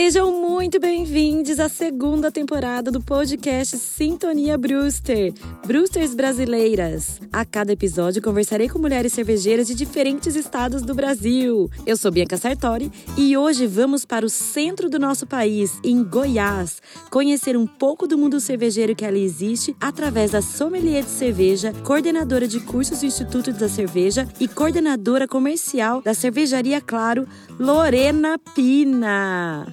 Sejam 0.00 0.30
muito 0.40 0.78
bem-vindos 0.78 1.58
à 1.58 1.68
segunda 1.68 2.30
temporada 2.30 2.88
do 2.88 3.00
podcast 3.00 3.76
Sintonia 3.76 4.56
Brewster, 4.56 5.34
Brewsters 5.66 6.14
Brasileiras. 6.14 7.20
A 7.32 7.44
cada 7.44 7.72
episódio 7.72 8.22
conversarei 8.22 8.68
com 8.68 8.78
mulheres 8.78 9.12
cervejeiras 9.12 9.66
de 9.66 9.74
diferentes 9.74 10.36
estados 10.36 10.82
do 10.82 10.94
Brasil. 10.94 11.68
Eu 11.84 11.96
sou 11.96 12.12
Bianca 12.12 12.36
Sartori 12.36 12.92
e 13.16 13.36
hoje 13.36 13.66
vamos 13.66 14.04
para 14.04 14.24
o 14.24 14.30
centro 14.30 14.88
do 14.88 15.00
nosso 15.00 15.26
país, 15.26 15.80
em 15.82 16.04
Goiás, 16.04 16.80
conhecer 17.10 17.56
um 17.56 17.66
pouco 17.66 18.06
do 18.06 18.16
mundo 18.16 18.38
cervejeiro 18.38 18.94
que 18.94 19.04
ali 19.04 19.24
existe 19.24 19.74
através 19.80 20.30
da 20.30 20.40
sommelier 20.40 21.02
de 21.02 21.10
cerveja, 21.10 21.72
coordenadora 21.82 22.46
de 22.46 22.60
cursos 22.60 23.00
do 23.00 23.06
Instituto 23.06 23.52
da 23.52 23.68
Cerveja 23.68 24.28
e 24.38 24.46
coordenadora 24.46 25.26
comercial 25.26 26.00
da 26.00 26.14
Cervejaria 26.14 26.80
Claro, 26.80 27.26
Lorena 27.58 28.38
Pina. 28.54 29.66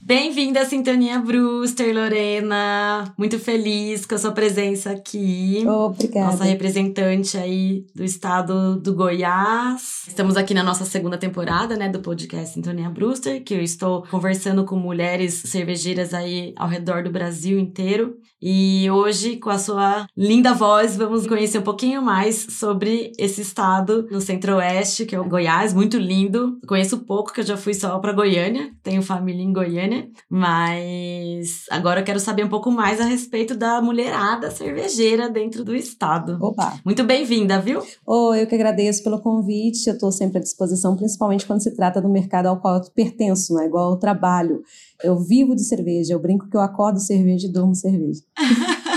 Bem-vinda 0.00 0.62
à 0.62 0.64
Sintonia 0.64 1.18
Brewster, 1.18 1.94
Lorena. 1.94 3.12
Muito 3.18 3.38
feliz 3.38 4.06
com 4.06 4.14
a 4.14 4.18
sua 4.18 4.30
presença 4.30 4.90
aqui. 4.90 5.64
Obrigada. 5.66 6.26
Nossa 6.26 6.44
representante 6.44 7.36
aí 7.36 7.84
do 7.94 8.04
estado 8.04 8.76
do 8.76 8.94
Goiás. 8.94 10.04
Estamos 10.06 10.36
aqui 10.36 10.54
na 10.54 10.62
nossa 10.62 10.84
segunda 10.84 11.18
temporada, 11.18 11.76
né, 11.76 11.88
do 11.88 12.00
podcast 12.00 12.54
Sintonia 12.54 12.88
Brewster, 12.88 13.42
que 13.42 13.54
eu 13.54 13.60
estou 13.60 14.02
conversando 14.10 14.64
com 14.64 14.76
mulheres 14.76 15.34
cervejeiras 15.46 16.14
aí 16.14 16.54
ao 16.56 16.68
redor 16.68 17.02
do 17.02 17.10
Brasil 17.10 17.58
inteiro. 17.58 18.16
E 18.42 18.90
hoje, 18.90 19.36
com 19.36 19.50
a 19.50 19.58
sua 19.58 20.06
linda 20.16 20.54
voz, 20.54 20.96
vamos 20.96 21.26
conhecer 21.26 21.58
um 21.58 21.62
pouquinho 21.62 22.00
mais 22.00 22.46
sobre 22.50 23.12
esse 23.18 23.42
estado 23.42 24.08
no 24.10 24.20
centro-oeste, 24.20 25.04
que 25.04 25.14
é 25.14 25.20
o 25.20 25.28
Goiás, 25.28 25.74
muito 25.74 25.98
lindo. 25.98 26.58
Conheço 26.66 27.00
pouco, 27.00 27.34
que 27.34 27.40
eu 27.40 27.44
já 27.44 27.56
fui 27.56 27.74
só 27.74 27.98
para 27.98 28.14
Goiânia, 28.14 28.70
tenho 28.82 29.02
família 29.02 29.42
em 29.42 29.52
Goiânia, 29.52 30.08
mas 30.28 31.66
agora 31.70 32.00
eu 32.00 32.04
quero 32.04 32.18
saber 32.18 32.44
um 32.44 32.48
pouco 32.48 32.70
mais 32.70 32.98
a 32.98 33.04
respeito 33.04 33.54
da 33.54 33.82
mulherada 33.82 34.50
cervejeira 34.50 35.28
dentro 35.28 35.62
do 35.62 35.76
estado. 35.76 36.38
Opa! 36.40 36.80
Muito 36.82 37.04
bem-vinda, 37.04 37.60
viu? 37.60 37.82
Oh, 38.06 38.34
eu 38.34 38.46
que 38.46 38.54
agradeço 38.54 39.04
pelo 39.04 39.20
convite, 39.20 39.86
eu 39.86 39.94
estou 39.94 40.10
sempre 40.10 40.38
à 40.38 40.40
disposição, 40.40 40.96
principalmente 40.96 41.46
quando 41.46 41.62
se 41.62 41.74
trata 41.74 42.00
do 42.00 42.08
mercado 42.08 42.46
ao 42.46 42.58
qual 42.58 42.76
eu 42.76 42.90
pertenço, 42.94 43.52
né? 43.54 43.66
igual 43.66 43.90
ao 43.90 43.98
trabalho. 43.98 44.62
Eu 45.02 45.18
vivo 45.18 45.54
de 45.54 45.64
cerveja, 45.64 46.12
eu 46.12 46.20
brinco 46.20 46.48
que 46.48 46.56
eu 46.56 46.60
acordo 46.60 47.00
cerveja 47.00 47.46
e 47.46 47.52
durmo 47.52 47.74
cerveja. 47.74 48.22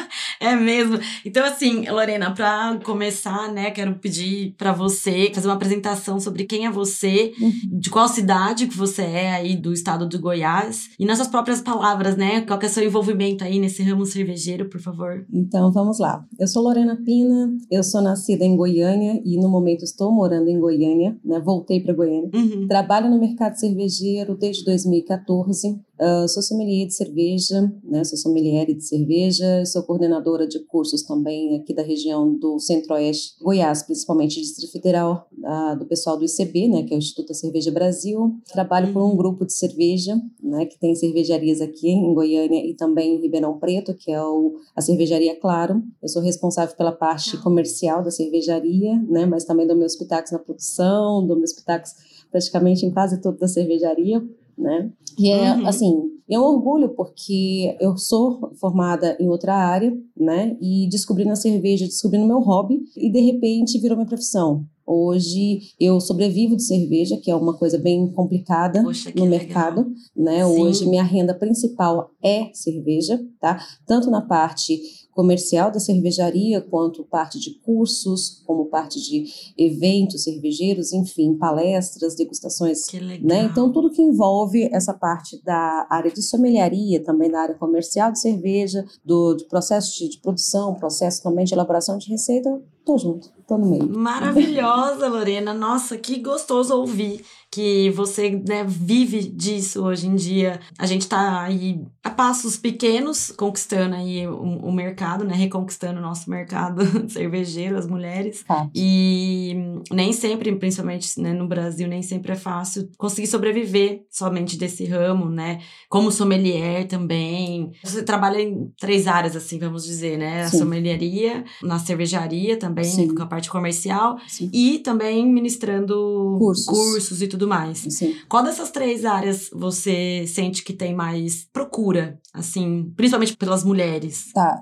É 0.44 0.58
mesmo. 0.58 1.00
Então, 1.26 1.46
assim, 1.46 1.90
Lorena, 1.90 2.32
para 2.32 2.78
começar, 2.84 3.50
né, 3.54 3.72
quero 3.72 3.96
pedir 3.96 4.54
para 4.58 4.74
você 4.74 5.32
fazer 5.34 5.48
uma 5.48 5.54
apresentação 5.54 6.20
sobre 6.20 6.44
quem 6.44 6.66
é 6.66 6.72
você, 6.72 7.32
uhum. 7.40 7.80
de 7.80 7.90
qual 7.90 8.10
cidade 8.10 8.68
que 8.68 8.76
você 8.76 9.04
é 9.04 9.32
aí 9.32 9.56
do 9.56 9.72
estado 9.72 10.06
do 10.06 10.20
Goiás, 10.20 10.90
e 11.00 11.06
nas 11.06 11.18
suas 11.18 11.30
próprias 11.30 11.62
palavras, 11.62 12.18
né, 12.18 12.42
qual 12.42 12.60
que 12.60 12.66
é 12.66 12.70
o 12.70 12.72
seu 12.72 12.84
envolvimento 12.84 13.42
aí 13.42 13.58
nesse 13.58 13.82
ramo 13.84 14.06
cervejeiro, 14.06 14.68
por 14.70 14.82
favor. 14.82 15.26
Então, 15.32 15.72
vamos 15.72 15.98
lá. 15.98 16.26
Eu 16.38 16.48
sou 16.48 16.62
Lorena 16.62 16.98
Pina, 16.98 17.50
eu 17.72 17.82
sou 17.82 18.02
nascida 18.02 18.44
em 18.44 18.58
Goiânia 18.58 19.22
e 19.24 19.40
no 19.40 19.48
momento 19.48 19.86
estou 19.86 20.12
morando 20.12 20.50
em 20.50 20.60
Goiânia, 20.60 21.18
né, 21.24 21.40
voltei 21.40 21.80
para 21.80 21.94
Goiânia. 21.94 22.30
Uhum. 22.34 22.68
Trabalho 22.68 23.10
no 23.10 23.18
mercado 23.18 23.56
cervejeiro 23.56 24.36
desde 24.36 24.66
2014. 24.66 25.80
Uh, 26.00 26.28
sou 26.28 26.42
sommelier 26.42 26.88
de 26.88 26.94
cerveja, 26.96 27.72
né? 27.84 28.04
Sou 28.04 28.18
sommelier 28.18 28.66
de 28.66 28.84
cerveja, 28.84 29.64
sou 29.66 29.84
coordenadora 29.84 30.48
de 30.48 30.60
cursos 30.60 31.04
também 31.04 31.56
aqui 31.56 31.74
da 31.74 31.84
região 31.84 32.36
do 32.36 32.58
Centro-Oeste, 32.58 33.36
Goiás, 33.40 33.84
principalmente 33.84 34.42
Distrito 34.42 34.72
Federal, 34.72 35.30
uh, 35.38 35.78
do 35.78 35.86
pessoal 35.86 36.18
do 36.18 36.26
ICB, 36.26 36.68
né? 36.68 36.84
Que 36.84 36.94
é 36.94 36.98
o 36.98 37.00
Instituto 37.00 37.28
da 37.28 37.36
Cerveja 37.36 37.72
Brasil. 37.72 38.36
Trabalho 38.52 38.92
por 38.92 39.04
um 39.04 39.10
uhum. 39.10 39.16
grupo 39.16 39.46
de 39.46 39.54
cerveja, 39.54 40.20
né? 40.42 40.66
Que 40.66 40.80
tem 40.80 40.96
cervejarias 40.96 41.62
aqui 41.62 41.90
em 41.90 42.14
Goiânia 42.14 42.66
e 42.66 42.74
também 42.74 43.16
em 43.16 43.22
Ribeirão 43.22 43.60
Preto, 43.60 43.94
que 43.94 44.12
é 44.12 44.22
o, 44.22 44.56
a 44.76 44.82
Cervejaria 44.82 45.40
Claro. 45.40 45.84
Eu 46.02 46.10
sou 46.10 46.22
responsável 46.22 46.76
pela 46.76 46.92
parte 46.92 47.38
comercial 47.38 48.04
da 48.04 48.10
cervejaria, 48.10 48.98
né? 49.08 49.28
Mas 49.28 49.46
também 49.46 49.68
dou 49.68 49.76
meus 49.76 49.96
pitacos 49.96 50.32
na 50.32 50.40
produção, 50.40 51.26
dou 51.26 51.38
meus 51.38 51.54
pitacos 51.54 51.92
praticamente 52.32 52.84
em 52.84 52.92
quase 52.92 53.22
toda 53.22 53.46
a 53.46 53.48
cervejaria, 53.48 54.24
né? 54.58 54.92
E 55.18 55.30
é 55.30 55.54
uhum. 55.54 55.68
assim, 55.68 56.04
é 56.30 56.40
um 56.40 56.44
orgulho 56.44 56.90
porque 56.90 57.76
eu 57.80 57.98
sou 57.98 58.52
formada 58.60 59.16
em 59.20 59.28
outra 59.28 59.54
área, 59.54 59.96
né? 60.18 60.58
E 60.62 60.88
descobri 60.90 61.26
na 61.26 61.36
cerveja, 61.36 61.86
descobri 61.86 62.18
no 62.18 62.28
meu 62.28 62.40
hobby 62.40 62.82
e 62.96 63.10
de 63.10 63.20
repente 63.20 63.80
virou 63.80 63.98
minha 63.98 64.08
profissão. 64.08 64.66
Hoje 64.86 65.74
eu 65.80 66.00
sobrevivo 66.02 66.58
de 66.58 66.64
cerveja, 66.64 67.18
que 67.18 67.32
é 67.32 67.36
uma 67.36 67.54
coisa 67.54 67.78
bem 67.78 68.12
complicada 68.12 68.84
Poxa, 68.84 69.14
no 69.16 69.26
mercado, 69.26 69.86
né? 70.16 70.46
Sim. 70.46 70.62
Hoje 70.62 70.86
minha 70.86 71.04
renda 71.04 71.34
principal 71.34 72.12
é 72.22 72.50
cerveja, 72.54 73.20
tá? 73.40 73.64
Tanto 73.86 74.10
na 74.10 74.22
parte 74.22 74.80
comercial 75.14 75.72
da 75.72 75.80
cervejaria, 75.80 76.62
quanto 76.62 77.04
parte 77.04 77.40
de 77.40 77.52
cursos, 77.60 78.42
como 78.46 78.66
parte 78.66 79.00
de 79.02 79.26
eventos 79.58 80.24
cervejeiros, 80.24 80.92
enfim, 80.92 81.36
palestras, 81.36 82.16
degustações. 82.16 82.86
Que 82.86 83.00
legal. 83.00 83.28
Né? 83.28 83.44
Então, 83.44 83.72
tudo 83.72 83.92
que 83.92 84.02
envolve 84.02 84.70
essa 84.72 84.94
parte 84.94 85.42
da 85.44 85.88
área 85.90 86.12
de 86.12 86.22
sommelharia, 86.22 87.04
também 87.04 87.30
da 87.30 87.42
área 87.42 87.56
comercial 87.56 88.12
de 88.12 88.20
cerveja, 88.20 88.86
do, 89.06 89.36
do 89.36 89.46
processo 89.46 89.98
de, 89.98 90.10
de 90.10 90.20
produção, 90.20 90.76
processo 90.76 91.22
também 91.22 91.46
de 91.46 91.54
elaboração 91.54 91.98
de 91.98 92.10
receita, 92.10 92.62
tô 92.86 92.98
junto, 92.98 93.32
tô 93.48 93.58
no 93.58 93.70
meio. 93.70 93.90
Maravilhosa, 93.90 95.08
Lorena. 95.08 95.54
Nossa, 95.54 95.98
que 95.98 96.20
gostoso 96.20 96.76
ouvir 96.76 97.24
que 97.54 97.92
você 97.92 98.32
né, 98.48 98.66
vive 98.68 99.20
disso 99.20 99.84
hoje 99.84 100.08
em 100.08 100.16
dia. 100.16 100.60
A 100.76 100.88
gente 100.88 101.02
está 101.02 101.44
aí 101.44 101.80
a 102.04 102.10
passos 102.10 102.58
pequenos 102.58 103.32
conquistando 103.38 103.94
aí 103.94 104.28
o, 104.28 104.34
o, 104.34 104.72
mercado, 104.72 105.24
né, 105.24 105.36
reconquistando 105.36 106.00
o 106.00 106.02
nosso 106.02 106.32
mercado 106.32 106.82
cervejeiro, 107.08 107.78
as 107.78 107.86
mulheres. 107.86 108.44
Tá. 108.44 108.68
E 108.74 109.56
nem 109.92 110.12
sempre, 110.12 110.52
principalmente 110.56 111.22
né, 111.22 111.32
no 111.32 111.48
Brasil, 111.48 111.88
nem 111.88 112.02
sempre 112.02 112.32
é 112.32 112.36
fácil 112.36 112.90
conseguir 112.98 113.28
sobreviver 113.28 114.04
somente 114.10 114.58
desse 114.58 114.86
ramo, 114.86 115.30
né? 115.30 115.60
Como 115.88 116.12
sommelier 116.12 116.88
também. 116.88 117.72
Você 117.84 118.02
trabalha 118.02 118.42
em 118.42 118.74
três 118.80 119.06
áreas, 119.06 119.36
assim, 119.36 119.60
vamos 119.60 119.86
dizer, 119.86 120.18
né? 120.18 120.48
Sim. 120.48 120.56
A 120.56 120.60
sommelieria, 120.60 121.44
na 121.62 121.78
cervejaria 121.78 122.58
também, 122.58 122.84
Sim. 122.84 123.14
com 123.14 123.22
a 123.22 123.28
parte 123.34 123.50
comercial 123.50 124.18
Sim. 124.28 124.50
e 124.54 124.80
também 124.80 125.28
ministrando 125.28 126.38
cursos, 126.38 126.66
cursos 126.66 127.22
e 127.22 127.28
tudo 127.28 127.48
mais. 127.48 127.80
Sim. 127.80 128.14
Qual 128.30 128.44
dessas 128.44 128.70
três 128.70 129.06
áreas 129.06 129.50
você 129.52 130.26
sente 130.28 130.64
que 130.64 130.72
tem 130.72 130.94
mais 130.94 131.48
procura, 131.52 132.20
assim, 132.34 132.92
principalmente 132.96 133.36
pelas 133.36 133.64
mulheres? 133.64 134.32
Tá. 134.34 134.62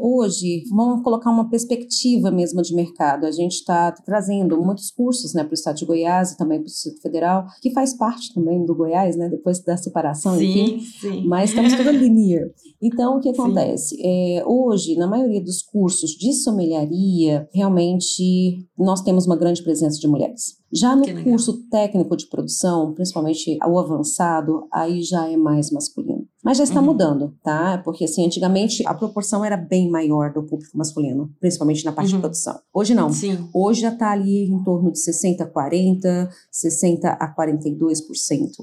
Uh, 0.00 0.18
hoje, 0.18 0.64
vamos 0.70 1.02
colocar 1.02 1.30
uma 1.30 1.50
perspectiva 1.50 2.30
mesmo 2.30 2.62
de 2.62 2.74
mercado. 2.74 3.26
A 3.26 3.30
gente 3.30 3.56
está 3.56 3.92
trazendo 3.92 4.58
muitos 4.62 4.90
cursos 4.90 5.34
né, 5.34 5.44
para 5.44 5.52
o 5.52 5.54
estado 5.54 5.76
de 5.76 5.84
Goiás 5.84 6.32
e 6.32 6.38
também 6.38 6.58
para 6.58 6.64
o 6.64 6.70
Distrito 6.70 7.02
Federal, 7.02 7.46
que 7.60 7.72
faz 7.72 7.94
parte 7.94 8.32
também 8.32 8.64
do 8.64 8.74
Goiás, 8.74 9.14
né, 9.16 9.28
depois 9.28 9.62
da 9.62 9.76
separação, 9.76 10.38
sim, 10.38 10.76
enfim. 10.76 10.80
Sim. 11.00 11.26
Mas 11.26 11.50
estamos 11.50 11.74
toda 11.74 11.90
linear. 11.92 12.48
Então, 12.80 13.18
o 13.18 13.20
que 13.20 13.28
acontece? 13.28 13.96
É, 14.02 14.42
hoje, 14.46 14.96
na 14.96 15.06
maioria 15.06 15.42
dos 15.42 15.60
cursos 15.62 16.12
de 16.12 16.32
sommelharia, 16.32 17.48
realmente 17.52 18.05
nós 18.78 19.00
temos 19.02 19.26
uma 19.26 19.36
grande 19.36 19.62
presença 19.62 19.98
de 19.98 20.08
mulheres. 20.08 20.58
Já 20.72 20.96
no 20.96 21.24
curso 21.24 21.68
técnico 21.70 22.16
de 22.16 22.26
produção, 22.26 22.92
principalmente 22.92 23.58
o 23.66 23.78
avançado, 23.78 24.66
aí 24.72 25.02
já 25.02 25.28
é 25.30 25.36
mais 25.36 25.70
masculino. 25.70 26.26
Mas 26.46 26.58
já 26.58 26.64
está 26.64 26.78
uhum. 26.78 26.86
mudando, 26.86 27.34
tá? 27.42 27.82
Porque 27.84 28.04
assim, 28.04 28.24
antigamente 28.24 28.86
a 28.86 28.94
proporção 28.94 29.44
era 29.44 29.56
bem 29.56 29.90
maior 29.90 30.32
do 30.32 30.44
público 30.44 30.78
masculino, 30.78 31.28
principalmente 31.40 31.84
na 31.84 31.90
parte 31.90 32.10
uhum. 32.12 32.18
de 32.18 32.20
produção. 32.20 32.60
Hoje 32.72 32.94
não. 32.94 33.12
Sim. 33.12 33.48
Hoje 33.52 33.80
já 33.80 33.92
está 33.92 34.12
ali 34.12 34.44
em 34.44 34.62
torno 34.62 34.92
de 34.92 35.00
60 35.00 35.42
a 35.42 35.46
40, 35.48 36.30
60 36.52 37.08
a 37.08 37.34
42%. 37.34 37.96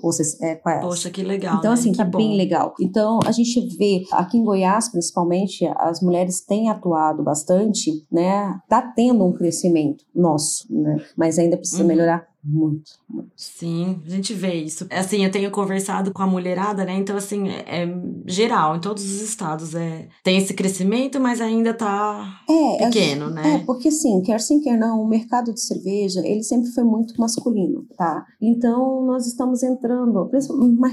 Ou 0.01 0.13
seja, 0.13 0.37
é. 0.41 0.55
Poxa, 0.55 1.09
que 1.09 1.23
legal. 1.23 1.57
Então, 1.57 1.71
né? 1.71 1.77
assim, 1.77 1.91
que 1.91 1.97
tá 1.97 2.05
bom. 2.05 2.19
bem 2.19 2.37
legal. 2.37 2.73
Então, 2.79 3.19
a 3.25 3.33
gente 3.33 3.75
vê 3.77 4.05
aqui 4.13 4.37
em 4.37 4.45
Goiás, 4.45 4.87
principalmente, 4.87 5.65
as 5.75 5.99
mulheres 5.99 6.39
têm 6.39 6.69
atuado 6.69 7.21
bastante, 7.21 7.91
né? 8.09 8.61
Tá 8.69 8.81
tendo 8.81 9.25
um 9.25 9.33
crescimento 9.33 10.05
nosso, 10.15 10.65
né? 10.69 11.03
Mas 11.17 11.37
ainda 11.37 11.57
precisa 11.57 11.81
uhum. 11.81 11.89
me. 11.95 12.32
Muito, 12.43 12.91
muito. 13.09 13.31
Sim, 13.37 14.01
a 14.05 14.09
gente 14.09 14.33
vê 14.33 14.53
isso. 14.55 14.85
Assim, 14.91 15.23
eu 15.23 15.31
tenho 15.31 15.49
conversado 15.49 16.11
com 16.11 16.21
a 16.21 16.27
mulherada, 16.27 16.83
né? 16.83 16.93
Então, 16.93 17.15
assim, 17.15 17.47
é, 17.47 17.83
é 17.83 18.03
geral, 18.25 18.75
em 18.75 18.81
todos 18.81 19.03
os 19.03 19.21
estados. 19.21 19.73
É, 19.73 20.09
tem 20.23 20.37
esse 20.37 20.53
crescimento, 20.53 21.21
mas 21.21 21.39
ainda 21.39 21.73
tá 21.73 22.41
é, 22.49 22.85
pequeno, 22.85 23.29
né? 23.29 23.55
É, 23.55 23.59
porque 23.59 23.87
assim, 23.87 24.21
quer 24.21 24.41
sim, 24.41 24.59
quer 24.59 24.77
não, 24.77 25.01
o 25.01 25.07
mercado 25.07 25.53
de 25.53 25.61
cerveja, 25.61 26.19
ele 26.25 26.43
sempre 26.43 26.69
foi 26.71 26.83
muito 26.83 27.19
masculino, 27.19 27.85
tá? 27.97 28.25
Então, 28.41 29.05
nós 29.05 29.25
estamos 29.25 29.63
entrando, 29.63 30.29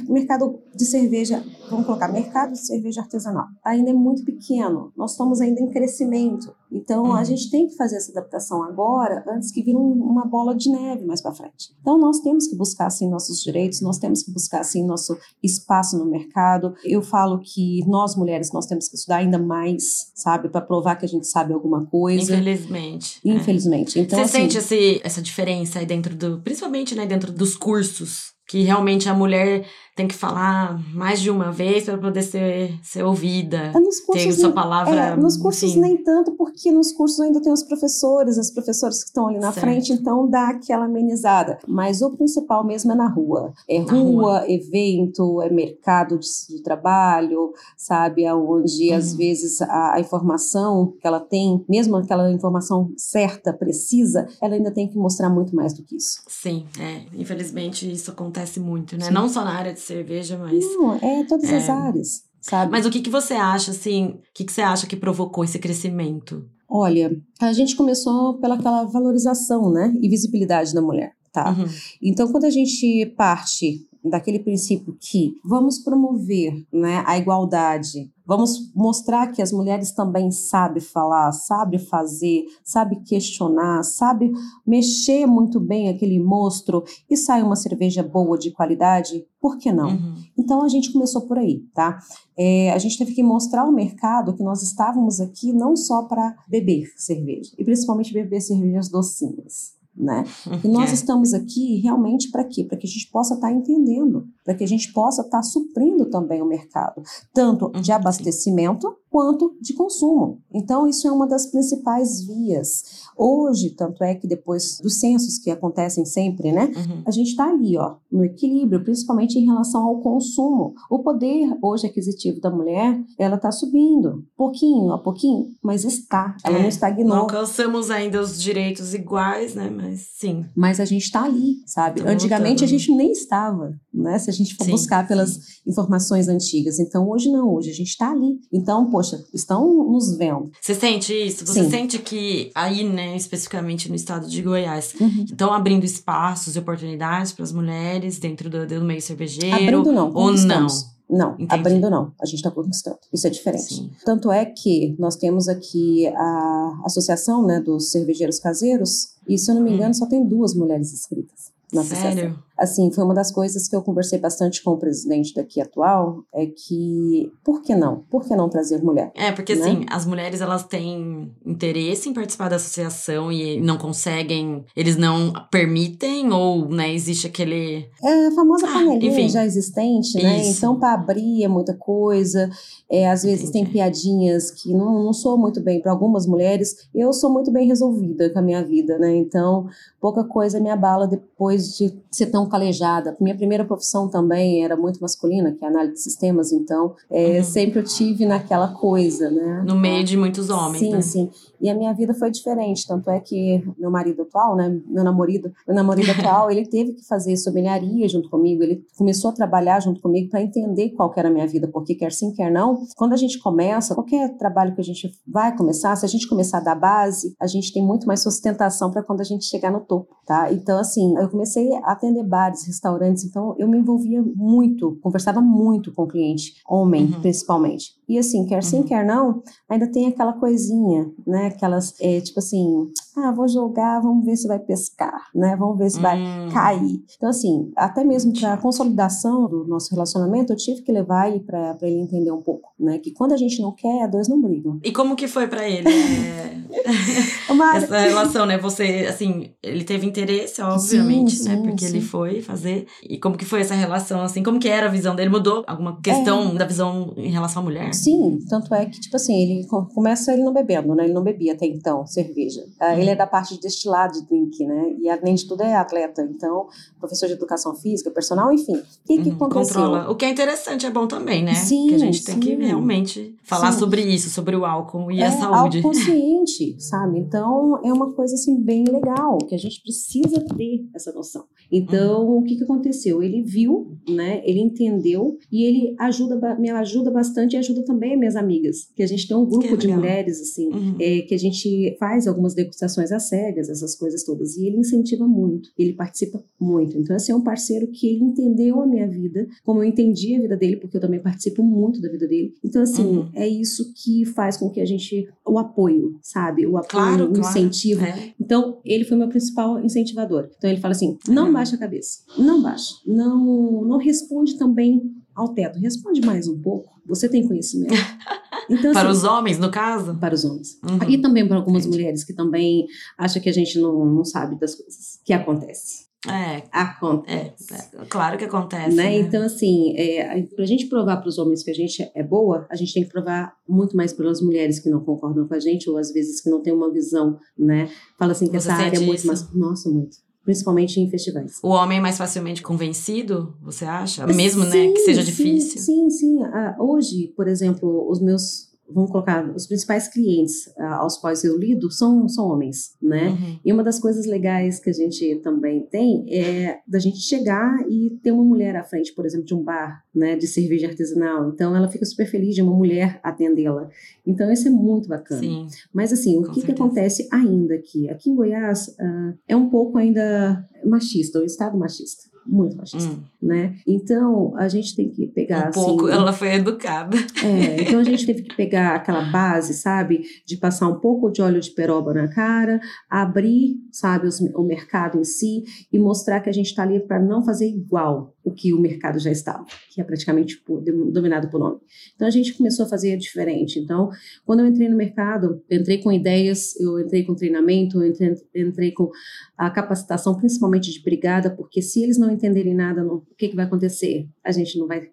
mercado 0.09 0.61
de 0.75 0.85
cerveja, 0.85 1.43
vamos 1.69 1.85
colocar, 1.85 2.09
mercado 2.09 2.53
de 2.53 2.65
cerveja 2.65 3.01
artesanal, 3.01 3.47
ainda 3.65 3.91
é 3.91 3.95
muito 3.95 4.25
pequeno. 4.25 4.93
Nós 4.97 5.13
estamos 5.13 5.41
ainda 5.41 5.61
em 5.61 5.69
crescimento. 5.69 6.55
Então, 6.71 7.07
uhum. 7.07 7.13
a 7.15 7.25
gente 7.25 7.51
tem 7.51 7.67
que 7.67 7.75
fazer 7.75 7.97
essa 7.97 8.13
adaptação 8.13 8.63
agora, 8.63 9.25
antes 9.29 9.51
que 9.51 9.63
vire 9.63 9.77
um, 9.77 9.93
uma 9.93 10.25
bola 10.25 10.55
de 10.55 10.71
neve 10.71 11.05
mais 11.05 11.21
para 11.21 11.35
frente. 11.41 11.71
Então, 11.81 11.99
nós 11.99 12.21
temos 12.21 12.47
que 12.47 12.57
buscar 12.57 12.91
sim 12.91 13.09
nossos 13.09 13.43
direitos, 13.43 13.81
nós 13.81 13.99
temos 13.99 14.23
que 14.23 14.31
buscar 14.31 14.63
sim 14.63 14.85
nosso 14.85 15.17
espaço 15.43 15.99
no 15.99 16.05
mercado. 16.05 16.75
Eu 16.85 17.03
falo 17.03 17.41
que 17.41 17.85
nós 17.87 18.15
mulheres 18.15 18.53
nós 18.53 18.67
temos 18.67 18.89
que 18.89 18.97
estudar 18.97 19.17
ainda 19.17 19.39
mais, 19.39 20.13
sabe, 20.15 20.49
para 20.49 20.61
provar 20.61 20.97
que 20.97 21.05
a 21.05 21.09
gente 21.09 21.27
sabe 21.27 21.53
alguma 21.53 21.87
coisa. 21.87 22.35
Infelizmente. 22.35 23.21
Infelizmente. 23.25 23.99
É. 23.99 24.03
Então, 24.03 24.19
Você 24.19 24.25
assim, 24.25 24.39
sente 24.39 24.59
esse, 24.59 25.01
essa 25.03 25.23
diferença 25.23 25.79
aí 25.79 25.87
dentro 25.87 26.15
do, 26.15 26.41
principalmente, 26.41 26.95
né, 26.95 27.07
dentro 27.07 27.33
dos 27.33 27.57
cursos, 27.57 28.33
que 28.49 28.63
realmente 28.63 29.09
a 29.09 29.15
mulher 29.15 29.65
tem 30.01 30.09
que 30.09 30.15
falar 30.15 30.81
mais 30.95 31.21
de 31.21 31.31
uma 31.31 31.53
vez 31.53 31.85
para 31.85 31.99
poder 31.99 32.23
ser, 32.23 32.73
ser 32.83 33.03
ouvida. 33.05 33.71
É, 33.75 33.79
nos 33.79 34.01
cursos, 34.01 34.25
ter 34.25 34.33
sua 34.33 34.51
palavra. 34.53 34.95
É, 34.95 35.17
nos 35.17 35.37
cursos 35.37 35.63
enfim. 35.71 35.81
nem 35.81 35.97
tanto, 35.99 36.33
porque 36.33 36.73
nos 36.73 36.91
cursos 36.91 37.21
ainda 37.21 37.39
tem 37.43 37.53
os 37.53 37.63
professores, 37.63 38.39
as 38.39 38.51
professoras 38.51 39.03
que 39.03 39.09
estão 39.11 39.29
ali 39.29 39.39
na 39.39 39.53
Certo. 39.53 39.61
frente, 39.67 39.93
então 39.93 40.27
dá 40.27 40.49
aquela 40.49 40.87
amenizada. 40.87 41.59
Mas 41.69 42.01
o 42.01 42.11
principal 42.17 42.65
mesmo 42.65 42.93
é 42.93 42.95
na 42.95 43.09
rua. 43.09 43.53
É 43.69 43.79
Na 43.83 43.93
rua, 43.93 44.45
evento, 44.51 45.43
é 45.43 45.51
mercado 45.51 46.19
de, 46.19 46.29
de 46.49 46.63
trabalho, 46.63 47.53
sabe? 47.77 48.27
Onde 48.33 48.93
às 48.93 49.11
Uhum. 49.13 49.19
vezes 49.19 49.61
a, 49.61 49.97
a 49.97 50.01
informação 50.01 50.95
que 50.99 51.07
ela 51.07 51.21
tem, 51.21 51.63
mesmo 51.69 51.97
aquela 51.97 52.31
informação 52.33 52.91
certa, 52.97 53.53
precisa, 53.53 54.27
ela 54.41 54.55
ainda 54.55 54.71
tem 54.71 54.89
que 54.89 54.97
mostrar 54.97 55.29
muito 55.29 55.55
mais 55.55 55.75
do 55.75 55.83
que 55.83 55.97
isso. 55.97 56.23
Sim, 56.27 56.65
é. 56.79 57.03
Infelizmente 57.15 57.91
isso 57.91 58.11
acontece 58.11 58.59
muito, 58.61 58.97
né? 58.97 59.05
Sim. 59.07 59.13
Não 59.13 59.29
só 59.29 59.45
na 59.45 59.53
área 59.53 59.75
de 59.75 59.81
cerveja, 59.95 60.39
mas. 60.39 60.65
Não, 60.65 60.95
é 60.95 61.25
todas 61.25 61.51
as 61.53 61.69
É. 61.69 61.71
áreas, 61.73 62.23
sabe? 62.41 62.73
Mas 62.73 62.87
o 62.87 62.91
que, 62.91 63.01
que 63.01 63.11
você 63.11 63.35
acha, 63.35 63.71
assim, 63.71 64.07
o 64.07 64.19
que, 64.35 64.45
que 64.45 64.53
você 64.53 64.63
acha 64.63 64.87
que 64.87 64.97
provocou 64.97 65.45
esse 65.45 65.59
crescimento? 65.59 66.45
Olha, 66.69 67.11
a 67.41 67.53
gente 67.53 67.75
começou 67.75 68.39
pela 68.39 68.55
aquela 68.55 68.85
valorização, 68.85 69.71
né, 69.73 69.93
e 70.01 70.09
visibilidade 70.09 70.73
da 70.73 70.81
mulher, 70.81 71.13
tá? 71.33 71.51
Uhum. 71.51 71.67
Então, 72.01 72.31
quando 72.31 72.45
a 72.45 72.51
gente 72.51 73.07
parte 73.17 73.87
daquele 74.05 74.39
princípio 74.39 74.97
que 75.01 75.35
vamos 75.45 75.79
promover, 75.81 76.55
né, 76.73 77.03
a 77.07 77.19
igualdade, 77.19 78.11
vamos 78.31 78.73
mostrar 78.77 79.33
que 79.33 79.43
as 79.43 79.51
mulheres 79.51 79.91
também 79.91 80.31
sabem 80.31 80.81
falar, 80.81 81.33
sabem 81.33 81.81
fazer, 81.81 82.45
sabem 82.63 83.03
questionar, 83.03 83.83
sabem 83.83 84.31
mexer 84.65 85.27
muito 85.27 85.59
bem 85.59 85.89
aquele 85.89 86.21
monstro 86.21 86.85
e 87.11 87.17
sai 87.17 87.43
uma 87.43 87.57
cerveja 87.57 88.05
boa 88.05 88.39
de 88.39 88.53
qualidade, 88.53 89.27
por 89.41 89.59
que 89.59 89.73
não? 89.73 89.91
Uhum. 89.91 90.15
Então 90.39 90.63
a 90.63 90.69
gente 90.69 90.93
começou 90.93 91.23
por 91.23 91.39
aí, 91.39 91.65
tá? 91.75 91.99
É, 92.39 92.71
a 92.71 92.79
gente 92.79 92.97
teve 92.97 93.15
que 93.15 93.23
mostrar 93.25 93.63
ao 93.63 93.73
mercado 93.73 94.33
que 94.33 94.45
nós 94.45 94.63
estávamos 94.63 95.21
aqui 95.21 95.53
não 95.53 95.75
só 95.75 96.05
para 96.05 96.37
beber 96.47 96.87
cerveja, 96.97 97.51
e 97.59 97.65
principalmente 97.65 98.15
beber 98.15 98.41
cervejas 98.41 98.89
docinhas. 98.89 99.80
Né? 99.97 100.25
E 100.65 100.69
nós 100.69 100.93
estamos 100.93 101.35
aqui 101.35 101.81
realmente 101.81 102.31
para 102.31 102.45
quê? 102.45 102.65
Para 102.65 102.79
que 102.79 102.87
a 102.87 102.91
gente 102.91 103.11
possa 103.11 103.35
estar 103.35 103.53
entendendo, 103.53 104.27
para 104.45 104.55
que 104.55 104.65
a 104.65 104.67
gente 104.67 104.93
possa 104.93 105.23
estar 105.23 105.43
suprindo 105.43 106.09
também 106.09 106.41
o 106.41 106.47
mercado, 106.47 107.03
tanto 107.35 107.67
Uhum, 107.67 107.73
de 107.73 107.87
sim. 107.87 107.93
abastecimento 107.93 108.97
quanto 109.11 109.57
de 109.61 109.75
consumo. 109.75 110.41
Então, 110.55 110.87
isso 110.87 111.07
é 111.07 111.11
uma 111.11 111.27
das 111.27 111.47
principais 111.47 112.23
vias. 112.25 112.85
Hoje, 113.17 113.71
tanto 113.71 114.05
é 114.05 114.15
que 114.15 114.27
depois 114.27 114.79
dos 114.81 115.01
censos 115.01 115.37
que 115.39 115.51
acontecem 115.51 116.05
sempre, 116.05 116.53
né? 116.53 116.67
Uhum. 116.77 117.03
A 117.05 117.11
gente 117.11 117.31
está 117.31 117.51
ali, 117.51 117.77
ó, 117.77 117.97
no 118.11 118.25
equilíbrio, 118.25 118.83
principalmente 118.85 119.37
em 119.39 119.45
relação 119.45 119.83
ao 119.83 120.01
consumo. 120.01 120.75
O 120.89 121.01
poder 121.01 121.57
hoje 121.61 121.87
aquisitivo 121.87 122.41
da 122.41 122.51
mulher, 122.51 123.03
ela 123.19 123.35
está 123.37 123.51
subindo, 123.51 124.25
pouquinho 124.37 124.93
a 124.93 124.99
pouquinho, 124.99 125.49
mas 125.63 125.85
está. 125.85 126.37
Ela 126.45 126.59
É, 126.59 126.63
não 126.63 126.69
estagnou. 126.69 127.09
Não 127.09 127.17
alcançamos 127.23 127.91
ainda 127.91 128.21
os 128.21 128.41
direitos 128.41 128.95
iguais, 128.95 129.55
né? 129.57 129.69
Mas 129.71 130.07
sim. 130.17 130.45
Mas 130.57 130.79
a 130.79 130.85
gente 130.85 131.03
está 131.03 131.25
ali, 131.25 131.57
sabe? 131.67 132.01
Tô 132.03 132.09
Antigamente 132.09 132.63
a 132.65 132.67
voltando. 132.67 132.79
gente 132.79 132.95
nem 132.97 133.11
estava, 133.13 133.75
né? 133.93 134.19
Se 134.21 134.31
a 134.31 134.33
gente 134.33 134.55
for 134.55 134.65
Sim, 134.65 134.71
buscar 134.71 135.07
pelas 135.09 135.31
sim. 135.31 135.41
informações 135.71 136.29
antigas. 136.29 136.79
Então 136.79 137.09
hoje 137.09 137.31
não, 137.31 137.53
hoje 137.53 137.71
a 137.71 137.75
gente 137.75 137.89
está 137.89 138.13
ali. 138.13 138.39
Então, 138.53 138.89
poxa, 139.01 139.25
estão 139.33 139.67
nos 139.91 140.15
vendo. 140.17 140.51
Você 140.61 140.75
sente 140.75 141.13
isso? 141.15 141.47
Você 141.47 141.65
Sim. 141.65 141.71
sente 141.71 141.99
que 141.99 142.51
aí, 142.55 142.85
né, 142.85 143.17
especificamente 143.17 143.89
no 143.89 143.95
estado 143.95 144.29
de 144.29 144.43
Goiás, 144.43 144.95
Uhum. 145.01 145.25
estão 145.25 145.53
abrindo 145.53 145.85
espaços 145.85 146.55
e 146.55 146.59
oportunidades 146.59 147.33
para 147.33 147.45
as 147.45 147.53
mulheres 147.53 148.19
dentro 148.19 148.51
do, 148.51 148.67
do 148.67 148.83
meio 148.83 149.01
cervejeiro? 149.01 149.57
Abrindo 149.57 149.93
não, 149.93 150.07
ou 150.09 150.13
conquistamos. 150.13 150.87
Não, 151.09 151.33
Entendi. 151.35 151.55
abrindo 151.55 151.91
não. 151.91 152.13
A 152.21 152.27
gente 152.27 152.37
está 152.37 152.51
conquistando. 152.51 152.99
Isso 153.13 153.27
é 153.27 153.31
diferente. 153.31 153.75
Sim. 153.75 153.91
Tanto 154.05 154.31
é 154.31 154.45
que 154.45 154.95
nós 154.99 155.17
temos 155.17 155.49
aqui 155.49 156.07
a 156.07 156.81
associação 156.85 157.45
né, 157.45 157.59
dos 157.61 157.91
cervejeiros 157.91 158.39
caseiros, 158.39 159.09
e 159.27 159.37
se 159.39 159.51
eu 159.51 159.55
não 159.57 159.63
me 159.63 159.71
Hum. 159.71 159.75
engano, 159.75 159.95
só 159.95 160.07
tem 160.07 160.25
duas 160.25 160.55
mulheres 160.55 160.93
inscritas 160.93 161.51
na 161.73 161.81
associação. 161.81 162.37
Assim, 162.61 162.91
foi 162.93 163.03
uma 163.05 163.15
das 163.15 163.33
coisas 163.33 163.67
que 163.67 163.75
eu 163.75 163.81
conversei 163.83 164.19
bastante 164.19 164.63
com 164.63 164.73
o 164.73 164.77
presidente 164.79 165.35
daqui 165.35 165.61
atual, 165.61 166.19
é 166.35 166.45
que 166.47 167.33
por 167.43 167.63
que 167.63 167.75
não? 167.75 168.05
Por 168.11 168.25
que 168.27 168.37
não 168.37 168.49
trazer 168.51 168.83
mulher? 168.83 169.11
É, 169.15 169.33
porque 169.33 169.55
Né? 169.55 169.63
assim, 169.63 169.87
as 169.91 170.05
mulheres 170.05 170.41
elas 170.43 170.65
têm 170.65 171.33
interesse 171.47 172.09
em 172.09 172.13
participar 172.13 172.51
da 172.51 172.57
associação 172.57 173.33
e 173.33 173.61
não 173.61 173.79
conseguem, 173.79 174.65
eles 174.77 174.97
não 174.97 175.33
permitem 175.51 176.31
ou, 176.33 176.69
né, 176.69 176.93
existe 176.93 177.27
aquele 177.27 177.89
É 178.05 178.27
a 178.27 178.31
famosa 178.33 178.67
Ah, 178.69 178.73
panelinha 178.75 179.11
enfim. 179.11 179.29
já 179.29 179.45
existente, 179.45 180.23
né? 180.23 180.41
Isso. 180.41 180.59
Então, 180.59 180.79
para 180.79 180.93
abrir 180.95 181.43
é 181.45 181.49
muita 181.49 181.75
coisa. 181.75 182.51
É, 182.91 183.09
às 183.11 183.23
vezes 183.23 183.49
Entendi. 183.49 183.65
tem 183.65 183.73
piadinhas 183.73 184.51
que 184.51 184.73
não, 184.75 185.03
não 185.05 185.13
sou 185.13 185.39
muito 185.39 185.61
bem 185.61 185.81
para 185.81 185.93
algumas 185.93 186.27
mulheres. 186.27 186.89
Eu 186.95 187.13
sou 187.13 187.31
muito 187.33 187.51
bem 187.51 187.67
resolvida 187.67 188.29
com 188.31 188.39
a 188.39 188.43
minha 188.43 188.63
vida, 188.65 188.99
né? 188.99 189.15
Então, 189.17 189.67
pouca 190.01 190.25
coisa 190.25 190.59
me 190.61 190.69
abala 190.69 191.07
depois 191.07 191.77
de 191.77 191.91
ser 192.11 192.27
tão 192.27 192.49
calejada. 192.49 193.17
Minha 193.21 193.37
primeira 193.37 193.65
profissão 193.65 194.09
também 194.09 194.65
era 194.65 194.77
muito 194.77 195.01
masculina, 195.01 195.53
que 195.53 195.65
é 195.65 195.69
análise 195.69 195.95
de 195.95 196.01
sistemas. 196.03 196.53
Então, 196.53 196.95
é, 197.11 197.39
Uhum. 197.39 197.45
sempre 197.45 197.79
eu 197.81 197.85
tive 197.85 198.27
naquela 198.27 198.69
coisa, 198.75 199.31
né? 199.31 199.63
no 199.67 199.77
meio 199.77 200.03
de 200.05 200.17
muitos 200.17 200.51
homens, 200.51 200.79
sim, 200.81 200.91
né? 200.91 201.01
sim. 201.01 201.31
E 201.61 201.69
a 201.69 201.75
minha 201.75 201.93
vida 201.93 202.15
foi 202.15 202.31
diferente, 202.31 202.87
tanto 202.87 203.11
é 203.11 203.21
que 203.21 203.63
meu 203.79 203.91
marido 203.91 204.23
atual, 204.23 204.57
né, 204.57 204.81
meu 204.87 205.05
namorado, 205.05 205.53
meu 205.67 205.77
namorado 205.77 206.11
atual, 206.11 206.51
ele 206.51 206.65
teve 206.67 206.95
que 206.95 207.07
fazer 207.07 207.37
sommeliaria 207.37 208.09
junto 208.09 208.31
comigo, 208.31 208.63
ele 208.63 208.83
começou 208.97 209.31
a 209.31 209.35
trabalhar 209.35 209.79
junto 209.81 210.01
comigo 210.01 210.31
para 210.31 210.41
entender 210.41 210.91
qual 210.91 211.11
que 211.11 211.21
era 211.21 211.29
a 211.29 211.33
minha 211.33 211.47
vida, 211.47 211.69
porque 211.69 211.95
quer 211.95 212.13
sim, 212.13 212.33
quer 212.33 212.51
não, 212.51 212.81
quando 212.97 213.13
a 213.13 213.17
gente 213.17 213.39
começa, 213.39 213.95
qualquer 213.95 214.37
trabalho 214.39 214.75
que 214.75 214.81
a 214.81 214.85
gente 214.85 215.13
vai 215.27 215.55
começar, 215.55 215.95
se 215.97 216.05
a 216.07 216.09
gente 216.09 216.27
começar 216.27 216.61
da 216.61 216.75
base, 216.75 217.35
a 217.39 217.47
gente 217.47 217.73
tem 217.73 217.85
muito 217.85 218.07
mais 218.07 218.23
sustentação 218.23 218.91
para 218.91 219.03
quando 219.03 219.21
a 219.21 219.25
gente 219.25 219.45
chegar 219.45 219.71
no 219.71 219.81
topo, 219.81 220.17
tá? 220.27 220.51
Então, 220.53 220.79
assim, 220.79 221.15
eu 221.19 221.29
comecei 221.29 221.69
a 221.85 221.95
atender 222.01 222.23
bares, 222.25 222.65
restaurantes, 222.67 223.25
então 223.25 223.55
eu 223.59 223.69
me 223.69 223.79
envolvia 223.79 224.23
muito, 224.35 224.99
conversava 225.03 225.41
muito 225.41 225.93
com 225.93 226.03
o 226.05 226.09
cliente, 226.09 226.55
homem 226.69 227.05
Uhum. 227.07 227.21
principalmente. 227.21 227.95
E 228.09 228.19
assim, 228.19 228.45
quer 228.47 228.63
sim, 228.63 228.79
Uhum. 228.79 228.85
quer 228.85 229.05
não, 229.07 229.43
ainda 229.69 229.87
tem 229.87 230.07
aquela 230.09 230.33
coisinha, 230.33 231.11
né? 231.27 231.47
Aquelas, 231.47 231.95
é, 232.01 232.21
tipo 232.21 232.39
assim, 232.41 232.87
ah, 233.17 233.33
vou 233.33 233.49
jogar, 233.49 234.01
vamos 234.01 234.25
ver 234.25 234.37
se 234.37 234.47
vai 234.49 234.59
pescar, 234.59 235.29
né? 235.35 235.57
Vamos 235.57 235.79
ver 235.79 235.91
se 235.91 236.01
vai 236.01 236.19
Hum, 236.19 236.49
cair. 236.53 237.03
Então, 237.17 237.29
assim, 237.29 237.71
até 237.77 238.05
mesmo 238.05 238.33
para 238.39 238.55
a 238.55 238.57
consolidação 238.57 239.49
do 239.49 239.65
nosso 239.67 239.93
relacionamento, 239.95 240.53
eu 240.53 240.57
tive 240.57 240.83
que 240.83 240.93
levar 240.93 241.29
ele 241.29 241.41
para 241.41 241.77
ele 241.83 242.01
entender 242.01 242.31
um 242.33 242.41
pouco, 242.43 242.71
né? 242.79 242.99
Que 242.99 243.11
quando 243.13 243.33
a 243.33 243.37
gente 243.37 243.61
não 243.61 243.73
quer, 243.73 244.09
dois 244.09 244.29
não 244.29 244.41
brigam. 244.41 244.79
E 244.83 244.93
como 244.93 245.17
que 245.17 245.27
foi 245.29 245.47
pra 245.49 245.69
ele 245.69 245.89
é, 245.89 246.57
Mas, 247.55 247.85
essa 247.85 247.99
relação, 247.99 248.47
né? 248.47 248.59
Você, 248.59 249.07
assim, 249.09 249.51
ele 249.63 249.85
teve 249.85 250.07
interesse, 250.07 250.61
obviamente, 250.63 251.33
Sim, 251.37 251.49
né? 251.49 251.57
sim, 251.57 251.63
Porque 251.63 251.85
ele 251.85 252.01
sim. 252.01 252.07
foi 252.07 252.41
fazer. 252.43 252.87
E 253.03 253.19
como 253.19 253.37
que 253.37 253.45
foi 253.45 253.61
essa 253.61 253.75
relação, 253.75 254.21
assim? 254.23 254.43
Como 254.43 254.59
que 254.59 254.69
era 254.69 254.87
a 254.87 254.91
visão 254.91 255.15
dele? 255.15 255.31
Mudou 255.31 255.65
alguma 255.67 255.99
É. 255.99 256.03
questão 256.03 256.55
da 256.55 256.65
visão 256.65 257.13
em 257.17 257.31
relação 257.31 257.63
à 257.63 257.65
mulher? 257.65 257.93
Sim, 257.95 258.39
tanto 258.49 258.75
é 258.75 258.87
que, 258.87 259.01
tipo 259.01 259.17
assim, 259.17 259.35
ele 259.43 259.67
co- 259.67 259.87
começa 259.95 260.33
ele 260.33 260.43
não 260.43 260.53
bebendo, 260.53 260.95
né? 260.95 261.05
Ele 261.05 261.13
não 261.13 261.23
bebia 261.23 261.53
até 261.53 261.67
então 261.67 262.07
cerveja. 262.07 262.65
Ah, 262.79 262.97
Ele 263.11 263.15
é 263.15 263.17
da 263.17 263.27
parte 263.27 263.55
de 263.55 263.61
destilado 263.61 264.13
de 264.21 264.25
drink, 264.27 264.65
né? 264.65 264.95
E 265.01 265.09
além 265.09 265.35
de 265.35 265.47
tudo 265.47 265.63
é 265.63 265.75
atleta, 265.75 266.23
então, 266.23 266.69
professor 266.99 267.27
de 267.27 267.33
educação 267.33 267.75
física, 267.75 268.11
personal, 268.11 268.53
enfim. 268.53 268.77
O 268.77 268.83
que, 269.07 269.23
que 269.23 269.29
Uhum, 269.31 269.35
aconteceu? 269.37 269.75
Controla. 269.83 270.11
O 270.11 270.15
que 270.15 270.25
é 270.25 270.31
interessante, 270.31 270.87
é 270.87 270.91
bom 270.91 271.07
também, 271.09 271.43
né? 271.43 271.55
Sim, 271.55 271.89
que 271.89 271.95
a 271.95 271.99
gente 271.99 272.23
tem 272.25 272.39
que 272.39 272.51
sim. 272.57 272.63
realmente 272.63 273.35
falar 273.43 273.73
Sim. 273.73 273.81
sobre 273.81 274.03
isso, 274.03 274.31
sobre 274.31 274.55
o 274.55 274.65
álcool 274.65 275.11
e 275.11 275.21
é 275.21 275.27
a 275.27 275.33
saúde. 275.33 275.79
autoconsciente, 275.79 276.77
sabe? 276.81 277.19
Então 277.19 277.81
é 277.85 277.93
uma 277.93 278.13
coisa 278.13 278.35
assim 278.35 278.61
bem 278.61 278.85
legal 278.85 279.39
que 279.39 279.55
a 279.55 279.59
gente 279.59 279.83
precisa 279.83 280.41
ter 280.57 280.87
essa 280.95 281.13
noção. 281.13 281.45
Então 281.71 282.27
Uhum. 282.29 282.39
o 282.39 282.45
que 282.45 282.57
que 282.57 282.65
aconteceu? 282.65 283.23
Ele 283.23 283.43
viu, 283.43 283.97
né? 284.09 284.43
Ele 284.45 284.61
entendeu 284.61 285.37
e 285.51 285.65
ele 285.65 285.95
ajuda 285.99 286.57
me 286.59 286.71
ajuda 286.71 287.11
bastante 287.11 287.55
e 287.55 287.57
ajuda 287.57 287.85
também 287.85 288.17
minhas 288.17 288.37
amigas. 288.37 288.89
Que 288.95 289.03
a 289.03 289.07
gente 289.07 289.27
tem 289.27 289.37
um 289.37 289.45
grupo 289.47 289.77
de 289.77 289.87
legal. 289.87 289.99
mulheres 290.01 290.41
assim 290.41 290.69
Uhum. 290.73 290.97
é, 291.01 291.21
que 291.23 291.35
a 291.35 291.39
gente 291.39 291.97
faz 291.99 292.27
algumas 292.27 292.55
iniciações 292.91 293.13
às 293.13 293.29
cegas, 293.29 293.69
essas 293.69 293.95
coisas 293.95 294.25
todas. 294.25 294.57
E 294.57 294.67
ele 294.67 294.79
incentiva 294.79 295.27
muito, 295.27 295.71
ele 295.79 295.93
participa 295.93 296.43
muito. 296.59 296.99
Então, 296.99 297.17
esse 297.17 297.31
é 297.31 297.35
um 297.35 297.43
parceiro 297.43 297.87
que 297.89 298.09
ele 298.09 298.25
entendeu 298.25 298.81
a 298.81 298.87
minha 298.87 299.09
vida, 299.09 299.47
como 299.65 299.81
eu 299.81 299.85
entendi 299.85 300.37
a 300.37 300.41
vida 300.41 300.57
dele, 300.57 300.77
porque 300.77 300.97
eu 300.97 301.01
também 301.01 301.21
participo 301.21 301.63
muito 301.63 302.01
da 302.01 302.09
vida 302.09 302.27
dele. 302.27 302.55
Então, 302.65 302.83
assim, 302.83 303.03
uhum. 303.03 303.31
é 303.35 303.49
isso 303.49 303.93
que 303.95 304.25
faz 304.25 304.57
com 304.57 304.71
que 304.71 304.81
a 304.81 304.85
gente. 304.85 305.29
O 305.47 305.59
apoio, 305.59 306.19
sabe? 306.23 306.67
O 306.67 306.77
apoio, 306.77 306.89
claro, 306.89 307.33
o 307.33 307.39
incentivo. 307.39 308.01
Claro. 308.01 308.21
É. 308.21 308.35
Então, 308.41 308.81
ele 308.85 309.05
foi 309.05 309.17
meu 309.17 309.29
principal 309.29 309.83
incentivador. 309.85 310.49
Então, 310.57 310.71
ele 310.71 310.81
fala 310.81 310.93
assim: 310.93 311.17
não 311.29 311.47
uhum. 311.47 311.53
baixa 311.53 311.77
a 311.77 311.79
cabeça, 311.79 312.21
não 312.39 312.63
baixa, 312.63 312.95
não, 313.07 313.85
não 313.85 313.99
responde 313.99 314.57
também 314.57 315.01
ao 315.35 315.49
teto, 315.49 315.79
responde 315.79 316.21
mais 316.21 316.49
um 316.49 316.61
pouco. 316.61 317.01
Você 317.07 317.29
tem 317.29 317.47
conhecimento. 317.47 317.95
Então, 318.71 318.93
para 318.93 319.11
assim, 319.11 319.19
os 319.19 319.25
homens, 319.25 319.59
no 319.59 319.71
caso? 319.71 320.17
Para 320.19 320.35
os 320.35 320.45
homens. 320.45 320.79
Uhum. 320.89 321.11
E 321.11 321.19
também 321.19 321.47
para 321.47 321.57
algumas 321.57 321.85
Entendi. 321.85 321.99
mulheres 321.99 322.23
que 322.23 322.33
também 322.33 322.87
acham 323.19 323.43
que 323.43 323.49
a 323.49 323.53
gente 323.53 323.79
não, 323.79 324.07
não 324.07 324.25
sabe 324.25 324.59
das 324.59 324.77
coisas 324.77 325.21
que 325.25 325.33
acontece. 325.33 326.09
É. 326.29 326.63
Acontece. 326.71 327.73
É, 327.73 328.03
é, 328.03 328.05
claro 328.09 328.37
que 328.37 328.45
acontece. 328.45 328.95
Né? 328.95 329.05
Né? 329.05 329.19
Então, 329.21 329.43
assim, 329.43 329.95
é, 329.97 330.43
para 330.43 330.65
a 330.65 330.67
gente 330.67 330.87
provar 330.87 331.17
para 331.17 331.29
os 331.29 331.39
homens 331.39 331.63
que 331.63 331.71
a 331.71 331.75
gente 331.75 332.11
é 332.15 332.23
boa, 332.23 332.67
a 332.71 332.77
gente 332.77 332.93
tem 332.93 333.03
que 333.03 333.11
provar 333.11 333.55
muito 333.67 333.97
mais 333.97 334.13
pelas 334.13 334.41
mulheres 334.43 334.79
que 334.79 334.91
não 334.91 335.01
concordam 335.01 335.49
com 335.49 335.55
a 335.55 335.59
gente, 335.61 335.89
ou 335.89 335.97
às 335.97 336.13
vezes 336.13 336.41
que 336.41 336.51
não 336.51 336.63
tem 336.63 336.75
uma 336.75 336.93
visão, 336.93 337.39
né? 337.59 337.89
Fala 338.19 338.33
assim 338.33 338.47
que 338.47 338.61
Você 338.61 338.71
essa 338.71 338.83
área 338.83 338.99
é 338.99 339.01
muito 339.01 339.27
mais. 339.27 339.51
Nossa, 339.55 339.89
muito 339.89 340.19
principalmente 340.45 341.01
em 341.01 341.11
festivais. 341.11 341.59
O 341.63 341.69
homem 341.69 341.99
é 341.99 342.01
mais 342.01 342.17
facilmente 342.17 342.63
convencido, 342.63 343.55
você 343.61 343.85
acha? 343.85 344.27
Mesmo, 344.27 344.65
sim, 344.65 344.71
né, 344.71 344.93
que 344.93 345.01
seja 345.01 345.23
sim, 345.23 345.27
difícil. 345.31 345.81
Sim, 345.81 346.11
sim. 346.11 346.43
Uh, 346.43 346.83
hoje, 346.83 347.33
por 347.37 347.47
exemplo, 347.49 348.09
os 348.11 348.21
meus 348.21 348.70
vamos 348.93 349.11
colocar, 349.11 349.49
os 349.55 349.67
principais 349.67 350.09
clientes 350.09 350.67
uh, 350.79 350.95
aos 351.01 351.17
quais 351.17 351.45
eu 351.45 351.59
lido 351.59 351.91
são, 351.91 352.29
são 352.29 352.47
homens, 352.47 352.97
né? 353.01 353.29
Uhum. 353.29 353.59
E 353.65 353.73
uma 353.73 353.83
das 353.83 353.99
coisas 353.99 354.27
legais 354.27 354.79
que 354.79 354.91
a 354.91 354.93
gente 354.93 355.37
também 355.37 355.87
tem 355.87 356.25
é 356.29 356.79
da 356.87 356.99
gente 356.99 357.19
chegar 357.19 357.85
e 357.89 358.19
ter 358.23 358.33
uma 358.33 358.45
mulher 358.45 358.77
à 358.77 358.85
frente, 358.85 359.15
por 359.15 359.25
exemplo, 359.27 359.47
de 359.47 359.55
um 359.55 359.63
bar, 359.63 360.05
né, 360.15 360.37
de 360.37 360.47
cerveja 360.47 360.89
artesanal. 360.89 361.49
Então, 361.49 361.75
ela 361.75 361.89
fica 361.89 362.05
super 362.05 362.27
feliz 362.27 362.55
de 362.55 362.63
uma 362.63 362.75
mulher 362.75 363.21
atendê-la. 363.23 363.89
Então, 364.27 364.51
isso 364.51 364.69
é 364.69 364.71
muito 364.71 365.09
bacana. 365.09 365.41
Sim. 365.41 365.67
Mas, 365.93 366.13
assim, 366.13 366.39
o 366.39 366.51
que, 366.51 366.63
que 366.63 366.73
acontece 366.73 367.29
ainda 367.33 367.75
aqui? 367.75 368.09
Aqui 368.09 368.31
em 368.31 368.35
Goiás, 368.35 368.89
uh, 368.89 369.39
é 369.47 369.57
um 369.57 369.69
pouco 369.69 369.99
ainda 369.99 370.65
machista, 370.85 371.39
o 371.39 371.45
estado 371.45 371.79
machista 371.79 372.30
muito 372.47 372.77
machista, 372.77 373.11
hum. 373.11 373.21
né? 373.41 373.77
Então, 373.87 374.55
a 374.57 374.69
gente 374.69 374.95
tem 374.97 375.09
que 375.09 375.27
pegar, 375.27 375.67
um 375.67 375.69
assim... 375.69 375.81
pouco, 375.81 376.09
ela 376.09 376.33
foi 376.33 376.55
educada. 376.55 377.17
É, 377.45 377.83
então 377.83 378.01
a 378.01 378.05
gente 378.05 378.27
teve 378.27 378.43
que 378.43 378.55
pegar 378.55 378.95
aquela 378.95 379.23
base, 379.31 379.75
sabe? 379.75 380.23
De 380.47 380.57
passar 380.57 380.89
um 380.89 381.01
pouco 381.01 381.31
de 381.31 381.41
óleo 381.41 381.61
de 381.61 381.71
peroba 381.71 382.13
na 382.13 382.29
cara, 382.29 382.81
abrir, 383.09 383.77
sabe, 383.93 384.27
os, 384.27 384.41
o 384.41 384.63
mercado 384.63 385.19
em 385.19 385.25
si 385.25 385.65
e 385.93 385.99
mostrar 385.99 386.41
que 386.41 386.49
a 386.49 386.53
gente 386.53 386.67
está 386.67 386.83
ali 386.83 387.01
para 387.01 387.21
não 387.21 387.45
fazer 387.45 387.67
igual 387.67 388.35
o 388.43 388.51
que 388.51 388.73
o 388.73 388.81
mercado 388.81 389.19
já 389.19 389.31
estava, 389.31 389.65
que 389.91 390.01
é 390.01 390.05
praticamente 390.05 390.59
por, 390.59 390.81
dominado 390.81 391.49
por 391.49 391.61
nome. 391.61 391.79
Então, 392.15 392.27
a 392.27 392.31
gente 392.31 392.55
começou 392.55 392.87
a 392.87 392.89
fazer 392.89 393.17
diferente. 393.17 393.79
Então, 393.79 394.11
quando 394.45 394.61
eu 394.61 394.67
entrei 394.67 394.89
no 394.89 394.97
mercado, 394.97 395.63
eu 395.69 395.81
entrei 395.81 395.99
com 395.99 396.11
ideias, 396.11 396.79
eu 396.81 396.99
entrei 397.01 397.25
com 397.25 397.35
treinamento, 397.35 398.03
eu 398.03 398.09
entrei, 398.09 398.35
entrei 398.55 398.93
com 398.93 399.11
a 399.57 399.71
capacitação, 399.71 400.35
principalmente 400.37 400.91
de 400.91 401.03
brigada, 401.03 401.51
porque 401.51 401.83
se 401.83 402.03
eles 402.03 402.19
não 402.19 402.31
entenderem 402.31 402.75
nada, 402.75 403.03
no, 403.03 403.17
o 403.17 403.35
que, 403.37 403.49
que 403.49 403.57
vai 403.57 403.65
acontecer? 403.65 404.29
A 404.45 404.53
gente 404.53 404.79
não 404.79 404.87
vai 404.87 405.11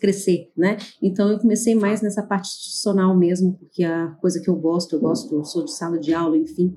crescer, 0.00 0.50
né? 0.56 0.76
Então 1.00 1.28
eu 1.30 1.38
comecei 1.38 1.74
mais 1.74 2.02
nessa 2.02 2.22
parte 2.22 2.48
institucional 2.48 3.16
mesmo, 3.16 3.54
porque 3.54 3.84
é 3.84 3.86
a 3.86 4.08
coisa 4.20 4.40
que 4.40 4.48
eu 4.48 4.56
gosto, 4.56 4.96
eu 4.96 5.00
gosto, 5.00 5.34
eu 5.34 5.44
sou 5.44 5.64
de 5.64 5.72
sala 5.72 5.98
de 5.98 6.12
aula, 6.12 6.36
enfim. 6.36 6.76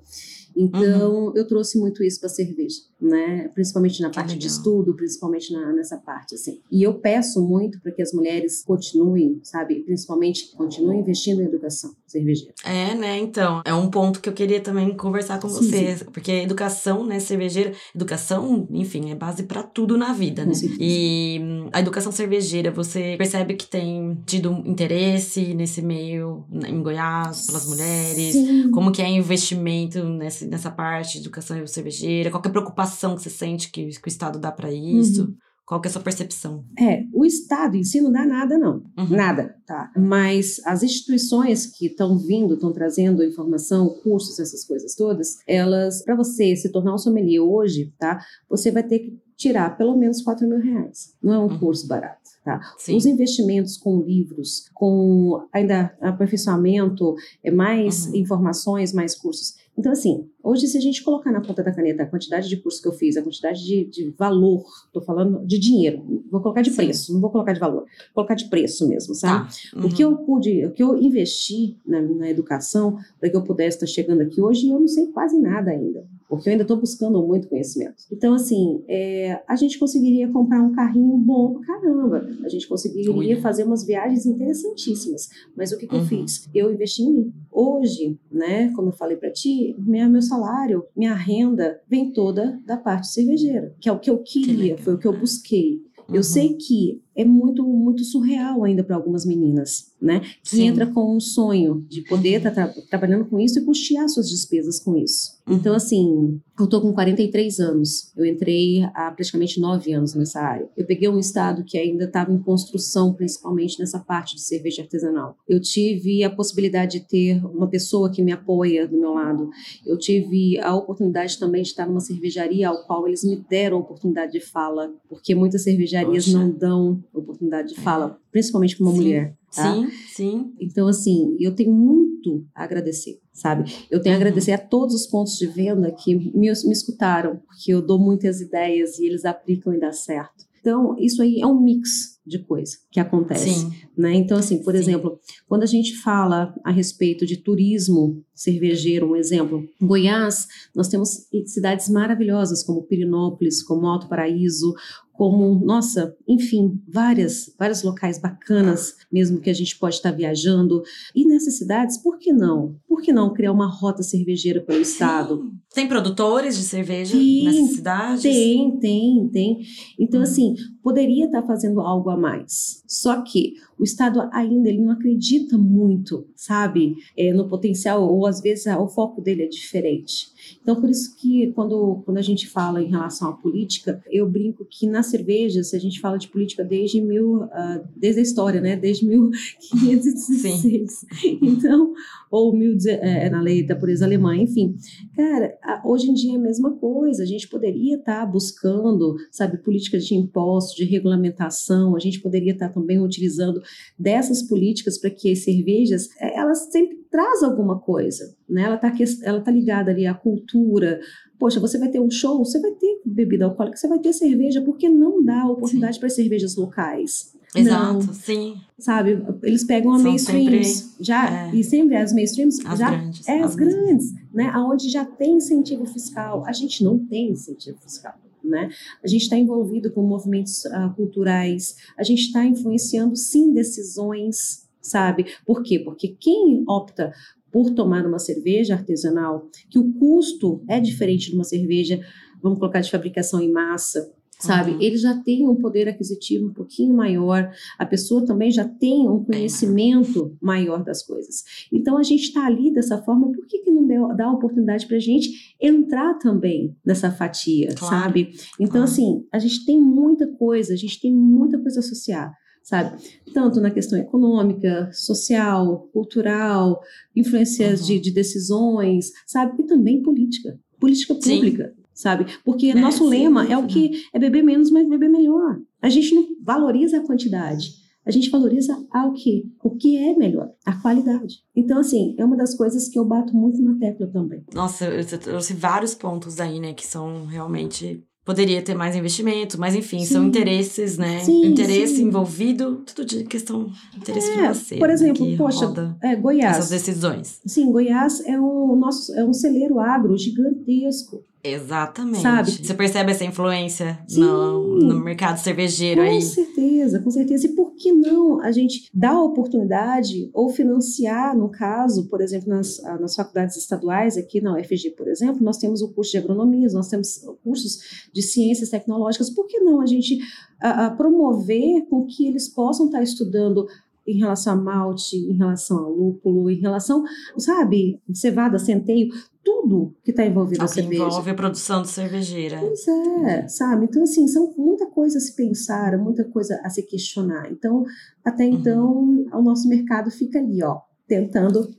Então, 0.55 1.27
uhum. 1.27 1.33
eu 1.35 1.47
trouxe 1.47 1.77
muito 1.79 2.03
isso 2.03 2.19
para 2.19 2.27
a 2.27 2.33
cerveja, 2.33 2.81
né? 3.01 3.49
Principalmente 3.53 3.99
na 4.01 4.11
parte 4.11 4.37
de 4.37 4.47
estudo, 4.47 4.93
principalmente 4.93 5.51
na, 5.51 5.73
nessa 5.73 5.97
parte, 5.97 6.35
assim. 6.35 6.61
E 6.71 6.83
eu 6.83 6.93
peço 6.93 7.41
muito 7.41 7.81
para 7.81 7.91
que 7.91 8.01
as 8.01 8.13
mulheres 8.13 8.63
continuem, 8.63 9.39
sabe? 9.43 9.81
Principalmente 9.83 10.51
continuem 10.55 10.99
investindo 10.99 11.41
em 11.41 11.45
educação 11.45 11.91
cervejeira. 12.05 12.53
É, 12.63 12.93
né? 12.93 13.17
Então, 13.17 13.61
é 13.65 13.73
um 13.73 13.89
ponto 13.89 14.21
que 14.21 14.29
eu 14.29 14.33
queria 14.33 14.59
também 14.59 14.95
conversar 14.95 15.39
com 15.39 15.49
sim, 15.49 15.55
você, 15.55 15.97
sim. 15.97 16.05
porque 16.05 16.31
educação, 16.31 17.05
né, 17.05 17.19
cervejeira, 17.19 17.73
educação, 17.95 18.67
enfim, 18.69 19.09
é 19.09 19.15
base 19.15 19.43
para 19.43 19.63
tudo 19.63 19.97
na 19.97 20.13
vida, 20.13 20.45
né? 20.45 20.53
Sim. 20.53 20.75
E 20.79 21.39
hum, 21.41 21.69
a 21.71 21.79
educação 21.79 22.11
cervejeira, 22.11 22.69
você 22.69 23.15
percebe 23.17 23.55
que 23.55 23.65
tem 23.65 24.21
tido 24.25 24.51
interesse 24.65 25.53
nesse 25.53 25.81
meio 25.81 26.45
em 26.67 26.83
Goiás 26.83 27.47
pelas 27.47 27.65
mulheres? 27.67 28.35
Como 28.71 28.91
que 28.91 29.01
é 29.01 29.09
investimento 29.09 30.03
nessa 30.03 30.45
nessa 30.45 30.69
parte 30.69 31.13
de 31.13 31.19
educação 31.19 31.65
cervejeira? 31.65 32.29
Qual 32.29 32.41
é 32.43 32.47
a 32.47 32.51
preocupação 32.51 32.90
que 33.15 33.23
você 33.23 33.29
sente 33.29 33.71
que, 33.71 33.87
que 33.87 34.07
o 34.07 34.09
Estado 34.09 34.39
dá 34.39 34.51
para 34.51 34.71
isso? 34.71 35.23
Uhum. 35.23 35.35
Qual 35.65 35.79
que 35.79 35.87
é 35.87 35.89
a 35.89 35.93
sua 35.93 36.01
percepção? 36.01 36.65
É, 36.77 37.05
o 37.13 37.23
Estado 37.23 37.77
em 37.77 37.83
si 37.83 38.01
não 38.01 38.11
dá 38.11 38.25
nada, 38.25 38.57
não. 38.57 38.83
Uhum. 38.97 39.15
Nada, 39.15 39.55
tá? 39.65 39.89
Mas 39.95 40.59
as 40.65 40.83
instituições 40.83 41.65
que 41.65 41.85
estão 41.85 42.17
vindo, 42.17 42.55
estão 42.55 42.73
trazendo 42.73 43.23
informação, 43.23 43.87
cursos, 44.03 44.37
essas 44.37 44.65
coisas 44.65 44.95
todas, 44.95 45.37
elas, 45.47 46.03
para 46.03 46.13
você 46.13 46.55
se 46.57 46.69
tornar 46.69 46.93
um 46.93 46.97
sommelier 46.97 47.41
hoje, 47.41 47.93
tá? 47.97 48.21
Você 48.49 48.69
vai 48.69 48.83
ter 48.83 48.99
que 48.99 49.17
tirar 49.37 49.77
pelo 49.77 49.95
menos 49.95 50.21
4 50.21 50.45
mil 50.45 50.59
reais. 50.59 51.15
Não 51.23 51.33
é 51.33 51.39
um 51.39 51.43
uhum. 51.43 51.59
curso 51.59 51.87
barato. 51.87 52.19
Tá? 52.43 52.59
Os 52.89 53.05
investimentos 53.05 53.77
com 53.77 54.01
livros, 54.01 54.67
com 54.73 55.45
ainda 55.53 55.95
aperfeiçoamento, 56.01 57.15
é 57.43 57.51
mais 57.51 58.07
uhum. 58.07 58.15
informações, 58.15 58.91
mais 58.93 59.15
cursos. 59.15 59.55
Então, 59.77 59.91
assim, 59.91 60.29
hoje, 60.43 60.67
se 60.67 60.77
a 60.77 60.81
gente 60.81 61.03
colocar 61.03 61.31
na 61.31 61.41
ponta 61.41 61.63
da 61.63 61.71
caneta 61.71 62.03
a 62.03 62.05
quantidade 62.05 62.47
de 62.47 62.57
curso 62.57 62.81
que 62.81 62.87
eu 62.87 62.91
fiz, 62.91 63.15
a 63.17 63.21
quantidade 63.21 63.63
de, 63.65 63.85
de 63.85 64.09
valor, 64.11 64.63
estou 64.85 65.01
falando 65.01 65.45
de 65.45 65.57
dinheiro, 65.57 66.23
vou 66.29 66.41
colocar 66.41 66.61
de 66.61 66.69
Sim. 66.69 66.75
preço, 66.75 67.13
não 67.13 67.21
vou 67.21 67.29
colocar 67.29 67.53
de 67.53 67.59
valor, 67.59 67.81
vou 67.81 68.13
colocar 68.13 68.35
de 68.35 68.49
preço 68.49 68.87
mesmo, 68.87 69.15
sabe? 69.15 69.49
Tá. 69.49 69.79
Uhum. 69.79 69.85
O 69.85 69.89
que 69.89 70.03
eu 70.03 70.15
pude, 70.17 70.65
o 70.65 70.71
que 70.71 70.83
eu 70.83 70.97
investi 70.97 71.77
na, 71.85 72.01
na 72.01 72.29
educação 72.29 72.97
para 73.19 73.29
que 73.29 73.35
eu 73.35 73.43
pudesse 73.43 73.77
estar 73.77 73.87
chegando 73.87 74.21
aqui 74.21 74.41
hoje, 74.41 74.67
eu 74.67 74.79
não 74.79 74.87
sei 74.87 75.07
quase 75.07 75.39
nada 75.39 75.71
ainda 75.71 76.05
porque 76.31 76.47
eu 76.47 76.51
ainda 76.51 76.61
estou 76.61 76.77
buscando 76.77 77.21
muito 77.21 77.49
conhecimento. 77.49 78.05
Então, 78.09 78.33
assim, 78.33 78.81
é, 78.87 79.43
a 79.45 79.57
gente 79.57 79.77
conseguiria 79.77 80.31
comprar 80.31 80.63
um 80.63 80.71
carrinho 80.71 81.17
bom 81.17 81.55
pra 81.55 81.65
caramba, 81.75 82.25
a 82.45 82.47
gente 82.47 82.69
conseguiria 82.69 83.35
Ui. 83.35 83.41
fazer 83.41 83.65
umas 83.65 83.85
viagens 83.85 84.25
interessantíssimas, 84.25 85.27
mas 85.57 85.73
o 85.73 85.77
que, 85.77 85.85
que 85.85 85.93
uhum. 85.93 85.99
eu 85.99 86.07
fiz? 86.07 86.47
Eu 86.55 86.71
investi 86.71 87.03
em 87.03 87.13
mim. 87.13 87.33
Hoje, 87.51 88.17
né, 88.31 88.71
como 88.73 88.87
eu 88.87 88.93
falei 88.93 89.17
para 89.17 89.29
ti, 89.29 89.75
minha, 89.77 90.07
meu 90.07 90.21
salário, 90.21 90.85
minha 90.95 91.13
renda 91.13 91.81
vem 91.85 92.13
toda 92.13 92.57
da 92.65 92.77
parte 92.77 93.07
cervejeira, 93.09 93.75
que 93.81 93.89
é 93.89 93.91
o 93.91 93.99
que 93.99 94.09
eu 94.09 94.19
queria, 94.19 94.75
que 94.75 94.83
foi 94.83 94.93
o 94.93 94.97
que 94.97 95.07
eu 95.07 95.19
busquei. 95.19 95.81
Uhum. 96.07 96.15
Eu 96.15 96.23
sei 96.23 96.53
que 96.53 97.01
é 97.15 97.25
muito 97.25 97.63
muito 97.63 98.03
surreal 98.03 98.63
ainda 98.63 98.83
para 98.83 98.95
algumas 98.95 99.25
meninas, 99.25 99.91
né? 100.01 100.21
Que 100.43 100.57
Sim. 100.57 100.67
entra 100.67 100.87
com 100.87 101.15
um 101.15 101.19
sonho 101.19 101.85
de 101.89 102.01
poder 102.01 102.37
estar 102.37 102.51
tá 102.51 102.67
tra 102.67 102.81
trabalhando 102.89 103.25
com 103.25 103.39
isso 103.39 103.59
e 103.59 103.65
custear 103.65 104.07
suas 104.07 104.29
despesas 104.29 104.79
com 104.79 104.95
isso. 104.95 105.41
Uhum. 105.47 105.55
Então, 105.55 105.73
assim, 105.73 106.39
eu 106.59 106.67
tô 106.67 106.79
com 106.79 106.93
43 106.93 107.59
anos. 107.59 108.11
Eu 108.15 108.25
entrei 108.25 108.83
há 108.93 109.11
praticamente 109.11 109.59
nove 109.59 109.91
anos 109.93 110.13
nessa 110.13 110.39
área. 110.39 110.69
Eu 110.77 110.85
peguei 110.85 111.09
um 111.09 111.17
estado 111.17 111.63
que 111.63 111.77
ainda 111.77 112.05
estava 112.05 112.31
em 112.31 112.37
construção, 112.37 113.13
principalmente 113.13 113.79
nessa 113.79 113.99
parte 113.99 114.35
de 114.35 114.41
cerveja 114.41 114.83
artesanal. 114.83 115.35
Eu 115.47 115.59
tive 115.59 116.23
a 116.23 116.29
possibilidade 116.29 116.99
de 116.99 117.05
ter 117.07 117.45
uma 117.45 117.67
pessoa 117.67 118.11
que 118.11 118.21
me 118.21 118.31
apoia 118.31 118.87
do 118.87 118.97
meu 118.97 119.13
lado. 119.13 119.49
Eu 119.85 119.97
tive 119.97 120.59
a 120.59 120.75
oportunidade 120.75 121.39
também 121.39 121.63
de 121.63 121.69
estar 121.69 121.87
numa 121.87 121.99
cervejaria 121.99 122.69
ao 122.69 122.85
qual 122.85 123.07
eles 123.07 123.23
me 123.23 123.37
deram 123.49 123.77
a 123.77 123.81
oportunidade 123.81 124.31
de 124.31 124.39
fala, 124.39 124.93
porque 125.09 125.33
muitas 125.33 125.63
cervejarias 125.63 126.25
Poxa. 126.25 126.37
não 126.37 126.51
dão 126.51 127.00
oportunidade 127.13 127.73
de 127.73 127.81
fala, 127.81 128.19
principalmente 128.31 128.75
para 128.75 128.85
uma 128.85 128.91
sim, 128.91 128.97
mulher. 128.97 129.37
Tá? 129.55 129.73
Sim, 129.73 129.89
sim. 130.15 130.53
Então, 130.59 130.87
assim, 130.87 131.35
eu 131.39 131.53
tenho 131.53 131.71
muito 131.71 132.45
a 132.55 132.63
agradecer, 132.63 133.19
sabe? 133.33 133.71
Eu 133.89 134.01
tenho 134.01 134.15
a 134.15 134.17
uhum. 134.17 134.21
agradecer 134.21 134.51
a 134.51 134.57
todos 134.57 134.95
os 134.95 135.07
pontos 135.07 135.37
de 135.37 135.47
venda 135.47 135.91
que 135.91 136.15
me, 136.15 136.31
me 136.33 136.71
escutaram, 136.71 137.41
porque 137.47 137.73
eu 137.73 137.81
dou 137.81 137.99
muitas 137.99 138.41
ideias 138.41 138.99
e 138.99 139.05
eles 139.05 139.25
aplicam 139.25 139.73
e 139.73 139.79
dá 139.79 139.91
certo. 139.91 140.45
Então, 140.61 140.95
isso 140.99 141.23
aí 141.23 141.39
é 141.41 141.45
um 141.45 141.59
mix 141.59 142.19
de 142.25 142.37
coisa 142.37 142.77
que 142.91 142.99
acontece. 142.99 143.49
Sim. 143.49 143.73
Né? 143.97 144.13
Então, 144.13 144.37
assim, 144.37 144.61
por 144.61 144.73
Sim. 144.73 144.79
exemplo, 144.79 145.19
quando 145.47 145.63
a 145.63 145.67
gente 145.67 145.97
fala 145.97 146.53
a 146.63 146.71
respeito 146.71 147.25
de 147.25 147.35
turismo 147.37 148.23
cervejeiro, 148.33 149.09
um 149.09 149.15
exemplo, 149.15 149.67
em 149.81 149.85
Goiás, 149.87 150.47
nós 150.75 150.87
temos 150.87 151.27
cidades 151.47 151.89
maravilhosas 151.89 152.63
como 152.63 152.83
Pirinópolis, 152.83 153.63
como 153.63 153.87
Alto 153.87 154.07
Paraíso, 154.07 154.73
como, 155.13 155.63
nossa, 155.63 156.15
enfim, 156.27 156.81
várias, 156.87 157.53
vários 157.57 157.83
locais 157.83 158.19
bacanas, 158.19 158.95
mesmo 159.11 159.39
que 159.39 159.49
a 159.49 159.53
gente 159.53 159.77
pode 159.77 159.95
estar 159.95 160.11
viajando. 160.11 160.83
E 161.15 161.25
nessas 161.25 161.57
cidades, 161.57 161.97
por 161.97 162.17
que 162.17 162.33
não? 162.33 162.75
Por 162.87 163.01
que 163.01 163.13
não 163.13 163.33
criar 163.33 163.51
uma 163.51 163.67
rota 163.67 164.03
cervejeira 164.03 164.61
pelo 164.61 164.81
estado? 164.81 165.51
Tem 165.73 165.87
produtores 165.87 166.57
de 166.57 166.63
cerveja 166.63 167.17
Sim, 167.17 167.45
nessas 167.45 167.75
cidades? 167.75 168.23
Tem, 168.23 168.77
tem, 168.77 169.29
tem. 169.31 169.61
Então, 169.97 170.19
hum. 170.19 170.23
assim, 170.23 170.53
poderia 170.83 171.25
estar 171.25 171.43
fazendo 171.43 171.79
algo 171.79 172.09
a 172.09 172.17
mais. 172.17 172.83
Só 172.85 173.21
que 173.21 173.53
o 173.79 173.83
Estado 173.83 174.29
ainda 174.33 174.67
ele 174.69 174.81
não 174.81 174.91
acredita 174.91 175.57
muito, 175.57 176.27
sabe, 176.35 176.95
é, 177.15 177.33
no 177.33 177.47
potencial, 177.47 178.03
ou 178.03 178.27
às 178.27 178.41
vezes 178.41 178.65
o 178.67 178.87
foco 178.87 179.21
dele 179.21 179.43
é 179.43 179.47
diferente. 179.47 180.27
Então, 180.61 180.79
por 180.79 180.89
isso 180.89 181.15
que 181.15 181.51
quando, 181.53 182.01
quando 182.05 182.17
a 182.17 182.21
gente 182.21 182.47
fala 182.47 182.83
em 182.83 182.89
relação 182.89 183.29
à 183.29 183.33
política, 183.33 184.03
eu 184.11 184.29
brinco 184.29 184.65
que 184.69 184.85
na 184.87 185.01
cerveja, 185.01 185.63
se 185.63 185.75
a 185.75 185.79
gente 185.79 185.99
fala 185.99 186.17
de 186.17 186.27
política 186.27 186.63
desde 186.63 187.01
mil, 187.01 187.43
uh, 187.43 187.87
desde 187.95 188.19
a 188.19 188.23
história, 188.23 188.59
né, 188.59 188.75
desde 188.75 189.05
1516, 189.07 191.05
Sim. 191.21 191.39
então, 191.41 191.93
ou 192.29 192.55
mil, 192.55 192.77
é, 192.85 193.29
na 193.29 193.41
lei 193.41 193.65
da 193.65 193.75
pureza 193.75 194.05
alemã, 194.05 194.35
enfim, 194.35 194.75
cara, 195.15 195.57
hoje 195.83 196.09
em 196.09 196.13
dia 196.13 196.33
é 196.33 196.35
a 196.37 196.41
mesma 196.41 196.71
coisa, 196.77 197.23
a 197.23 197.25
gente 197.25 197.47
poderia 197.47 197.97
estar 197.97 198.21
tá 198.21 198.25
buscando, 198.25 199.15
sabe, 199.31 199.57
políticas 199.57 200.05
de 200.05 200.15
impostos, 200.15 200.75
de 200.75 200.85
regulamentação, 200.85 201.95
a 201.95 201.99
gente 201.99 202.19
poderia 202.19 202.53
estar 202.53 202.69
tá 202.69 202.73
também 202.73 202.99
utilizando 202.99 203.61
dessas 203.97 204.41
políticas 204.43 204.97
para 204.97 205.09
que 205.09 205.31
as 205.31 205.43
cervejas, 205.43 206.09
é, 206.19 206.37
elas 206.37 206.71
sempre 206.71 207.01
traz 207.11 207.43
alguma 207.43 207.79
coisa, 207.79 208.35
né? 208.49 208.63
Ela 208.63 208.75
está 208.75 208.91
ela 209.23 209.41
tá 209.41 209.51
ligada 209.51 209.91
ali 209.91 210.07
à 210.07 210.13
cultura. 210.13 211.01
Poxa, 211.41 211.59
você 211.59 211.79
vai 211.79 211.89
ter 211.89 211.99
um 211.99 212.11
show, 212.11 212.37
você 212.45 212.59
vai 212.59 212.69
ter 212.69 213.01
bebida 213.03 213.45
alcoólica, 213.45 213.75
você 213.75 213.87
vai 213.87 213.97
ter 213.97 214.13
cerveja, 214.13 214.61
porque 214.61 214.87
não 214.87 215.23
dá 215.25 215.47
oportunidade 215.47 215.99
para 215.99 216.07
cervejas 216.07 216.55
locais. 216.55 217.33
Exato, 217.55 217.93
não, 217.93 218.13
sim. 218.13 218.57
Sabe, 218.77 219.25
eles 219.41 219.63
pegam 219.63 219.91
a 219.91 219.97
São 219.97 220.11
mainstreams, 220.11 220.95
já, 220.99 221.47
é, 221.47 221.55
e 221.55 221.63
sempre 221.63 221.95
as 221.95 222.13
mainstreams, 222.13 222.63
as 222.63 222.77
já, 222.77 222.91
grandes, 222.91 223.27
é 223.27 223.39
as, 223.39 223.55
grandes, 223.55 224.11
grandes, 224.11 224.13
né, 224.31 224.51
aonde 224.53 224.87
já 224.87 225.03
tem 225.03 225.37
incentivo 225.37 225.83
fiscal, 225.87 226.45
a 226.45 226.53
gente 226.53 226.83
não 226.83 226.99
tem 226.99 227.31
incentivo 227.31 227.79
fiscal. 227.79 228.13
Né? 228.43 228.69
A 229.03 229.07
gente 229.07 229.23
está 229.23 229.35
envolvido 229.35 229.91
com 229.91 230.03
movimentos 230.03 230.63
uh, 230.65 230.93
culturais, 230.95 231.75
a 231.97 232.03
gente 232.03 232.21
está 232.21 232.45
influenciando 232.45 233.15
sim 233.15 233.51
decisões 233.51 234.69
sabe? 234.81 235.27
Por 235.45 235.61
quê? 235.61 235.79
Porque 235.79 236.15
quem 236.19 236.63
opta 236.67 237.13
por 237.51 237.71
tomar 237.71 238.05
uma 238.05 238.19
cerveja 238.19 238.73
artesanal, 238.73 239.49
que 239.69 239.79
o 239.79 239.93
custo 239.93 240.63
é 240.67 240.79
diferente 240.79 241.29
de 241.29 241.35
uma 241.35 241.43
cerveja, 241.43 241.99
vamos 242.41 242.59
colocar 242.59 242.81
de 242.81 242.91
fabricação 242.91 243.41
em 243.41 243.51
massa, 243.51 244.11
sabe? 244.39 244.71
Uhum. 244.71 244.81
Ele 244.81 244.97
já 244.97 245.15
tem 245.19 245.47
um 245.47 245.55
poder 245.55 245.87
aquisitivo 245.87 246.47
um 246.47 246.53
pouquinho 246.53 246.93
maior, 246.93 247.51
a 247.77 247.85
pessoa 247.85 248.25
também 248.25 248.51
já 248.51 248.67
tem 248.67 249.07
um 249.07 249.23
conhecimento 249.23 250.35
maior 250.41 250.83
das 250.83 251.03
coisas. 251.03 251.43
Então 251.71 251.97
a 251.97 252.03
gente 252.03 252.23
está 252.23 252.45
ali 252.45 252.73
dessa 252.73 252.97
forma, 253.01 253.31
por 253.31 253.45
que, 253.45 253.59
que 253.59 253.71
não 253.71 253.85
deu, 253.85 254.15
dá 254.15 254.25
a 254.25 254.33
oportunidade 254.33 254.87
para 254.87 254.97
a 254.97 255.01
gente 255.01 255.55
entrar 255.61 256.15
também 256.15 256.75
nessa 256.85 257.11
fatia, 257.11 257.73
claro. 257.75 257.95
sabe? 257.95 258.31
Então, 258.55 258.71
claro. 258.71 258.85
assim, 258.85 259.25
a 259.31 259.39
gente 259.39 259.65
tem 259.65 259.79
muita 259.79 260.27
coisa, 260.27 260.73
a 260.73 260.77
gente 260.77 260.99
tem 260.99 261.13
muita 261.13 261.59
coisa 261.59 261.79
a 261.79 261.81
associar 261.81 262.40
sabe? 262.63 262.97
Tanto 263.33 263.59
na 263.59 263.71
questão 263.71 263.97
econômica, 263.97 264.89
social, 264.93 265.89
cultural, 265.93 266.81
influências 267.15 267.81
uhum. 267.81 267.87
de, 267.87 267.99
de, 267.99 268.11
decisões, 268.11 269.11
sabe? 269.25 269.61
E 269.61 269.65
também 269.65 270.01
política, 270.01 270.59
política 270.79 271.15
pública, 271.15 271.73
sim. 271.75 271.83
sabe? 271.93 272.25
Porque 272.43 272.67
é, 272.67 272.75
nosso 272.75 273.03
sim, 273.03 273.09
lema 273.09 273.45
sim, 273.45 273.53
é 273.53 273.57
o 273.57 273.67
que 273.67 274.03
é 274.13 274.19
beber 274.19 274.43
menos, 274.43 274.71
mas 274.71 274.87
beber 274.87 275.09
melhor. 275.09 275.59
A 275.81 275.89
gente 275.89 276.13
não 276.13 276.25
valoriza 276.43 276.97
a 276.97 277.05
quantidade. 277.05 277.81
A 278.03 278.09
gente 278.09 278.31
valoriza 278.31 278.75
o 278.93 279.13
que? 279.13 279.43
O 279.63 279.75
que 279.75 279.95
é 279.95 280.15
melhor? 280.15 280.51
A 280.65 280.73
qualidade. 280.81 281.35
Então, 281.55 281.79
assim, 281.79 282.15
é 282.17 282.25
uma 282.25 282.35
das 282.35 282.55
coisas 282.55 282.89
que 282.89 282.97
eu 282.97 283.05
bato 283.05 283.35
muito 283.35 283.61
na 283.61 283.77
tecla 283.77 284.07
também. 284.07 284.43
Nossa, 284.53 284.85
eu 284.85 285.19
trouxe 285.19 285.53
vários 285.53 285.93
pontos 285.93 286.39
aí, 286.39 286.59
né, 286.59 286.73
que 286.73 286.85
são 286.85 287.25
realmente 287.27 288.03
poderia 288.25 288.61
ter 288.61 288.75
mais 288.75 288.95
investimento, 288.95 289.59
mas 289.59 289.75
enfim, 289.75 289.99
sim. 289.99 290.13
são 290.13 290.25
interesses, 290.25 290.97
né? 290.97 291.19
Sim, 291.19 291.45
Interesse 291.45 291.97
sim. 291.97 292.03
envolvido, 292.03 292.83
tudo 292.85 293.05
de 293.05 293.23
questão 293.23 293.65
de 293.91 293.97
interesse 293.97 294.29
é, 294.29 294.33
financeiro. 294.33 294.79
Por 294.79 294.87
né, 294.87 294.93
exemplo, 294.93 295.25
né, 295.25 295.37
poxa, 295.37 295.97
é, 296.01 296.15
Goiás. 296.15 296.57
Essas 296.57 296.69
decisões. 296.69 297.41
Sim, 297.45 297.71
Goiás 297.71 298.21
é 298.25 298.39
um 298.39 298.75
nosso 298.75 299.13
é 299.15 299.25
um 299.25 299.33
celeiro 299.33 299.79
agro 299.79 300.17
gigantesco. 300.17 301.23
Exatamente. 301.43 302.21
Sabe? 302.21 302.51
Você 302.51 302.73
percebe 302.73 303.11
essa 303.11 303.23
influência 303.23 303.99
no, 304.11 304.77
no, 304.77 304.99
mercado 304.99 305.37
cervejeiro 305.37 306.01
com 306.01 306.07
aí? 306.07 306.15
Com 306.15 306.21
certeza, 306.21 306.99
com 306.99 307.11
certeza. 307.11 307.47
E 307.47 307.55
por 307.55 307.73
que 307.75 307.91
não 307.91 308.41
a 308.41 308.51
gente 308.51 308.89
dar 308.93 309.13
a 309.13 309.23
oportunidade 309.23 310.29
ou 310.33 310.49
financiar, 310.49 311.35
no 311.35 311.49
caso, 311.49 312.07
por 312.09 312.21
exemplo, 312.21 312.49
nas, 312.49 312.83
ah, 312.85 312.97
nas 312.99 313.15
faculdades 313.15 313.57
estaduais, 313.57 314.17
aqui 314.17 314.39
na 314.39 314.53
UFG, 314.53 314.91
por 314.91 315.07
exemplo, 315.07 315.43
nós 315.43 315.57
temos 315.57 315.81
o 315.81 315.89
curso 315.89 316.11
de 316.11 316.19
agronomia, 316.19 316.67
nós 316.73 316.89
temos 316.89 317.25
cursos 317.43 318.09
de 318.13 318.21
ciências 318.21 318.69
tecnológicas. 318.69 319.29
Por 319.29 319.47
que 319.47 319.59
não 319.59 319.81
a 319.81 319.85
gente 319.85 320.19
a, 320.61 320.85
a 320.85 320.91
promover 320.91 321.87
com 321.89 322.05
que 322.05 322.27
eles 322.27 322.47
possam 322.47 322.85
estar 322.85 323.01
estudando 323.01 323.67
em 324.07 324.17
relação 324.17 324.53
a 324.53 324.55
malte, 324.55 325.15
em 325.15 325.33
relação 325.33 325.77
ao 325.77 325.91
lúpulo, 325.91 326.49
em 326.49 326.59
relação, 326.59 327.03
sabe, 327.37 328.01
cevada, 328.13 328.57
centeio, 328.57 329.09
tudo 329.43 329.95
que 330.03 330.11
está 330.11 330.25
envolvido 330.25 330.63
a 330.63 330.67
cerveja. 330.67 331.03
envolve 331.03 331.29
a 331.29 331.33
produção 331.33 331.81
de 331.81 331.89
cervejeira. 331.89 332.59
Pois 332.59 332.87
é, 332.87 333.47
sabe? 333.47 333.85
Então, 333.85 334.03
assim, 334.03 334.27
são 334.27 334.53
muita 334.57 334.85
coisa 334.87 335.17
a 335.17 335.21
se 335.21 335.35
pensar, 335.35 335.97
muita 335.97 336.23
coisa 336.23 336.59
a 336.63 336.69
se 336.69 336.83
questionar. 336.83 337.51
Então, 337.51 337.83
até 338.23 338.45
uhum. 338.45 338.53
então, 338.53 338.91
uhum. 338.93 339.29
o 339.33 339.41
nosso 339.41 339.67
mercado 339.67 340.11
fica 340.11 340.39
ali, 340.39 340.63
ó, 340.63 340.79
tentando 341.07 341.69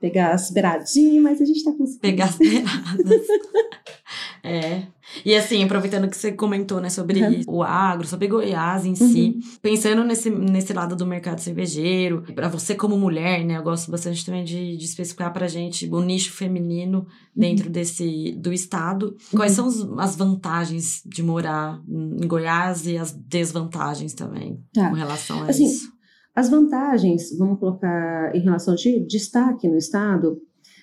pegar 0.00 0.32
as 0.32 0.50
beiradinhas, 0.50 1.22
mas 1.22 1.40
a 1.40 1.44
gente 1.44 1.58
está 1.58 1.72
conseguindo. 1.72 2.00
Pegar 2.00 2.24
as 2.26 2.36
beiradas. 2.36 3.26
é. 4.42 4.82
E 5.24 5.34
assim, 5.34 5.62
aproveitando 5.62 6.08
que 6.08 6.16
você 6.16 6.32
comentou, 6.32 6.80
né, 6.80 6.88
sobre 6.88 7.22
uhum. 7.22 7.42
o 7.46 7.62
agro, 7.62 8.06
sobre 8.06 8.28
Goiás 8.28 8.84
em 8.84 8.90
uhum. 8.90 8.94
si, 8.94 9.38
pensando 9.60 10.04
nesse, 10.04 10.30
nesse 10.30 10.72
lado 10.72 10.94
do 10.94 11.06
mercado 11.06 11.40
cervejeiro, 11.40 12.22
para 12.34 12.48
você 12.48 12.74
como 12.74 12.96
mulher, 12.96 13.44
né, 13.44 13.56
eu 13.56 13.62
gosto 13.62 13.90
bastante 13.90 14.24
também 14.24 14.44
de, 14.44 14.76
de 14.76 14.84
especificar 14.84 15.32
pra 15.32 15.48
gente 15.48 15.88
o 15.90 16.00
nicho 16.00 16.32
feminino 16.32 17.06
dentro 17.34 17.66
uhum. 17.66 17.72
desse, 17.72 18.32
do 18.38 18.52
estado. 18.52 19.16
Quais 19.34 19.58
uhum. 19.58 19.70
são 19.70 20.00
as 20.00 20.16
vantagens 20.16 21.02
de 21.04 21.22
morar 21.22 21.80
em 21.88 22.26
Goiás 22.26 22.86
e 22.86 22.96
as 22.96 23.12
desvantagens 23.12 24.14
também 24.14 24.62
tá. 24.72 24.88
com 24.88 24.94
relação 24.94 25.42
a 25.42 25.46
assim, 25.46 25.66
isso? 25.66 25.90
As 26.34 26.48
vantagens, 26.48 27.36
vamos 27.36 27.58
colocar 27.58 28.34
em 28.34 28.40
relação 28.40 28.74
de 28.74 29.04
destaque 29.06 29.68
no 29.68 29.76
estado, 29.76 30.40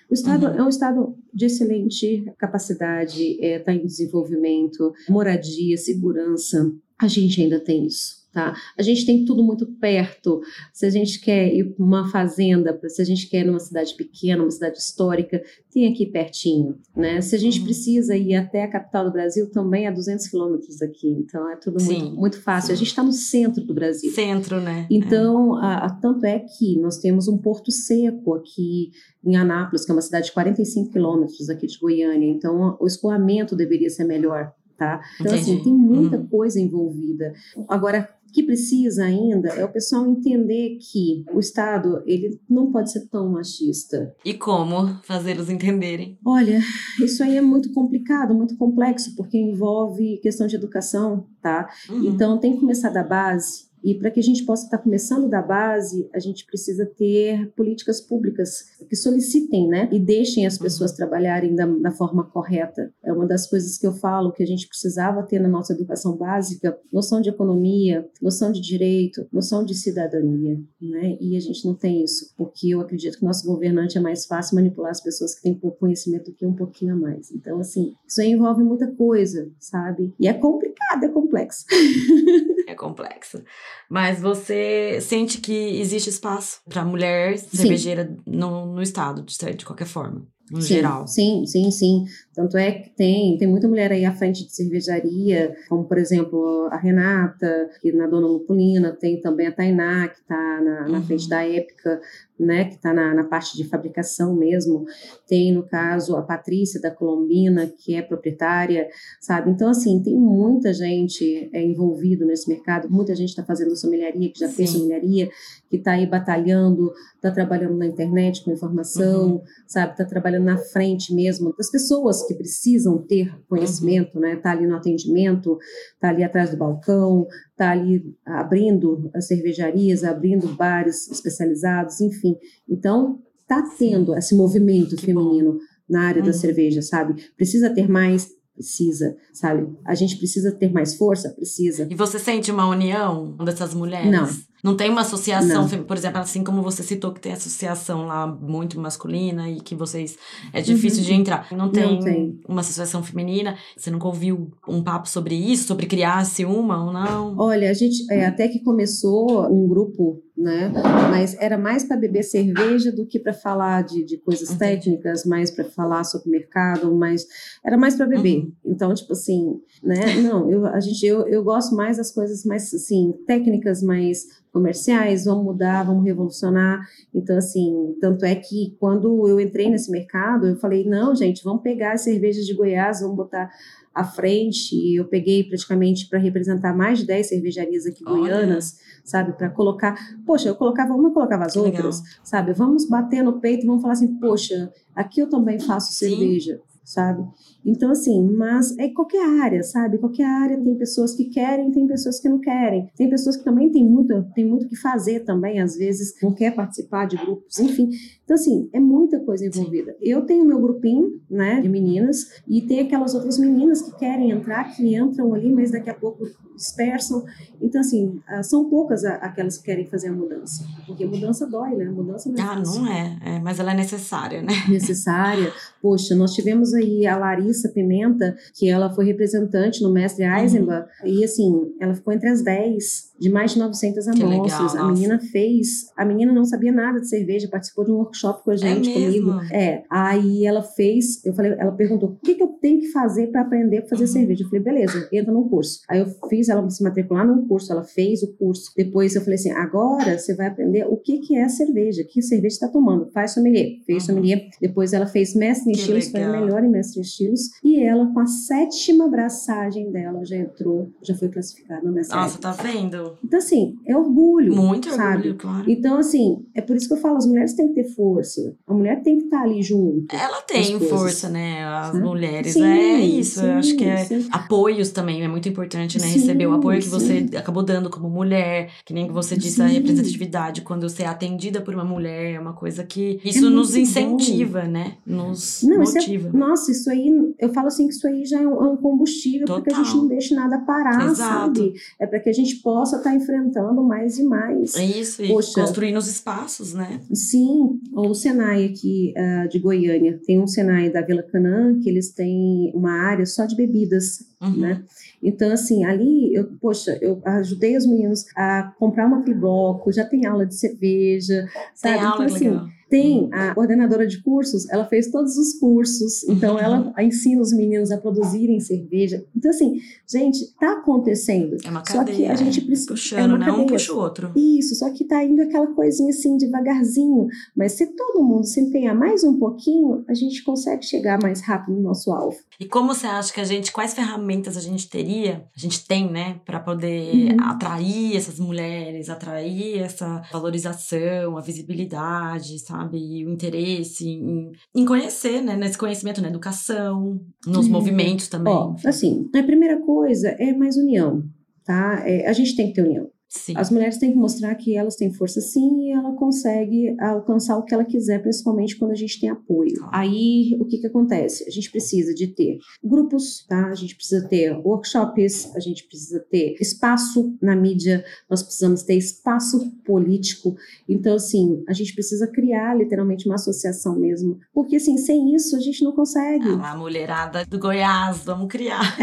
o 0.10 0.14
Estado 0.14 0.48
uhum. 0.48 0.54
é 0.54 0.64
um 0.64 0.70
Estado 0.70 1.16
de 1.34 1.46
excelente 1.46 2.26
capacidade, 2.38 3.24
está 3.24 3.46
é, 3.46 3.60
tá 3.60 3.74
em 3.74 3.86
desenvolvimento, 3.86 4.94
moradia, 5.10 5.78
segurança. 5.78 6.72
A 6.98 7.08
gente 7.08 7.42
ainda 7.42 7.60
tem 7.60 7.86
isso. 7.86 8.27
Tá? 8.32 8.56
A 8.78 8.84
gente 8.84 9.06
tem 9.06 9.26
tudo 9.26 9.44
muito 9.44 9.66
perto. 9.66 10.42
Se 10.72 10.86
a 10.86 10.90
gente 10.90 11.20
quer 11.20 11.52
ir 11.54 11.74
para 11.74 11.84
uma 11.84 12.12
fazenda, 12.12 12.78
se 12.88 13.02
a 13.02 13.06
gente 13.06 13.28
quer 13.28 13.40
ir 13.40 13.46
numa 13.46 13.60
cidade 13.60 13.96
pequena, 13.96 14.44
uma 14.44 14.52
cidade 14.52 14.78
histórica, 14.78 15.42
tem 15.72 15.92
aqui 15.92 16.06
pertinho. 16.06 16.78
Né? 16.96 17.20
Se 17.22 17.36
a 17.36 17.40
gente 17.40 17.60
uhum. 17.60 17.66
precisa 17.66 18.16
ir 18.16 18.36
até 18.36 18.64
a 18.64 18.70
capital 18.70 19.06
do 19.06 19.12
Brasil, 19.12 19.50
também 19.50 19.88
é 19.88 19.92
200 19.92 20.28
quilômetros 20.28 20.78
daqui. 20.78 21.08
Então 21.08 21.50
é 21.50 21.56
tudo 21.56 21.84
muito, 21.84 22.16
muito 22.16 22.42
fácil. 22.42 22.68
Sim. 22.68 22.74
A 22.74 22.76
gente 22.76 22.88
está 22.88 23.02
no 23.02 23.14
centro 23.14 23.64
do 23.64 23.74
Brasil. 23.74 24.12
Centro, 24.12 24.62
né? 24.62 24.86
Então, 24.92 25.58
é. 25.58 25.66
A, 25.66 25.78
a, 25.86 25.90
tanto 25.90 26.26
é 26.26 26.40
que 26.40 26.78
nós 26.80 26.98
temos 26.98 27.28
um 27.28 27.38
porto 27.38 27.72
seco 27.72 28.36
aqui 28.36 28.92
em 29.26 29.36
Anápolis, 29.36 29.84
que 29.84 29.92
é 29.92 29.96
uma 29.96 30.02
cidade 30.02 30.28
de 30.28 30.34
45 30.34 30.92
quilômetros 30.92 31.50
aqui 31.50 31.66
de 31.66 31.80
Goiânia. 31.80 32.30
Então, 32.30 32.78
o 32.80 32.86
escoamento 32.86 33.56
deveria 33.56 33.90
ser 33.90 34.04
melhor 34.04 34.54
tá? 34.78 35.02
Então, 35.20 35.34
assim, 35.34 35.54
Entendi. 35.54 35.62
assim, 35.62 35.64
tem 35.64 35.74
muita 35.74 36.18
uhum. 36.18 36.28
coisa 36.28 36.60
envolvida. 36.60 37.34
Agora, 37.68 38.08
o 38.28 38.32
que 38.34 38.44
precisa 38.44 39.06
ainda 39.06 39.50
é 39.50 39.64
o 39.64 39.72
pessoal 39.72 40.06
entender 40.06 40.78
que 40.80 41.24
o 41.34 41.40
Estado 41.40 42.04
ele 42.06 42.40
não 42.50 42.72
pode 42.72 42.92
ser 42.92 43.08
tão 43.08 43.30
machista. 43.30 44.14
E 44.24 44.34
como 44.34 45.00
fazê-los 45.04 45.50
entenderem? 45.50 46.18
Olha, 46.26 46.60
isso 47.02 47.24
aí 47.24 47.38
é 47.38 47.42
muito 47.42 47.72
complicado, 47.74 48.34
muito 48.34 48.58
complexo, 48.58 49.16
porque 49.16 49.38
envolve 49.38 50.20
questão 50.22 50.46
de 50.46 50.56
educação, 50.56 51.26
tá? 51.42 51.70
Uhum. 51.90 52.10
Então 52.10 52.38
tem 52.38 52.54
que 52.54 52.60
começar 52.60 52.90
da 52.90 53.04
base 53.04 53.68
e 53.88 53.96
para 53.96 54.12
que 54.12 54.20
a 54.20 54.24
gente 54.24 54.44
possa 54.44 54.66
estar 54.66 54.80
começando 54.80 55.30
da 55.30 55.42
base, 55.42 56.10
a 56.14 56.20
gente 56.20 56.46
precisa 56.46 56.86
ter 56.86 57.50
políticas 57.56 58.02
públicas 58.02 58.66
que 58.90 58.98
solicitem, 58.98 59.70
né? 59.70 59.88
E 59.94 59.98
deixem 59.98 60.46
as 60.46 60.58
pessoas 60.58 60.92
uhum. 60.92 60.98
trabalharem 60.98 61.56
da, 61.56 61.66
da, 61.66 61.92
forma 61.92 62.26
correta. 62.26 62.94
É 63.02 63.14
uma 63.14 63.26
das 63.26 63.50
coisas 63.50 63.78
que 63.78 63.88
eu 63.88 63.94
falo 63.94 64.34
que 64.34 64.44
a 64.44 64.46
gente 64.46 64.68
precisava 64.68 65.24
ter 65.24 65.40
na 65.40 65.48
nossa 65.48 65.72
educação 65.72 66.18
básica: 66.18 66.78
noção 66.92 67.22
de 67.22 67.30
economia, 67.30 68.06
noção 68.22 68.52
de 68.52 68.60
direito, 68.60 69.26
noção 69.32 69.64
de 69.64 69.74
cidadania, 69.74 70.60
né? 70.82 71.18
E 71.22 71.38
a 71.38 71.40
gente 71.40 71.66
não 71.66 71.74
tem 71.74 72.04
isso, 72.04 72.34
porque 72.36 72.68
eu 72.68 72.82
acredito 72.82 73.18
que 73.18 73.24
nosso 73.24 73.48
governante 73.48 73.98
é 73.98 74.02
mais 74.02 74.26
fácil 74.26 74.56
manipular 74.56 74.92
as 74.92 75.02
pessoas 75.02 75.34
que 75.34 75.44
têm 75.44 75.54
pouco 75.54 75.80
conhecimento 75.80 76.30
do 76.30 76.36
que 76.36 76.46
um 76.46 76.54
pouquinho 76.54 76.94
a 76.94 76.98
mais. 76.98 77.32
Então, 77.32 77.58
assim, 77.62 77.94
isso 78.06 78.20
aí 78.20 78.32
envolve 78.32 78.62
muita 78.64 78.88
coisa, 78.88 79.50
sabe? 79.58 80.14
E 80.20 80.28
é 80.28 80.34
complicado, 80.34 81.06
é 81.06 81.08
complexo. 81.08 81.64
é 82.68 82.76
complexo. 82.76 83.42
Mas 83.90 84.20
você 84.20 85.00
sente 85.02 85.40
que 85.40 85.80
existe 85.80 86.10
espaço 86.10 86.60
para 86.68 86.86
mulher 86.86 87.38
cervejeira 87.38 88.16
no, 88.26 88.66
no 88.66 88.82
estado, 88.82 89.24
de, 89.24 89.54
de 89.54 89.66
qualquer 89.66 89.88
forma 89.88 90.28
no 90.52 90.62
sim, 90.62 90.68
geral. 90.76 91.08
Sim, 91.08 91.46
sim, 91.46 91.72
sim. 91.72 92.06
Tanto 92.38 92.56
é 92.56 92.72
que 92.72 92.92
tem, 92.92 93.36
tem 93.36 93.48
muita 93.48 93.68
mulher 93.68 93.92
aí 93.92 94.06
à 94.06 94.14
frente 94.14 94.46
de 94.46 94.56
cervejaria, 94.56 95.56
como 95.68 95.86
por 95.86 95.98
exemplo 95.98 96.70
a 96.72 96.78
Renata, 96.78 97.68
que 97.82 97.92
na 97.92 98.06
Dona 98.06 98.28
Lupulina, 98.28 98.92
tem 98.92 99.20
também 99.20 99.48
a 99.48 99.52
Tainá, 99.52 100.08
que 100.08 100.20
está 100.20 100.62
na, 100.62 100.88
na 100.88 100.98
uhum. 101.00 101.04
frente 101.04 101.28
da 101.28 101.44
Épica, 101.44 102.00
né, 102.40 102.66
que 102.66 102.76
está 102.76 102.94
na, 102.94 103.16
na, 103.16 103.24
parte 103.24 103.58
de 103.58 103.68
fabricação 103.68 104.36
mesmo. 104.36 104.86
Tem, 105.28 105.52
no 105.52 105.64
caso, 105.64 106.16
a 106.16 106.22
Patrícia 106.22 106.80
da 106.80 106.92
Colombina, 106.92 107.66
que 107.66 107.96
é 107.96 108.04
proprietária, 108.04 108.88
sabe? 109.20 109.50
Então, 109.50 109.70
assim, 109.70 110.02
tem 110.04 110.16
muita 110.16 110.72
gente 110.72 111.50
é, 111.52 111.64
envolvido 111.64 112.24
nesse 112.24 112.48
mercado, 112.48 112.88
muita 112.88 113.16
gente 113.16 113.30
está 113.30 113.44
fazendo 113.44 113.76
sommelharia, 113.76 114.32
que 114.32 114.40
já 114.40 114.48
Sim. 114.48 114.56
fez 114.56 114.70
sommelharia, 114.70 115.30
que 115.70 115.78
está 115.78 115.94
aí 115.94 116.06
batalhando, 116.06 116.92
está 117.16 117.32
trabalhando 117.32 117.76
na 117.76 117.88
internet 117.88 118.44
com 118.44 118.52
informação, 118.52 119.28
uhum. 119.28 119.42
sabe? 119.66 119.94
Está 119.94 120.06
trabalhando 120.06 120.46
na 120.46 120.58
frente 120.58 121.14
mesmo 121.16 121.56
das 121.58 121.72
pessoas 121.72 122.27
que 122.28 122.36
precisam 122.36 122.98
ter 122.98 123.34
conhecimento, 123.48 124.16
uhum. 124.16 124.22
né? 124.22 124.34
Está 124.34 124.52
ali 124.52 124.68
no 124.68 124.76
atendimento, 124.76 125.58
está 125.94 126.10
ali 126.10 126.24
atrás 126.24 126.52
do 126.52 126.58
balcão, 126.58 127.26
está 127.52 127.72
ali 127.72 128.16
abrindo 128.26 129.10
as 129.16 129.28
cervejarias, 129.28 130.04
abrindo 130.04 130.48
bares 130.56 131.10
especializados, 131.10 132.02
enfim. 132.02 132.36
Então, 132.70 133.20
está 133.42 133.64
tendo 133.78 134.16
esse 134.16 134.36
movimento 134.36 134.96
que 134.96 135.06
feminino 135.06 135.54
bom. 135.54 135.60
na 135.90 136.02
área 136.02 136.22
uhum. 136.22 136.28
da 136.28 136.34
cerveja, 136.34 136.82
sabe? 136.82 137.32
Precisa 137.36 137.70
ter 137.70 137.90
mais, 137.90 138.30
precisa, 138.54 139.16
sabe? 139.34 139.68
A 139.86 139.96
gente 139.96 140.18
precisa 140.18 140.52
ter 140.52 140.72
mais 140.72 140.96
força, 140.96 141.30
precisa. 141.30 141.88
E 141.90 141.96
você 141.96 142.20
sente 142.20 142.52
uma 142.52 142.68
união 142.68 143.36
dessas 143.38 143.74
mulheres? 143.74 144.12
Não. 144.12 144.28
Não 144.64 144.76
tem 144.76 144.90
uma 144.90 145.02
associação, 145.02 145.68
não. 145.68 145.84
por 145.84 145.96
exemplo, 145.96 146.20
assim 146.20 146.44
como 146.44 146.62
você 146.62 146.82
citou 146.82 147.14
que 147.14 147.22
tem 147.22 147.32
associação 147.32 148.08
lá 148.08 148.26
muito 148.26 148.80
masculina 148.80 149.50
e 149.50 149.60
que 149.60 149.76
vocês 149.76 150.18
é 150.52 150.62
difícil 150.62 151.00
uhum. 151.00 151.06
de 151.06 151.14
entrar. 151.14 151.48
Não 151.52 151.70
tem, 151.70 151.96
não 151.96 152.00
tem, 152.00 152.40
uma 152.48 152.62
associação 152.62 153.04
feminina. 153.04 153.56
Você 153.76 153.92
nunca 153.92 154.08
ouviu 154.08 154.52
um 154.68 154.84
papo 154.84 155.08
sobre 155.08 155.36
isso, 155.36 155.68
sobre 155.68 155.86
criar-se 155.86 156.44
uma 156.44 156.84
ou 156.84 156.92
não? 156.92 157.36
Olha, 157.38 157.70
a 157.70 157.74
gente 157.74 158.12
é, 158.12 158.26
até 158.26 158.48
que 158.48 158.64
começou 158.64 159.48
um 159.48 159.68
grupo, 159.68 160.24
né? 160.36 160.72
Mas 161.10 161.36
era 161.40 161.58
mais 161.58 161.84
para 161.84 161.98
beber 161.98 162.24
cerveja 162.24 162.92
do 162.92 163.06
que 163.06 163.20
para 163.20 163.34
falar 163.34 163.84
de, 163.84 164.04
de 164.04 164.18
coisas 164.18 164.50
uhum. 164.50 164.58
técnicas, 164.58 165.24
mais 165.24 165.52
para 165.52 165.66
falar 165.66 166.04
sobre 166.04 166.32
mercado, 166.32 166.94
mas 166.96 167.26
era 167.64 167.78
mais 167.78 167.96
para 167.96 168.08
beber. 168.08 168.40
Uhum. 168.40 168.52
Então, 168.66 168.94
tipo 168.94 169.14
assim, 169.14 169.60
né? 169.84 170.16
Não, 170.22 170.50
eu, 170.50 170.66
a 170.66 170.80
gente, 170.80 171.06
eu, 171.06 171.28
eu 171.28 171.44
gosto 171.44 171.76
mais 171.76 171.98
das 171.98 172.12
coisas 172.12 172.44
mais 172.44 172.74
assim 172.74 173.14
técnicas, 173.26 173.84
mais 173.84 174.26
comerciais, 174.58 175.26
vamos 175.26 175.46
mudar, 175.46 175.84
vamos 175.84 176.04
revolucionar. 176.04 176.82
Então, 177.14 177.38
assim, 177.38 177.96
tanto 178.02 178.26
é 178.26 178.36
que 178.36 178.76
quando 178.80 179.28
eu 179.28 179.40
entrei 179.40 179.70
nesse 179.70 179.92
mercado, 179.92 180.48
eu 180.48 180.56
falei, 180.56 180.84
não, 180.84 181.16
gente, 181.16 181.44
vamos 181.44 181.62
pegar 181.62 181.94
as 181.94 182.02
cervejas 182.02 182.46
de 182.46 182.56
Goiás, 182.56 183.02
vamos 183.02 183.16
botar 183.16 183.52
à 183.94 184.04
frente. 184.04 184.96
Eu 184.96 185.06
peguei 185.06 185.44
praticamente 185.44 186.10
para 186.10 186.18
representar 186.18 186.76
mais 186.76 187.00
de 187.00 187.06
10 187.06 187.30
cervejarias 187.30 187.86
aqui 187.86 188.04
Olha. 188.06 188.18
goianas, 188.18 188.80
sabe, 189.04 189.34
para 189.34 189.50
colocar, 189.50 189.96
poxa, 190.26 190.50
eu 190.50 190.56
colocava 190.56 190.94
uma, 190.94 191.10
eu 191.10 191.14
colocava 191.14 191.46
as 191.46 191.56
outras, 191.56 192.00
Legal. 192.00 192.16
sabe? 192.24 192.54
Vamos 192.54 192.90
bater 192.90 193.24
no 193.24 193.40
peito 193.40 193.64
e 193.64 193.68
vamos 193.68 193.82
falar 193.82 193.94
assim, 193.94 194.20
poxa, 194.20 194.72
aqui 194.96 195.22
eu 195.22 195.30
também 195.30 195.60
faço 195.60 195.94
Sim. 195.94 196.10
cerveja, 196.10 196.60
sabe? 196.88 197.22
Então, 197.66 197.92
assim, 197.92 198.24
mas 198.32 198.78
é 198.78 198.88
qualquer 198.88 199.42
área, 199.42 199.62
sabe? 199.62 199.98
Qualquer 199.98 200.24
área 200.24 200.58
tem 200.58 200.74
pessoas 200.76 201.14
que 201.14 201.26
querem, 201.26 201.70
tem 201.70 201.86
pessoas 201.86 202.18
que 202.18 202.30
não 202.30 202.40
querem. 202.40 202.90
Tem 202.96 203.10
pessoas 203.10 203.36
que 203.36 203.44
também 203.44 203.70
têm 203.70 203.84
muito, 203.84 204.24
tem 204.34 204.46
muito 204.46 204.70
que 204.70 204.76
fazer 204.78 205.26
também, 205.26 205.60
às 205.60 205.76
vezes 205.76 206.14
não 206.24 206.34
quer 206.34 206.56
participar 206.56 207.06
de 207.06 207.18
grupos, 207.18 207.60
enfim. 207.60 207.90
Então, 208.24 208.36
assim, 208.36 208.70
é 208.72 208.80
muita 208.80 209.20
coisa 209.20 209.46
envolvida. 209.46 209.98
Eu 210.02 210.26
tenho 210.26 210.46
meu 210.46 210.62
grupinho, 210.62 211.20
né, 211.30 211.60
de 211.60 211.68
meninas, 211.68 212.42
e 212.48 212.62
tem 212.62 212.80
aquelas 212.80 213.14
outras 213.14 213.38
meninas 213.38 213.82
que 213.82 213.94
querem 213.98 214.32
entrar, 214.32 214.74
que 214.74 214.96
entram 214.96 215.34
ali, 215.34 215.52
mas 215.52 215.72
daqui 215.72 215.90
a 215.90 215.94
pouco 215.94 216.26
dispersam. 216.56 217.24
Então, 217.62 217.82
assim, 217.82 218.20
ah, 218.28 218.42
são 218.44 218.70
poucas 218.70 219.04
aquelas 219.04 219.58
que 219.58 219.66
querem 219.66 219.86
fazer 219.86 220.08
a 220.08 220.14
mudança. 220.14 220.64
Porque 220.86 221.06
mudança 221.06 221.46
dói, 221.46 221.76
né? 221.76 221.86
Mudança 221.86 222.30
não 222.30 222.38
é 222.38 222.42
Ah, 222.42 222.60
não 222.60 222.88
é. 222.88 223.20
é. 223.26 223.40
Mas 223.40 223.60
ela 223.60 223.72
é 223.72 223.76
necessária, 223.76 224.42
né? 224.42 224.54
Necessária. 224.70 225.52
Poxa, 225.88 226.14
nós 226.14 226.34
tivemos 226.34 226.74
aí 226.74 227.08
a 227.08 227.18
Larissa 227.18 227.70
Pimenta, 227.70 228.36
que 228.54 228.68
ela 228.68 228.94
foi 228.94 229.06
representante 229.06 229.82
no 229.82 229.90
Mestre 229.90 230.26
Eisenbach, 230.26 230.90
uhum. 231.02 231.08
e 231.10 231.24
assim, 231.24 231.74
ela 231.80 231.96
ficou 231.96 232.14
entre 232.14 232.28
as 232.28 232.44
10 232.44 233.08
de 233.20 233.30
mais 233.30 233.54
de 233.54 233.60
900 233.60 234.08
amostras. 234.08 234.76
a 234.76 234.92
menina 234.92 235.20
fez, 235.20 235.92
a 235.96 236.06
menina 236.06 236.32
não 236.32 236.46
sabia 236.46 236.72
nada 236.72 237.00
de 237.00 237.08
cerveja, 237.08 237.48
participou 237.50 237.86
de 237.86 237.92
um 237.92 237.96
workshop 237.96 238.44
com 238.44 238.52
a 238.52 238.54
é 238.54 238.58
gente, 238.58 238.90
é 238.90 238.94
comigo. 238.94 239.32
É. 239.52 239.84
Aí 239.90 240.46
ela 240.46 240.62
fez, 240.62 241.26
eu 241.26 241.34
falei, 241.34 241.54
ela 241.58 241.72
perguntou: 241.72 242.10
"O 242.10 242.16
que, 242.18 242.36
que 242.36 242.44
eu 242.44 242.48
tenho 242.62 242.80
que 242.80 242.88
fazer 242.88 243.28
para 243.28 243.42
aprender 243.42 243.80
a 243.80 243.88
fazer 243.88 244.04
uhum. 244.04 244.08
cerveja?" 244.08 244.44
Eu 244.44 244.50
falei: 244.50 244.64
"Beleza, 244.64 245.08
entra 245.12 245.34
num 245.34 245.48
curso". 245.50 245.82
Aí 245.90 246.00
eu 246.00 246.08
fiz 246.30 246.50
ela 246.50 246.70
se 246.70 246.84
matricular 246.84 247.26
num 247.26 247.48
curso, 247.48 247.72
ela 247.72 247.84
fez 247.84 248.22
o 248.24 248.36
curso. 248.36 248.72
Depois 248.76 249.16
eu 249.16 249.22
falei 249.22 249.36
assim: 249.36 249.52
"Agora 249.52 250.18
você 250.18 250.36
vai 250.36 250.48
aprender 250.48 250.86
o 250.86 250.98
que 250.98 251.20
que 251.20 251.38
é 251.38 251.48
cerveja, 251.50 252.04
que 252.04 252.22
cerveja 252.22 252.56
está 252.56 252.68
tomando. 252.68 253.10
Faz 253.12 253.32
sommelier". 253.32 253.80
Fez 253.86 254.04
uhum. 254.04 254.16
sommelier. 254.16 254.50
Depois 254.62 254.94
ela 254.94 255.08
fez 255.08 255.34
mestre 255.34 255.72
estilos, 255.80 256.10
foi 256.10 256.24
a 256.24 256.30
melhor 256.30 256.64
em 256.64 256.70
mestre 256.70 257.02
estilos, 257.02 257.42
e 257.64 257.84
ela 257.84 258.08
com 258.08 258.20
a 258.20 258.26
sétima 258.26 259.08
braçagem 259.08 259.92
dela 259.92 260.26
já 260.26 260.38
entrou, 260.38 260.92
já 261.02 261.16
foi 261.16 261.30
classificada 261.30 261.82
no 261.86 261.94
mestre. 261.94 262.16
Nossa, 262.16 262.38
tá 262.38 262.52
vendo? 262.52 263.18
Então, 263.24 263.40
assim, 263.40 263.76
é 263.86 263.96
orgulho. 263.96 264.56
Muito 264.56 264.90
sabe? 264.90 265.18
orgulho, 265.18 265.36
claro. 265.36 265.70
Então, 265.70 265.98
assim, 265.98 266.46
é 266.54 266.62
por 266.62 266.76
isso 266.76 266.88
que 266.88 266.94
eu 266.94 266.98
falo: 266.98 267.18
as 267.18 267.26
mulheres 267.26 267.54
têm 267.54 267.68
que 267.70 267.76
ter 267.76 267.96
força. 267.96 268.56
A 268.66 268.74
mulher 268.74 269.02
tem 269.02 269.18
que 269.18 269.26
estar 269.26 269.42
ali 269.42 269.62
junto. 269.62 270.16
Ela 270.16 270.42
tem 270.42 270.80
força, 270.80 271.30
né? 271.30 271.64
As 271.66 271.88
sabe? 271.88 272.00
mulheres. 272.00 272.54
Sim, 272.54 272.64
é 272.64 273.00
isso. 273.02 273.40
Sim, 273.40 273.46
eu 273.46 273.54
acho 273.54 273.76
que 273.76 273.86
é. 273.86 273.98
Sim. 273.98 274.28
Apoios 274.32 274.92
também 274.92 275.24
é 275.24 275.28
muito 275.28 275.48
importante, 275.50 276.00
né? 276.00 276.08
Receber 276.08 276.48
o 276.48 276.54
apoio 276.54 276.80
que 276.80 276.88
você 276.88 277.26
acabou 277.38 277.64
dando 277.64 277.90
como 277.90 278.10
mulher, 278.10 278.70
que 278.86 278.94
nem 278.94 279.08
você 279.08 279.36
disse, 279.36 279.62
a 279.62 279.68
representatividade, 279.68 280.62
quando 280.62 280.88
você 280.90 281.04
é 281.04 281.08
atendida 281.08 281.62
por 281.62 281.74
uma 281.74 281.86
mulher, 281.86 282.34
é 282.34 282.40
uma 282.40 282.54
coisa 282.54 282.84
que. 282.84 283.20
É 283.24 283.30
isso 283.30 283.48
é 283.48 283.50
nos 283.50 283.76
incentiva, 283.76 284.62
bom. 284.62 284.68
né? 284.68 284.94
Nos 285.06 285.57
Não, 285.64 285.78
motiva. 285.78 286.28
Isso 286.28 286.36
é, 286.36 286.40
nossa, 286.40 286.72
isso 286.72 286.90
aí, 286.90 287.34
eu 287.40 287.54
falo 287.54 287.68
assim 287.68 287.88
que 287.88 287.94
isso 287.94 288.08
aí 288.08 288.26
já 288.26 288.42
é 288.42 288.48
um, 288.48 288.74
é 288.74 288.78
combustível, 288.78 289.48
Total. 289.48 289.64
porque 289.64 289.74
a 289.74 289.84
gente 289.84 289.96
não 289.96 290.08
deixa 290.08 290.36
nada 290.36 290.60
parar, 290.60 291.06
Exato. 291.06 291.56
sabe? 291.56 291.74
É 292.00 292.06
para 292.06 292.20
que 292.20 292.30
a 292.30 292.34
gente 292.34 292.58
possa 292.58 292.98
estar 292.98 293.12
tá 293.12 293.16
enfrentando 293.16 293.84
mais 293.84 294.18
e 294.18 294.24
mais. 294.24 294.76
É 294.76 294.86
isso, 294.86 295.24
e 295.24 295.28
Poxa, 295.28 295.62
construindo 295.62 295.98
os 295.98 296.08
espaços, 296.08 296.74
né? 296.74 297.00
Sim, 297.14 297.80
o 297.94 298.14
Senai 298.14 298.66
aqui 298.66 299.14
uh, 299.18 299.48
de 299.50 299.60
Goiânia, 299.60 300.20
tem 300.26 300.42
um 300.42 300.48
Senai 300.48 300.90
da 300.90 301.02
Vila 301.02 301.24
Canaã, 301.24 301.80
que 301.80 301.90
eles 301.90 302.12
têm 302.12 302.72
uma 302.74 302.92
área 302.92 303.26
só 303.26 303.46
de 303.46 303.56
bebidas, 303.56 304.26
uhum. 304.42 304.58
né? 304.58 304.84
Então, 305.22 305.52
assim, 305.52 305.84
ali, 305.84 306.34
eu, 306.34 306.46
poxa, 306.62 306.98
eu 307.02 307.22
ajudei 307.26 307.76
os 307.76 307.86
meninos 307.86 308.26
a 308.36 308.72
comprar 308.78 309.08
uma 309.08 309.22
bloco, 309.28 309.92
já 309.92 310.06
tem 310.06 310.26
aula 310.26 310.46
de 310.46 310.56
cerveja, 310.56 311.48
sabe? 311.74 311.98
Tem 311.98 312.06
aula, 312.06 312.24
então, 312.26 312.36
assim, 312.36 312.50
legal. 312.50 312.77
Tem 312.90 313.30
a 313.34 313.54
coordenadora 313.54 314.08
de 314.08 314.22
cursos, 314.24 314.70
ela 314.70 314.86
fez 314.86 315.12
todos 315.12 315.38
os 315.38 315.60
cursos, 315.60 316.24
então 316.30 316.54
uhum. 316.54 316.60
ela 316.60 316.94
ensina 317.00 317.42
os 317.42 317.52
meninos 317.52 317.92
a 317.92 317.98
produzirem 317.98 318.60
cerveja. 318.60 319.26
Então, 319.36 319.52
assim, 319.52 319.80
gente, 320.10 320.54
tá 320.60 320.74
acontecendo. 320.74 321.58
É 321.66 321.70
uma 321.70 321.82
cadeia. 321.82 322.06
Só 322.06 322.18
que 322.18 322.26
a 322.26 322.36
gente 322.36 322.62
precisa. 322.62 322.88
Puxando, 322.88 323.36
é 323.36 323.40
né? 323.40 323.46
Cadeia. 323.46 323.64
Um 323.64 323.68
puxa 323.68 323.94
o 323.94 323.98
outro. 323.98 324.32
Isso, 324.36 324.76
só 324.76 324.90
que 324.92 325.04
tá 325.04 325.24
indo 325.24 325.42
aquela 325.42 325.68
coisinha 325.68 326.10
assim, 326.10 326.38
devagarzinho. 326.38 327.28
Mas 327.56 327.74
se 327.74 327.88
todo 327.88 328.24
mundo 328.24 328.46
se 328.46 328.62
empenhar 328.62 328.96
mais 328.96 329.24
um 329.24 329.38
pouquinho, 329.38 330.06
a 330.08 330.14
gente 330.14 330.44
consegue 330.44 330.86
chegar 330.86 331.22
mais 331.22 331.42
rápido 331.42 331.76
no 331.76 331.82
nosso 331.82 332.12
alvo. 332.12 332.38
E 332.60 332.66
como 332.66 332.94
você 332.94 333.06
acha 333.06 333.32
que 333.32 333.40
a 333.40 333.44
gente, 333.44 333.72
quais 333.72 333.94
ferramentas 333.94 334.58
a 334.58 334.62
gente 334.62 334.90
teria, 334.90 335.46
a 335.56 335.60
gente 335.60 335.86
tem, 335.86 336.10
né, 336.10 336.42
para 336.44 336.60
poder 336.60 337.34
uhum. 337.34 337.44
atrair 337.44 338.18
essas 338.18 338.40
mulheres, 338.40 339.10
atrair 339.10 339.80
essa 339.80 340.24
valorização, 340.32 341.38
a 341.38 341.42
visibilidade, 341.42 342.58
sabe? 342.60 342.98
E 342.98 343.26
o 343.26 343.30
interesse 343.30 344.08
em, 344.08 344.52
em 344.76 344.86
conhecer, 344.86 345.42
né? 345.42 345.56
Nesse 345.56 345.78
conhecimento, 345.78 346.22
na 346.22 346.30
educação, 346.30 347.20
nos 347.46 347.68
uhum. 347.68 347.74
movimentos 347.74 348.28
também. 348.28 348.54
Ó, 348.54 348.76
assim, 348.86 349.30
a 349.36 349.44
primeira 349.44 349.80
coisa 349.82 350.30
é 350.40 350.52
mais 350.54 350.78
união, 350.78 351.24
tá? 351.64 352.02
É, 352.08 352.28
a 352.28 352.34
gente 352.34 352.56
tem 352.56 352.68
que 352.68 352.74
ter 352.74 352.82
união. 352.82 353.08
Sim. 353.30 353.54
As 353.58 353.70
mulheres 353.70 353.98
têm 353.98 354.12
que 354.12 354.18
mostrar 354.18 354.56
que 354.56 354.76
elas 354.76 354.96
têm 354.96 355.14
força 355.14 355.42
sim 355.42 355.82
e 355.82 355.92
ela 355.92 356.14
consegue 356.14 356.96
alcançar 357.00 357.58
o 357.58 357.64
que 357.64 357.74
ela 357.74 357.84
quiser, 357.84 358.22
principalmente 358.22 358.78
quando 358.78 358.92
a 358.92 358.96
gente 358.96 359.20
tem 359.20 359.30
apoio. 359.30 359.76
Aí, 359.92 360.58
o 360.60 360.66
que 360.66 360.78
que 360.78 360.88
acontece? 360.88 361.44
A 361.46 361.52
gente 361.52 361.70
precisa 361.70 362.14
de 362.14 362.28
ter 362.28 362.58
grupos, 362.82 363.46
tá? 363.46 363.68
A 363.68 363.76
gente 363.76 363.96
precisa 363.96 364.26
ter 364.28 364.54
workshops, 364.66 365.54
a 365.56 365.60
gente 365.60 365.86
precisa 365.88 366.26
ter 366.32 366.56
espaço 366.62 367.36
na 367.42 367.56
mídia, 367.56 368.04
nós 368.30 368.42
precisamos 368.42 368.84
ter 368.84 368.96
espaço 368.96 369.72
político. 369.86 370.56
Então, 370.88 371.16
assim, 371.16 371.64
a 371.68 371.74
gente 371.74 371.94
precisa 371.94 372.28
criar 372.28 372.76
literalmente 372.78 373.26
uma 373.26 373.36
associação 373.36 374.00
mesmo, 374.00 374.40
porque 374.54 374.78
assim, 374.78 374.98
sem 374.98 375.36
isso 375.36 375.56
a 375.56 375.60
gente 375.60 375.84
não 375.84 375.92
consegue. 375.92 376.48
Ah, 376.62 376.72
a 376.72 376.78
mulherada 376.78 377.46
do 377.46 377.60
Goiás, 377.60 378.24
vamos 378.24 378.48
criar. 378.48 378.98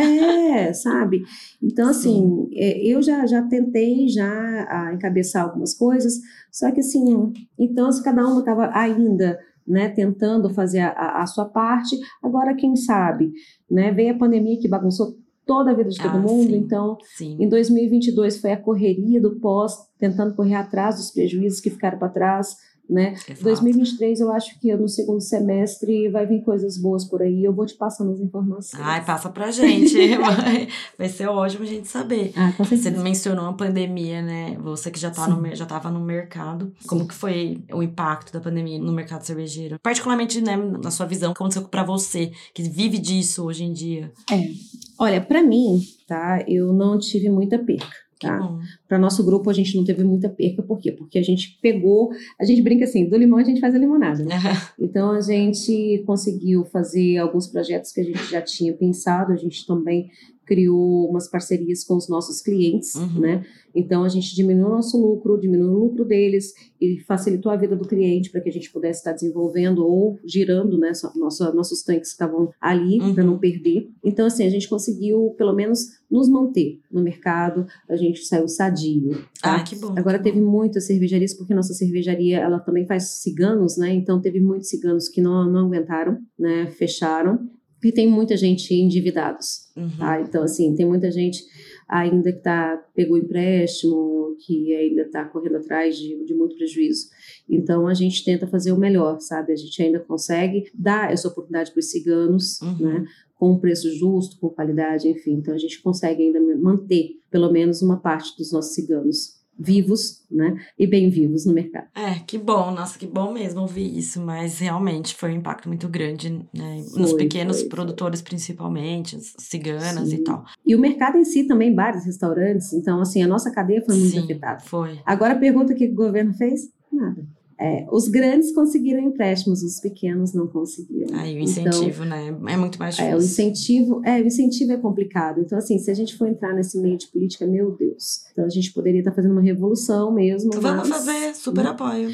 É, 0.55 0.73
sabe? 0.73 1.23
Então, 1.63 1.89
assim, 1.89 2.49
é, 2.55 2.79
eu 2.87 3.03
já, 3.03 3.27
já 3.27 3.43
tentei 3.43 4.09
já 4.15 4.93
encabeçar 4.93 5.45
algumas 5.45 5.75
coisas, 5.75 6.21
só 6.51 6.71
que 6.71 6.81
assim, 6.81 7.33
então 7.59 7.91
se 7.91 8.03
cada 8.03 8.27
uma 8.27 8.41
estava 8.41 8.71
ainda 8.73 9.39
né, 9.67 9.89
tentando 9.89 10.53
fazer 10.53 10.81
a, 10.81 11.23
a, 11.23 11.27
sua 11.27 11.47
parte, 11.47 11.99
agora 12.23 12.55
quem 12.55 12.77
sabe, 12.77 13.33
né, 13.71 13.91
veio 13.93 14.15
a 14.15 14.19
pandemia 14.19 14.59
que 14.61 14.69
bagunçou 14.69 15.17
toda 15.47 15.71
a 15.71 15.75
vida 15.75 15.91
de 15.91 15.99
todo 15.99 16.17
ah, 16.17 16.21
mundo, 16.21 16.51
sim, 16.51 16.57
então 16.57 16.99
sim. 17.17 17.37
em 17.39 17.49
2022 17.49 18.39
foi 18.39 18.53
a 18.53 18.61
correria 18.61 19.21
do 19.21 19.39
pós, 19.41 19.75
tentando 19.99 20.35
correr 20.35 20.55
atrás 20.55 20.97
dos 20.97 21.11
prejuízos 21.11 21.61
que 21.61 21.71
ficaram 21.71 21.99
para 21.99 22.09
trás, 22.09 22.57
né? 22.89 23.15
Exato. 23.15 23.43
2023 23.43 24.21
eu 24.21 24.31
acho 24.33 24.59
que 24.61 24.75
no 24.77 24.89
segundo 24.89 25.21
semestre 25.21 26.09
vai 26.09 26.27
vir 26.27 26.43
coisas 26.43 26.77
boas 26.77 27.05
por 27.05 27.23
aí. 27.23 27.45
Eu 27.45 27.53
vou 27.53 27.67
te 27.67 27.75
passando 27.75 28.13
as 28.13 28.21
informações. 28.21 28.83
Ai, 28.83 29.05
passa 29.05 29.29
pra 29.31 29.51
gente. 29.51 29.95
vai, 30.19 30.69
vai 30.99 31.09
ser 31.09 31.27
ótimo 31.29 31.65
a 31.65 31.67
gente 31.67 31.89
saber. 31.89 32.33
Ah, 32.37 32.53
Você 32.59 32.91
mencionou 32.91 33.47
a 33.47 33.53
pandemia, 33.53 34.23
né? 34.23 34.57
Você 34.61 34.91
que 34.91 34.99
já 34.99 35.11
tá 35.11 35.27
no 35.29 35.45
já 35.55 35.65
estava 35.65 35.91
no 35.91 36.01
mercado. 36.01 36.73
Sim. 36.81 36.89
Como 36.89 37.09
que 37.09 37.15
foi 37.15 37.63
o 37.73 37.83
impacto 37.83 38.33
da 38.33 38.41
pandemia 38.41 38.79
no 38.79 38.93
mercado 38.93 39.23
cervejeiro? 39.23 39.79
Particularmente, 39.83 40.41
né, 40.41 40.57
na 40.57 40.91
sua 40.91 41.07
visão, 41.07 41.31
o 41.31 41.35
que 41.35 41.43
aconteceu 41.43 41.69
para 41.69 41.85
você 41.85 42.33
que 42.53 42.63
vive 42.63 42.99
disso 42.99 43.45
hoje 43.45 43.65
em 43.65 43.73
dia? 43.73 44.13
É. 44.31 44.51
Olha, 44.99 45.21
para 45.21 45.43
mim, 45.43 45.81
tá? 46.07 46.45
Eu 46.47 46.73
não 46.73 46.99
tive 46.99 47.29
muita 47.29 47.59
perca. 47.59 48.04
Tá? 48.29 48.59
Para 48.89 48.99
nosso 48.99 49.25
grupo, 49.25 49.51
a 49.51 49.53
gente 49.53 49.77
não 49.77 49.85
teve 49.85 50.05
muita 50.05 50.29
perca, 50.29 50.63
por 50.63 50.79
quê? 50.79 50.93
Porque 50.93 51.19
a 51.19 51.23
gente 51.23 51.59
pegou, 51.61 52.11
a 52.39 52.45
gente 52.45 52.63
brinca 52.63 52.85
assim, 52.85 53.09
do 53.09 53.17
limão 53.17 53.39
a 53.39 53.45
gente 53.45 53.61
faz 53.61 53.75
a 53.75 53.79
limonada. 53.79 54.25
Né? 54.25 54.37
então 54.79 55.11
a 55.11 55.21
gente 55.21 56.03
conseguiu 56.07 56.65
fazer 56.65 57.19
alguns 57.19 57.47
projetos 57.47 57.93
que 57.93 58.01
a 58.01 58.05
gente 58.05 58.31
já 58.31 58.41
tinha 58.41 58.73
pensado, 58.73 59.33
a 59.33 59.37
gente 59.37 59.67
também 59.67 60.11
criou 60.45 61.09
umas 61.09 61.29
parcerias 61.29 61.85
com 61.85 61.97
os 61.97 62.09
nossos 62.09 62.41
clientes, 62.41 62.95
uhum. 62.95 63.21
né? 63.21 63.45
Então 63.75 64.05
a 64.05 64.09
gente 64.09 64.35
diminuiu 64.35 64.67
o 64.67 64.71
nosso 64.71 65.01
lucro, 65.01 65.39
diminuiu 65.39 65.73
o 65.73 65.79
lucro 65.79 66.05
deles 66.05 66.53
e 66.81 67.01
facilitou 67.01 67.51
a 67.51 67.57
vida 67.57 67.75
do 67.75 67.89
cliente 67.89 68.31
para 68.31 68.41
que 68.41 68.49
a 68.49 68.53
gente 68.53 68.71
pudesse 68.71 69.01
estar 69.01 69.13
desenvolvendo 69.13 69.85
ou 69.85 70.19
girando, 70.25 70.79
né, 70.79 70.93
nossa, 71.17 71.53
nossos 71.53 71.83
tanques 71.83 72.11
que 72.11 72.15
estavam 72.15 72.53
ali 72.61 73.01
uhum. 73.01 73.15
para 73.15 73.25
não 73.25 73.39
perder. 73.39 73.91
Então 74.05 74.27
assim 74.27 74.47
a 74.47 74.51
gente 74.51 74.69
conseguiu 74.69 75.35
pelo 75.37 75.53
menos 75.53 75.99
nos 76.09 76.29
manter 76.29 76.81
no 76.91 77.03
mercado. 77.03 77.67
A 77.89 77.97
gente 77.97 78.25
saiu 78.25 78.47
sadio. 78.47 79.11
Tá? 79.43 79.57
Ah, 79.57 79.63
que 79.65 79.75
bom. 79.75 79.93
Agora 79.97 80.19
que 80.19 80.25
teve 80.25 80.41
bom. 80.41 80.51
muitas 80.51 80.87
cervejarias 80.87 81.35
porque 81.35 81.55
nossa 81.55 81.75
cervejaria 81.75 82.39
ela 82.39 82.61
também 82.61 82.87
faz 82.87 83.05
ciganos, 83.23 83.77
né? 83.77 83.93
Então 83.93 84.21
teve 84.21 84.41
muitos 84.41 84.69
ciganos 84.69 85.09
que 85.09 85.21
não, 85.21 85.51
não 85.51 85.67
aguentaram, 85.67 86.19
né? 86.39 86.67
Fecharam 86.67 87.49
e 87.89 87.93
tem 87.93 88.09
muita 88.09 88.37
gente 88.37 88.75
endividados, 88.75 89.69
uhum. 89.77 89.91
tá? 89.99 90.21
Então, 90.21 90.43
assim, 90.43 90.75
tem 90.75 90.87
muita 90.87 91.11
gente 91.11 91.45
ainda 91.89 92.33
que 92.33 92.41
tá, 92.41 92.83
pegou 92.95 93.19
empréstimo, 93.19 94.37
que 94.45 94.75
ainda 94.75 95.03
está 95.03 95.25
correndo 95.25 95.57
atrás 95.57 95.97
de, 95.97 96.25
de 96.25 96.35
muito 96.35 96.57
prejuízo. 96.57 97.09
Então, 97.49 97.87
a 97.87 97.95
gente 97.95 98.25
tenta 98.25 98.47
fazer 98.47 98.73
o 98.73 98.79
melhor, 98.79 99.21
sabe? 99.21 99.53
A 99.53 99.57
gente 99.57 99.83
ainda 99.83 100.01
consegue 100.01 100.71
dar 100.75 101.13
essa 101.13 101.29
oportunidade 101.29 101.73
para 101.73 101.81
os 101.81 101.91
ciganos, 101.91 102.61
uhum. 102.61 102.79
né? 102.79 103.05
Com 103.37 103.53
um 103.53 103.59
preço 103.59 103.93
justo, 103.95 104.39
com 104.39 104.49
qualidade, 104.49 105.09
enfim. 105.09 105.35
Então, 105.35 105.55
a 105.55 105.59
gente 105.59 105.83
consegue 105.83 106.23
ainda 106.23 106.41
manter, 106.57 107.19
pelo 107.31 107.53
menos, 107.53 107.83
uma 107.83 107.99
parte 107.99 108.37
dos 108.37 108.51
nossos 108.53 108.75
ciganos 108.75 109.44
vivos, 109.59 110.25
né? 110.31 110.57
E 110.79 110.87
bem 110.87 111.09
vivos 111.11 111.47
no 111.47 111.53
mercado. 111.53 111.87
É, 111.95 112.15
que 112.27 112.37
bom, 112.39 112.71
nossa, 112.71 112.99
que 112.99 113.07
bom 113.07 113.33
mesmo 113.33 113.61
ouvir 113.61 113.97
isso, 113.97 114.21
mas 114.21 114.59
realmente 114.59 115.15
foi 115.15 115.31
um 115.33 115.37
impacto 115.37 115.69
muito 115.69 115.89
grande, 115.89 116.31
né? 116.53 116.83
Foi, 116.93 117.03
Nos 117.03 117.13
pequenos 117.13 117.61
foi, 117.61 117.69
produtores, 117.69 118.21
foi. 118.21 118.29
principalmente, 118.31 119.17
as 119.17 119.35
ciganas 119.39 120.09
Sim. 120.09 120.17
e 120.17 120.25
tal. 120.25 120.45
E 120.67 120.75
o 120.75 120.81
mercado 120.81 121.17
em 121.17 121.25
si 121.25 121.45
também, 121.45 121.75
bares, 121.75 122.05
restaurantes, 122.05 122.73
então, 122.73 123.01
assim, 123.01 123.23
a 123.23 123.29
nossa 123.29 123.51
cadeia 123.51 123.83
foi 123.85 123.97
muito 123.97 124.11
Sim, 124.11 124.25
afetada. 124.25 124.61
Foi. 124.61 124.99
Agora 125.05 125.35
a 125.35 125.39
pergunta 125.39 125.75
que 125.75 125.87
o 125.87 125.95
governo 125.95 126.35
fez? 126.35 126.69
Nada. 126.93 127.25
É, 127.59 127.87
os 127.91 128.09
grandes 128.09 128.53
conseguiram 128.53 129.01
empréstimos, 129.01 129.63
os 129.63 129.81
pequenos 129.81 130.33
não 130.33 130.47
conseguiram. 130.47 131.17
Aí 131.17 131.37
o 131.37 131.39
incentivo, 131.39 132.05
então, 132.05 132.07
né? 132.07 132.53
É 132.53 132.57
muito 132.57 132.79
mais 132.79 132.97
difícil. 132.97 133.15
É, 133.15 133.17
o 133.17 133.23
incentivo, 133.23 134.03
é, 134.05 134.21
o 134.21 134.27
incentivo 134.27 134.73
é 134.73 134.77
complicado. 134.77 135.41
Então, 135.41 135.57
assim, 135.59 135.79
se 135.79 135.91
a 135.91 135.95
gente 135.95 136.17
for 136.17 136.29
entrar 136.29 136.53
nesse 136.55 136.79
meio 136.79 136.99
de 136.99 137.07
política, 137.09 137.47
meu 137.47 137.71
Deus. 137.73 138.25
Então 138.33 138.45
a 138.45 138.49
gente 138.49 138.73
poderia 138.73 139.01
estar 139.01 139.13
fazendo 139.13 139.33
uma 139.33 139.43
revolução 139.43 140.13
mesmo. 140.13 140.51
Vamos 140.55 140.89
mas... 140.89 141.05
fazer, 141.05 141.35
super 141.35 141.67
apoio. 141.67 142.11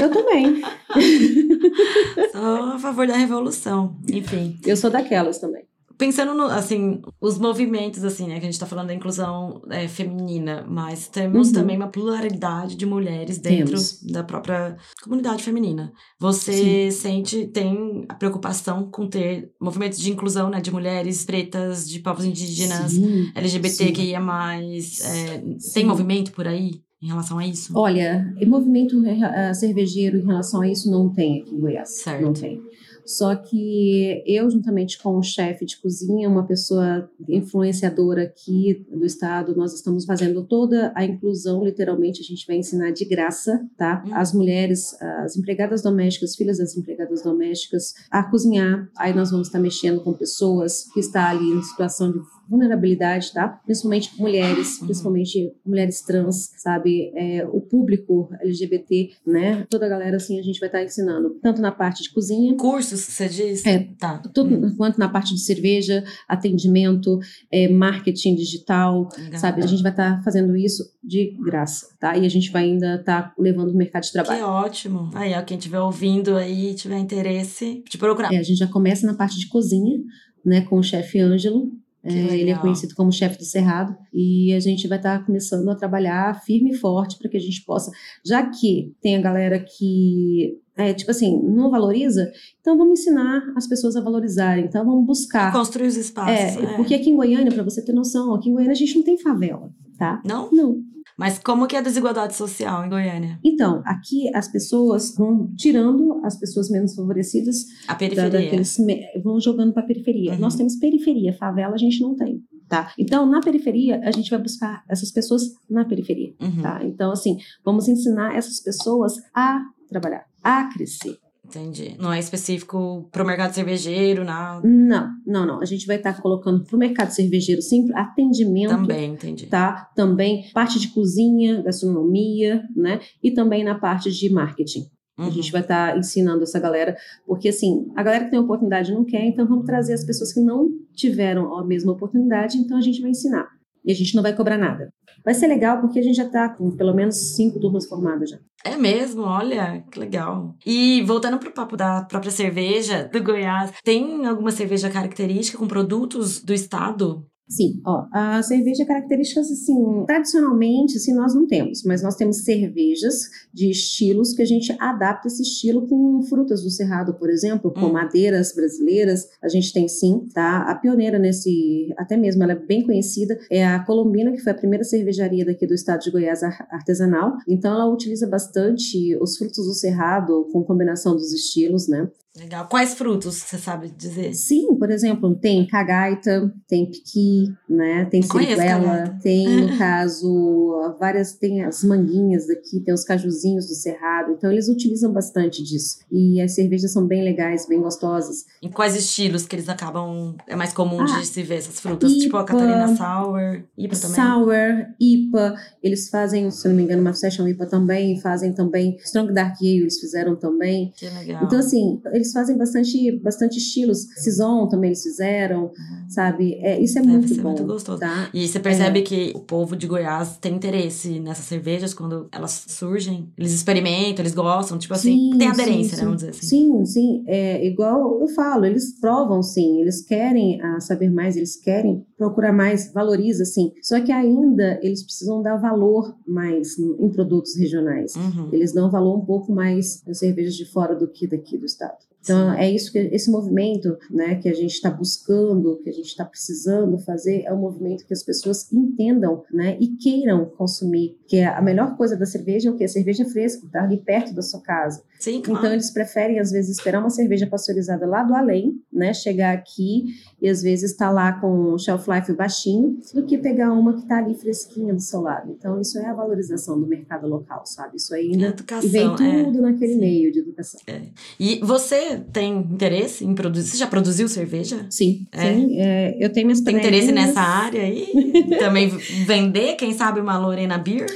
Eu 0.00 0.10
também. 0.10 0.62
Sou 2.32 2.40
a 2.40 2.78
favor 2.78 3.06
da 3.06 3.16
revolução. 3.16 3.96
Enfim. 4.10 4.58
Eu 4.64 4.76
sou 4.76 4.90
daquelas 4.90 5.38
também 5.38 5.64
pensando 5.96 6.34
no, 6.34 6.44
assim, 6.44 7.00
os 7.20 7.38
movimentos, 7.38 8.04
assim, 8.04 8.28
né, 8.28 8.34
que 8.34 8.46
a 8.46 8.50
gente 8.50 8.58
tá 8.58 8.66
falando 8.66 8.88
da 8.88 8.94
inclusão 8.94 9.62
é, 9.70 9.88
feminina, 9.88 10.64
mas 10.68 11.08
temos 11.08 11.48
uhum. 11.48 11.54
também 11.54 11.76
uma 11.76 11.88
pluralidade 11.88 12.76
de 12.76 12.86
mulheres 12.86 13.38
dentro 13.38 13.74
temos. 13.74 14.02
da 14.02 14.22
própria 14.22 14.76
comunidade 15.02 15.42
feminina. 15.42 15.92
Você 16.18 16.90
Sim. 16.90 16.90
sente, 16.90 17.46
tem 17.48 18.04
a 18.08 18.14
preocupação 18.14 18.90
com 18.90 19.06
ter 19.06 19.52
movimentos 19.60 19.98
de 19.98 20.10
inclusão, 20.10 20.50
né, 20.50 20.60
de 20.60 20.70
mulheres 20.70 21.24
pretas, 21.24 21.88
de 21.88 22.00
povos 22.00 22.24
indígenas, 22.24 22.92
Sim. 22.92 23.30
LGBTQIA+, 23.34 24.20
é, 24.20 25.42
tem 25.74 25.84
movimento 25.84 26.32
por 26.32 26.46
aí? 26.46 26.82
em 27.02 27.08
relação 27.08 27.38
a 27.38 27.46
isso? 27.46 27.72
Olha, 27.76 28.32
movimento 28.46 28.96
uh, 28.96 29.54
cervejeiro 29.54 30.18
em 30.18 30.24
relação 30.24 30.60
a 30.60 30.68
isso 30.68 30.88
não 30.88 31.12
tem 31.12 31.40
aqui 31.40 31.52
em 31.52 31.58
Goiás. 31.58 32.00
Certo. 32.00 32.22
Não 32.22 32.32
tem. 32.32 32.62
Só 33.04 33.34
que 33.34 34.22
eu, 34.26 34.50
juntamente 34.50 35.00
com 35.02 35.16
o 35.16 35.22
chefe 35.22 35.64
de 35.64 35.80
cozinha, 35.80 36.28
uma 36.28 36.46
pessoa 36.46 37.10
influenciadora 37.28 38.22
aqui 38.24 38.86
do 38.90 39.04
estado, 39.04 39.56
nós 39.56 39.74
estamos 39.74 40.04
fazendo 40.04 40.44
toda 40.44 40.92
a 40.94 41.04
inclusão, 41.04 41.64
literalmente, 41.64 42.20
a 42.20 42.24
gente 42.24 42.46
vai 42.46 42.56
ensinar 42.56 42.90
de 42.90 43.04
graça, 43.04 43.64
tá? 43.76 44.02
Hum. 44.06 44.14
As 44.14 44.32
mulheres, 44.32 45.00
as 45.00 45.36
empregadas 45.36 45.82
domésticas, 45.82 46.36
filhas 46.36 46.58
das 46.58 46.76
empregadas 46.76 47.22
domésticas, 47.22 47.94
a 48.10 48.22
cozinhar. 48.22 48.88
Aí 48.96 49.14
nós 49.14 49.30
vamos 49.30 49.48
estar 49.48 49.58
mexendo 49.58 50.02
com 50.02 50.12
pessoas 50.12 50.88
que 50.92 51.00
estão 51.00 51.22
ali 51.22 51.50
em 51.50 51.62
situação 51.62 52.12
de 52.12 52.18
vulnerabilidade, 52.52 53.32
tá? 53.32 53.48
Principalmente 53.64 54.20
mulheres, 54.20 54.78
uhum. 54.78 54.86
principalmente 54.86 55.52
mulheres 55.64 56.02
trans, 56.02 56.50
sabe? 56.58 57.10
É, 57.16 57.46
o 57.46 57.62
público 57.62 58.28
LGBT, 58.42 59.10
né? 59.26 59.66
Toda 59.70 59.86
a 59.86 59.88
galera, 59.88 60.16
assim, 60.16 60.38
a 60.38 60.42
gente 60.42 60.60
vai 60.60 60.68
estar 60.68 60.84
ensinando, 60.84 61.30
tanto 61.42 61.62
na 61.62 61.72
parte 61.72 62.02
de 62.02 62.12
cozinha. 62.12 62.54
Cursos, 62.56 63.00
você 63.00 63.26
diz? 63.26 63.64
É, 63.64 63.88
tá. 63.98 64.18
Tudo, 64.34 64.54
uhum. 64.54 64.76
quanto 64.76 64.98
na 64.98 65.08
parte 65.08 65.34
de 65.34 65.40
cerveja, 65.40 66.04
atendimento, 66.28 67.18
é, 67.50 67.68
marketing 67.68 68.34
digital, 68.34 69.08
Legal. 69.16 69.40
sabe? 69.40 69.62
A 69.62 69.66
gente 69.66 69.82
vai 69.82 69.92
estar 69.92 70.22
fazendo 70.22 70.54
isso 70.54 70.84
de 71.02 71.34
graça, 71.42 71.86
tá? 71.98 72.18
E 72.18 72.26
a 72.26 72.28
gente 72.28 72.50
vai 72.50 72.64
ainda 72.64 72.96
estar 72.96 73.22
tá 73.22 73.34
levando 73.38 73.70
o 73.70 73.76
mercado 73.76 74.02
de 74.02 74.12
trabalho. 74.12 74.38
Que 74.38 74.44
ótimo. 74.44 75.10
Aí, 75.14 75.32
ó, 75.32 75.42
quem 75.42 75.56
estiver 75.56 75.80
ouvindo 75.80 76.36
aí, 76.36 76.74
tiver 76.74 76.98
interesse, 76.98 77.82
de 77.88 77.96
procurar. 77.96 78.30
É, 78.30 78.36
a 78.36 78.42
gente 78.42 78.58
já 78.58 78.66
começa 78.66 79.06
na 79.06 79.14
parte 79.14 79.38
de 79.38 79.48
cozinha, 79.48 79.98
né, 80.44 80.60
com 80.62 80.76
o 80.76 80.82
chefe 80.82 81.18
Ângelo, 81.18 81.70
é, 82.04 82.36
ele 82.36 82.50
é 82.50 82.58
conhecido 82.58 82.94
como 82.94 83.12
chefe 83.12 83.38
do 83.38 83.44
Cerrado 83.44 83.96
e 84.12 84.52
a 84.52 84.60
gente 84.60 84.88
vai 84.88 84.98
estar 84.98 85.20
tá 85.20 85.24
começando 85.24 85.68
a 85.68 85.74
trabalhar 85.74 86.42
firme 86.42 86.70
e 86.70 86.74
forte 86.74 87.16
para 87.16 87.30
que 87.30 87.36
a 87.36 87.40
gente 87.40 87.64
possa, 87.64 87.92
já 88.24 88.44
que 88.48 88.92
tem 89.00 89.16
a 89.16 89.20
galera 89.20 89.58
que 89.60 90.58
é, 90.76 90.92
tipo 90.92 91.10
assim, 91.10 91.40
não 91.42 91.70
valoriza, 91.70 92.32
então 92.60 92.76
vamos 92.76 93.00
ensinar 93.00 93.42
as 93.54 93.68
pessoas 93.68 93.94
a 93.94 94.00
valorizarem, 94.00 94.64
então 94.64 94.84
vamos 94.84 95.06
buscar. 95.06 95.52
Construir 95.52 95.86
os 95.86 95.96
espaços. 95.96 96.34
É, 96.34 96.72
é. 96.72 96.76
porque 96.76 96.94
aqui 96.94 97.10
em 97.10 97.16
Goiânia, 97.16 97.52
para 97.52 97.62
você 97.62 97.84
ter 97.84 97.92
noção, 97.92 98.34
aqui 98.34 98.48
em 98.48 98.52
Goiânia 98.52 98.72
a 98.72 98.76
gente 98.76 98.96
não 98.96 99.04
tem 99.04 99.18
favela, 99.18 99.70
tá? 99.98 100.20
Não? 100.24 100.50
Não. 100.50 100.91
Mas 101.18 101.38
como 101.38 101.66
que 101.66 101.76
é 101.76 101.78
a 101.78 101.82
desigualdade 101.82 102.34
social 102.34 102.84
em 102.84 102.88
Goiânia? 102.88 103.38
Então, 103.44 103.82
aqui 103.84 104.34
as 104.34 104.50
pessoas 104.50 105.14
vão 105.16 105.52
tirando 105.56 106.20
as 106.24 106.38
pessoas 106.38 106.70
menos 106.70 106.94
favorecidas. 106.94 107.64
A 107.86 107.94
periferia. 107.94 108.30
Da, 108.30 108.38
daqueles, 108.38 108.76
vão 109.22 109.40
jogando 109.40 109.72
para 109.72 109.82
a 109.82 109.86
periferia. 109.86 110.32
Uhum. 110.32 110.38
Nós 110.38 110.54
temos 110.54 110.76
periferia, 110.76 111.32
favela 111.34 111.74
a 111.74 111.78
gente 111.78 112.00
não 112.00 112.16
tem. 112.16 112.42
Tá? 112.68 112.90
Então, 112.98 113.26
na 113.26 113.40
periferia, 113.40 114.00
a 114.02 114.10
gente 114.10 114.30
vai 114.30 114.40
buscar 114.40 114.82
essas 114.88 115.10
pessoas 115.10 115.42
na 115.68 115.84
periferia. 115.84 116.34
Uhum. 116.40 116.62
Tá? 116.62 116.80
Então, 116.82 117.12
assim, 117.12 117.36
vamos 117.62 117.86
ensinar 117.86 118.34
essas 118.34 118.60
pessoas 118.60 119.12
a 119.34 119.60
trabalhar, 119.88 120.24
a 120.42 120.70
crescer. 120.72 121.18
Entendi. 121.52 121.94
Não 121.98 122.10
é 122.10 122.18
específico 122.18 123.08
para 123.12 123.22
o 123.22 123.26
mercado 123.26 123.52
cervejeiro, 123.52 124.24
nada? 124.24 124.66
Não, 124.66 125.10
não, 125.26 125.46
não. 125.46 125.60
A 125.60 125.66
gente 125.66 125.86
vai 125.86 125.96
estar 125.96 126.14
tá 126.14 126.22
colocando 126.22 126.64
para 126.64 126.74
o 126.74 126.78
mercado 126.78 127.10
cervejeiro 127.10 127.60
sim, 127.60 127.88
atendimento. 127.94 128.70
Também, 128.70 129.12
entendi. 129.12 129.46
Tá? 129.46 129.90
Também 129.94 130.50
parte 130.54 130.80
de 130.80 130.88
cozinha, 130.88 131.62
gastronomia, 131.62 132.62
né? 132.74 133.00
E 133.22 133.30
também 133.30 133.62
na 133.62 133.74
parte 133.74 134.10
de 134.10 134.32
marketing. 134.32 134.86
Uhum. 135.18 135.26
A 135.26 135.30
gente 135.30 135.46
uhum. 135.46 135.52
vai 135.52 135.60
estar 135.60 135.92
tá 135.92 135.98
ensinando 135.98 136.42
essa 136.42 136.58
galera, 136.58 136.96
porque 137.26 137.50
assim, 137.50 137.86
a 137.94 138.02
galera 138.02 138.24
que 138.24 138.30
tem 138.30 138.38
oportunidade 138.38 138.92
não 138.92 139.04
quer, 139.04 139.24
então 139.26 139.46
vamos 139.46 139.66
trazer 139.66 139.92
as 139.92 140.04
pessoas 140.04 140.32
que 140.32 140.40
não 140.40 140.70
tiveram 140.94 141.54
a 141.58 141.66
mesma 141.66 141.92
oportunidade, 141.92 142.56
então 142.56 142.78
a 142.78 142.80
gente 142.80 143.02
vai 143.02 143.10
ensinar. 143.10 143.46
E 143.84 143.92
a 143.92 143.94
gente 143.94 144.14
não 144.14 144.22
vai 144.22 144.34
cobrar 144.34 144.56
nada. 144.56 144.92
Vai 145.24 145.34
ser 145.34 145.46
legal 145.46 145.80
porque 145.80 145.98
a 145.98 146.02
gente 146.02 146.16
já 146.16 146.24
está 146.24 146.48
com 146.48 146.70
pelo 146.76 146.94
menos 146.94 147.34
cinco 147.34 147.60
turmas 147.60 147.86
formadas 147.86 148.30
já. 148.30 148.38
É 148.64 148.76
mesmo, 148.76 149.22
olha, 149.22 149.84
que 149.90 149.98
legal. 149.98 150.54
E 150.64 151.02
voltando 151.02 151.38
pro 151.38 151.52
papo 151.52 151.76
da 151.76 152.02
própria 152.02 152.30
cerveja 152.30 153.08
do 153.12 153.22
Goiás, 153.22 153.72
tem 153.84 154.26
alguma 154.26 154.50
cerveja 154.50 154.90
característica 154.90 155.58
com 155.58 155.66
produtos 155.66 156.42
do 156.42 156.52
estado? 156.52 157.26
Sim, 157.52 157.82
ó, 157.84 158.06
a 158.10 158.42
cerveja 158.42 158.86
características 158.86 159.52
assim, 159.52 159.76
tradicionalmente 160.06 160.96
assim 160.96 161.12
nós 161.12 161.34
não 161.34 161.46
temos, 161.46 161.82
mas 161.84 162.02
nós 162.02 162.16
temos 162.16 162.38
cervejas 162.44 163.28
de 163.52 163.68
estilos 163.68 164.32
que 164.32 164.40
a 164.40 164.46
gente 164.46 164.74
adapta 164.80 165.28
esse 165.28 165.42
estilo 165.42 165.86
com 165.86 166.22
frutas 166.22 166.62
do 166.62 166.70
cerrado, 166.70 167.12
por 167.12 167.28
exemplo, 167.28 167.70
com 167.70 167.88
hum. 167.88 167.92
madeiras 167.92 168.54
brasileiras, 168.54 169.28
a 169.42 169.48
gente 169.48 169.70
tem 169.70 169.86
sim, 169.86 170.26
tá? 170.32 170.62
A 170.62 170.74
pioneira 170.76 171.18
nesse, 171.18 171.92
até 171.98 172.16
mesmo 172.16 172.42
ela 172.42 172.52
é 172.52 172.58
bem 172.58 172.86
conhecida, 172.86 173.38
é 173.50 173.66
a 173.66 173.84
Colombina, 173.84 174.32
que 174.32 174.40
foi 174.40 174.52
a 174.52 174.56
primeira 174.56 174.82
cervejaria 174.82 175.44
daqui 175.44 175.66
do 175.66 175.74
estado 175.74 176.00
de 176.00 176.10
Goiás 176.10 176.42
artesanal. 176.42 177.36
Então 177.46 177.74
ela 177.74 177.86
utiliza 177.86 178.26
bastante 178.26 179.14
os 179.20 179.36
frutos 179.36 179.66
do 179.66 179.74
cerrado 179.74 180.48
com 180.50 180.64
combinação 180.64 181.14
dos 181.14 181.30
estilos, 181.34 181.86
né? 181.86 182.08
Legal. 182.38 182.66
Quais 182.66 182.94
frutos 182.94 183.36
você 183.36 183.58
sabe 183.58 183.90
dizer? 183.90 184.32
Sim, 184.32 184.74
por 184.78 184.90
exemplo, 184.90 185.34
tem 185.34 185.66
cagaita, 185.66 186.50
tem 186.66 186.90
piqui, 186.90 187.52
né? 187.68 188.06
Tem 188.06 188.22
ciriguela, 188.22 189.18
tem, 189.22 189.66
no 189.66 189.76
caso, 189.76 190.96
várias, 190.98 191.34
tem 191.34 191.62
as 191.62 191.84
manguinhas 191.84 192.46
daqui, 192.46 192.80
tem 192.80 192.94
os 192.94 193.04
cajuzinhos 193.04 193.66
do 193.66 193.74
cerrado. 193.74 194.32
Então, 194.32 194.50
eles 194.50 194.68
utilizam 194.68 195.12
bastante 195.12 195.62
disso. 195.62 195.98
E 196.10 196.40
as 196.40 196.54
cervejas 196.54 196.90
são 196.90 197.06
bem 197.06 197.22
legais, 197.22 197.66
bem 197.68 197.82
gostosas. 197.82 198.46
Em 198.62 198.70
quais 198.70 198.96
estilos 198.96 199.46
que 199.46 199.54
eles 199.54 199.68
acabam, 199.68 200.34
é 200.48 200.56
mais 200.56 200.72
comum 200.72 201.02
ah, 201.02 201.20
de 201.20 201.26
se 201.26 201.42
ver 201.42 201.56
essas 201.56 201.80
frutas? 201.80 202.10
IPA, 202.10 202.20
tipo 202.20 202.36
a 202.38 202.44
Catarina 202.44 202.96
Sour, 202.96 203.62
IPA 203.76 203.96
também? 203.96 204.16
Sour, 204.16 204.86
IPA, 204.98 205.54
eles 205.82 206.08
fazem, 206.08 206.50
se 206.50 206.66
não 206.66 206.74
me 206.74 206.84
engano, 206.84 207.02
uma 207.02 207.12
Session 207.12 207.46
IPA 207.46 207.66
também, 207.66 208.18
fazem 208.20 208.54
também, 208.54 208.96
Strong 209.04 209.34
Dark 209.34 209.56
Ale 209.60 209.82
eles 209.82 210.00
fizeram 210.00 210.34
também. 210.34 210.94
Que 210.96 211.10
legal. 211.10 211.44
Então, 211.44 211.58
assim, 211.58 212.00
eles 212.22 212.32
fazem 212.32 212.56
bastante, 212.56 213.12
bastante 213.18 213.58
estilos. 213.58 214.06
Saison 214.16 214.68
também 214.68 214.90
eles 214.90 215.02
fizeram, 215.02 215.64
uhum. 215.64 216.08
sabe? 216.08 216.54
É, 216.54 216.80
isso 216.80 216.98
é 216.98 217.02
muito 217.02 217.34
bom. 217.36 217.48
muito 217.48 217.64
gostoso. 217.64 218.00
Tá? 218.00 218.30
E 218.32 218.46
você 218.46 218.60
percebe 218.60 219.00
é. 219.00 219.02
que 219.02 219.32
o 219.34 219.40
povo 219.40 219.76
de 219.76 219.86
Goiás 219.86 220.36
tem 220.40 220.54
interesse 220.54 221.20
nessas 221.20 221.44
cervejas 221.46 221.92
quando 221.92 222.28
elas 222.32 222.64
surgem. 222.68 223.30
Eles 223.36 223.52
experimentam, 223.52 224.22
eles 224.22 224.34
gostam, 224.34 224.78
tipo 224.78 224.94
assim, 224.94 225.32
sim, 225.32 225.38
tem 225.38 225.48
aderência, 225.48 225.96
sim, 225.96 225.96
né? 225.96 226.04
Vamos 226.04 226.16
dizer 226.18 226.30
assim. 226.30 226.46
Sim, 226.46 226.84
sim. 226.86 227.24
É 227.26 227.66
igual 227.66 228.20
eu 228.20 228.28
falo, 228.28 228.64
eles 228.64 228.98
provam 229.00 229.42
sim, 229.42 229.80
eles 229.80 230.02
querem 230.02 230.62
a 230.62 230.80
saber 230.80 231.10
mais, 231.10 231.36
eles 231.36 231.56
querem 231.56 232.06
procurar 232.16 232.52
mais, 232.52 232.92
valoriza 232.92 233.44
sim. 233.44 233.72
Só 233.82 234.00
que 234.00 234.12
ainda 234.12 234.78
eles 234.82 235.02
precisam 235.02 235.42
dar 235.42 235.56
valor 235.56 236.16
mais 236.26 236.78
em 236.78 237.08
produtos 237.10 237.56
regionais. 237.56 238.14
Uhum. 238.14 238.48
Eles 238.52 238.72
dão 238.72 238.90
valor 238.90 239.16
um 239.18 239.24
pouco 239.24 239.52
mais 239.52 240.02
nas 240.06 240.18
cervejas 240.18 240.54
de 240.54 240.64
fora 240.70 240.94
do 240.94 241.08
que 241.08 241.26
daqui 241.26 241.58
do 241.58 241.66
estado. 241.66 242.11
Então, 242.22 242.52
é 242.52 242.70
isso 242.70 242.92
que 242.92 242.98
esse 242.98 243.28
movimento 243.30 243.98
né, 244.08 244.36
que 244.36 244.48
a 244.48 244.54
gente 244.54 244.72
está 244.72 244.88
buscando, 244.88 245.80
que 245.82 245.90
a 245.90 245.92
gente 245.92 246.06
está 246.06 246.24
precisando 246.24 246.96
fazer, 246.98 247.42
é 247.44 247.52
um 247.52 247.58
movimento 247.58 248.06
que 248.06 248.12
as 248.14 248.22
pessoas 248.22 248.72
entendam 248.72 249.42
né, 249.52 249.76
e 249.80 249.88
queiram 249.88 250.44
consumir. 250.44 251.18
Que 251.26 251.38
é 251.38 251.46
a 251.46 251.60
melhor 251.60 251.96
coisa 251.96 252.16
da 252.16 252.24
cerveja 252.24 252.68
é 252.68 252.72
o 252.72 252.76
que? 252.76 252.84
A 252.84 252.88
cerveja 252.88 253.24
fresca, 253.24 253.66
está 253.66 253.82
ali 253.82 253.96
perto 253.96 254.32
da 254.32 254.42
sua 254.42 254.60
casa. 254.60 255.02
Sim, 255.22 255.40
claro. 255.40 255.60
Então, 255.60 255.72
eles 255.72 255.88
preferem, 255.92 256.40
às 256.40 256.50
vezes, 256.50 256.78
esperar 256.78 256.98
uma 256.98 257.08
cerveja 257.08 257.46
pasteurizada 257.46 258.04
lá 258.04 258.24
do 258.24 258.34
além, 258.34 258.82
né, 258.92 259.14
chegar 259.14 259.54
aqui 259.54 260.06
e, 260.40 260.48
às 260.48 260.60
vezes, 260.60 260.90
estar 260.90 261.06
tá 261.06 261.12
lá 261.12 261.32
com 261.34 261.78
shelf 261.78 262.08
life 262.10 262.32
baixinho, 262.32 262.98
do 263.14 263.24
que 263.24 263.38
pegar 263.38 263.72
uma 263.72 263.92
que 263.94 264.00
está 264.00 264.18
ali 264.18 264.34
fresquinha 264.34 264.92
do 264.92 265.00
seu 265.00 265.20
lado. 265.20 265.54
Então, 265.56 265.80
isso 265.80 265.96
é 266.00 266.06
a 266.06 266.12
valorização 266.12 266.80
do 266.80 266.88
mercado 266.88 267.28
local, 267.28 267.64
sabe? 267.64 267.98
Isso 267.98 268.12
ainda 268.12 268.48
educação, 268.48 268.88
e 268.88 268.92
vem 268.92 269.12
é. 269.12 269.44
tudo 269.44 269.58
é. 269.58 269.60
naquele 269.60 269.92
Sim. 269.92 270.00
meio 270.00 270.32
de 270.32 270.40
educação. 270.40 270.80
É. 270.88 271.02
E 271.38 271.60
você 271.62 272.18
tem 272.32 272.56
interesse 272.58 273.24
em 273.24 273.32
produzir? 273.32 273.70
Você 273.70 273.76
já 273.76 273.86
produziu 273.86 274.26
cerveja? 274.26 274.84
Sim, 274.90 275.24
é. 275.30 275.54
sim. 275.54 275.76
É, 275.78 276.16
eu 276.18 276.32
tenho 276.32 276.48
minhas 276.48 276.60
Tem 276.60 276.76
interesse 276.76 277.12
nessa 277.12 277.40
área 277.40 277.82
aí? 277.82 278.08
Também 278.58 278.88
vender, 278.88 279.76
quem 279.76 279.92
sabe, 279.92 280.18
uma 280.18 280.36
Lorena 280.36 280.78
Beer? 280.78 281.06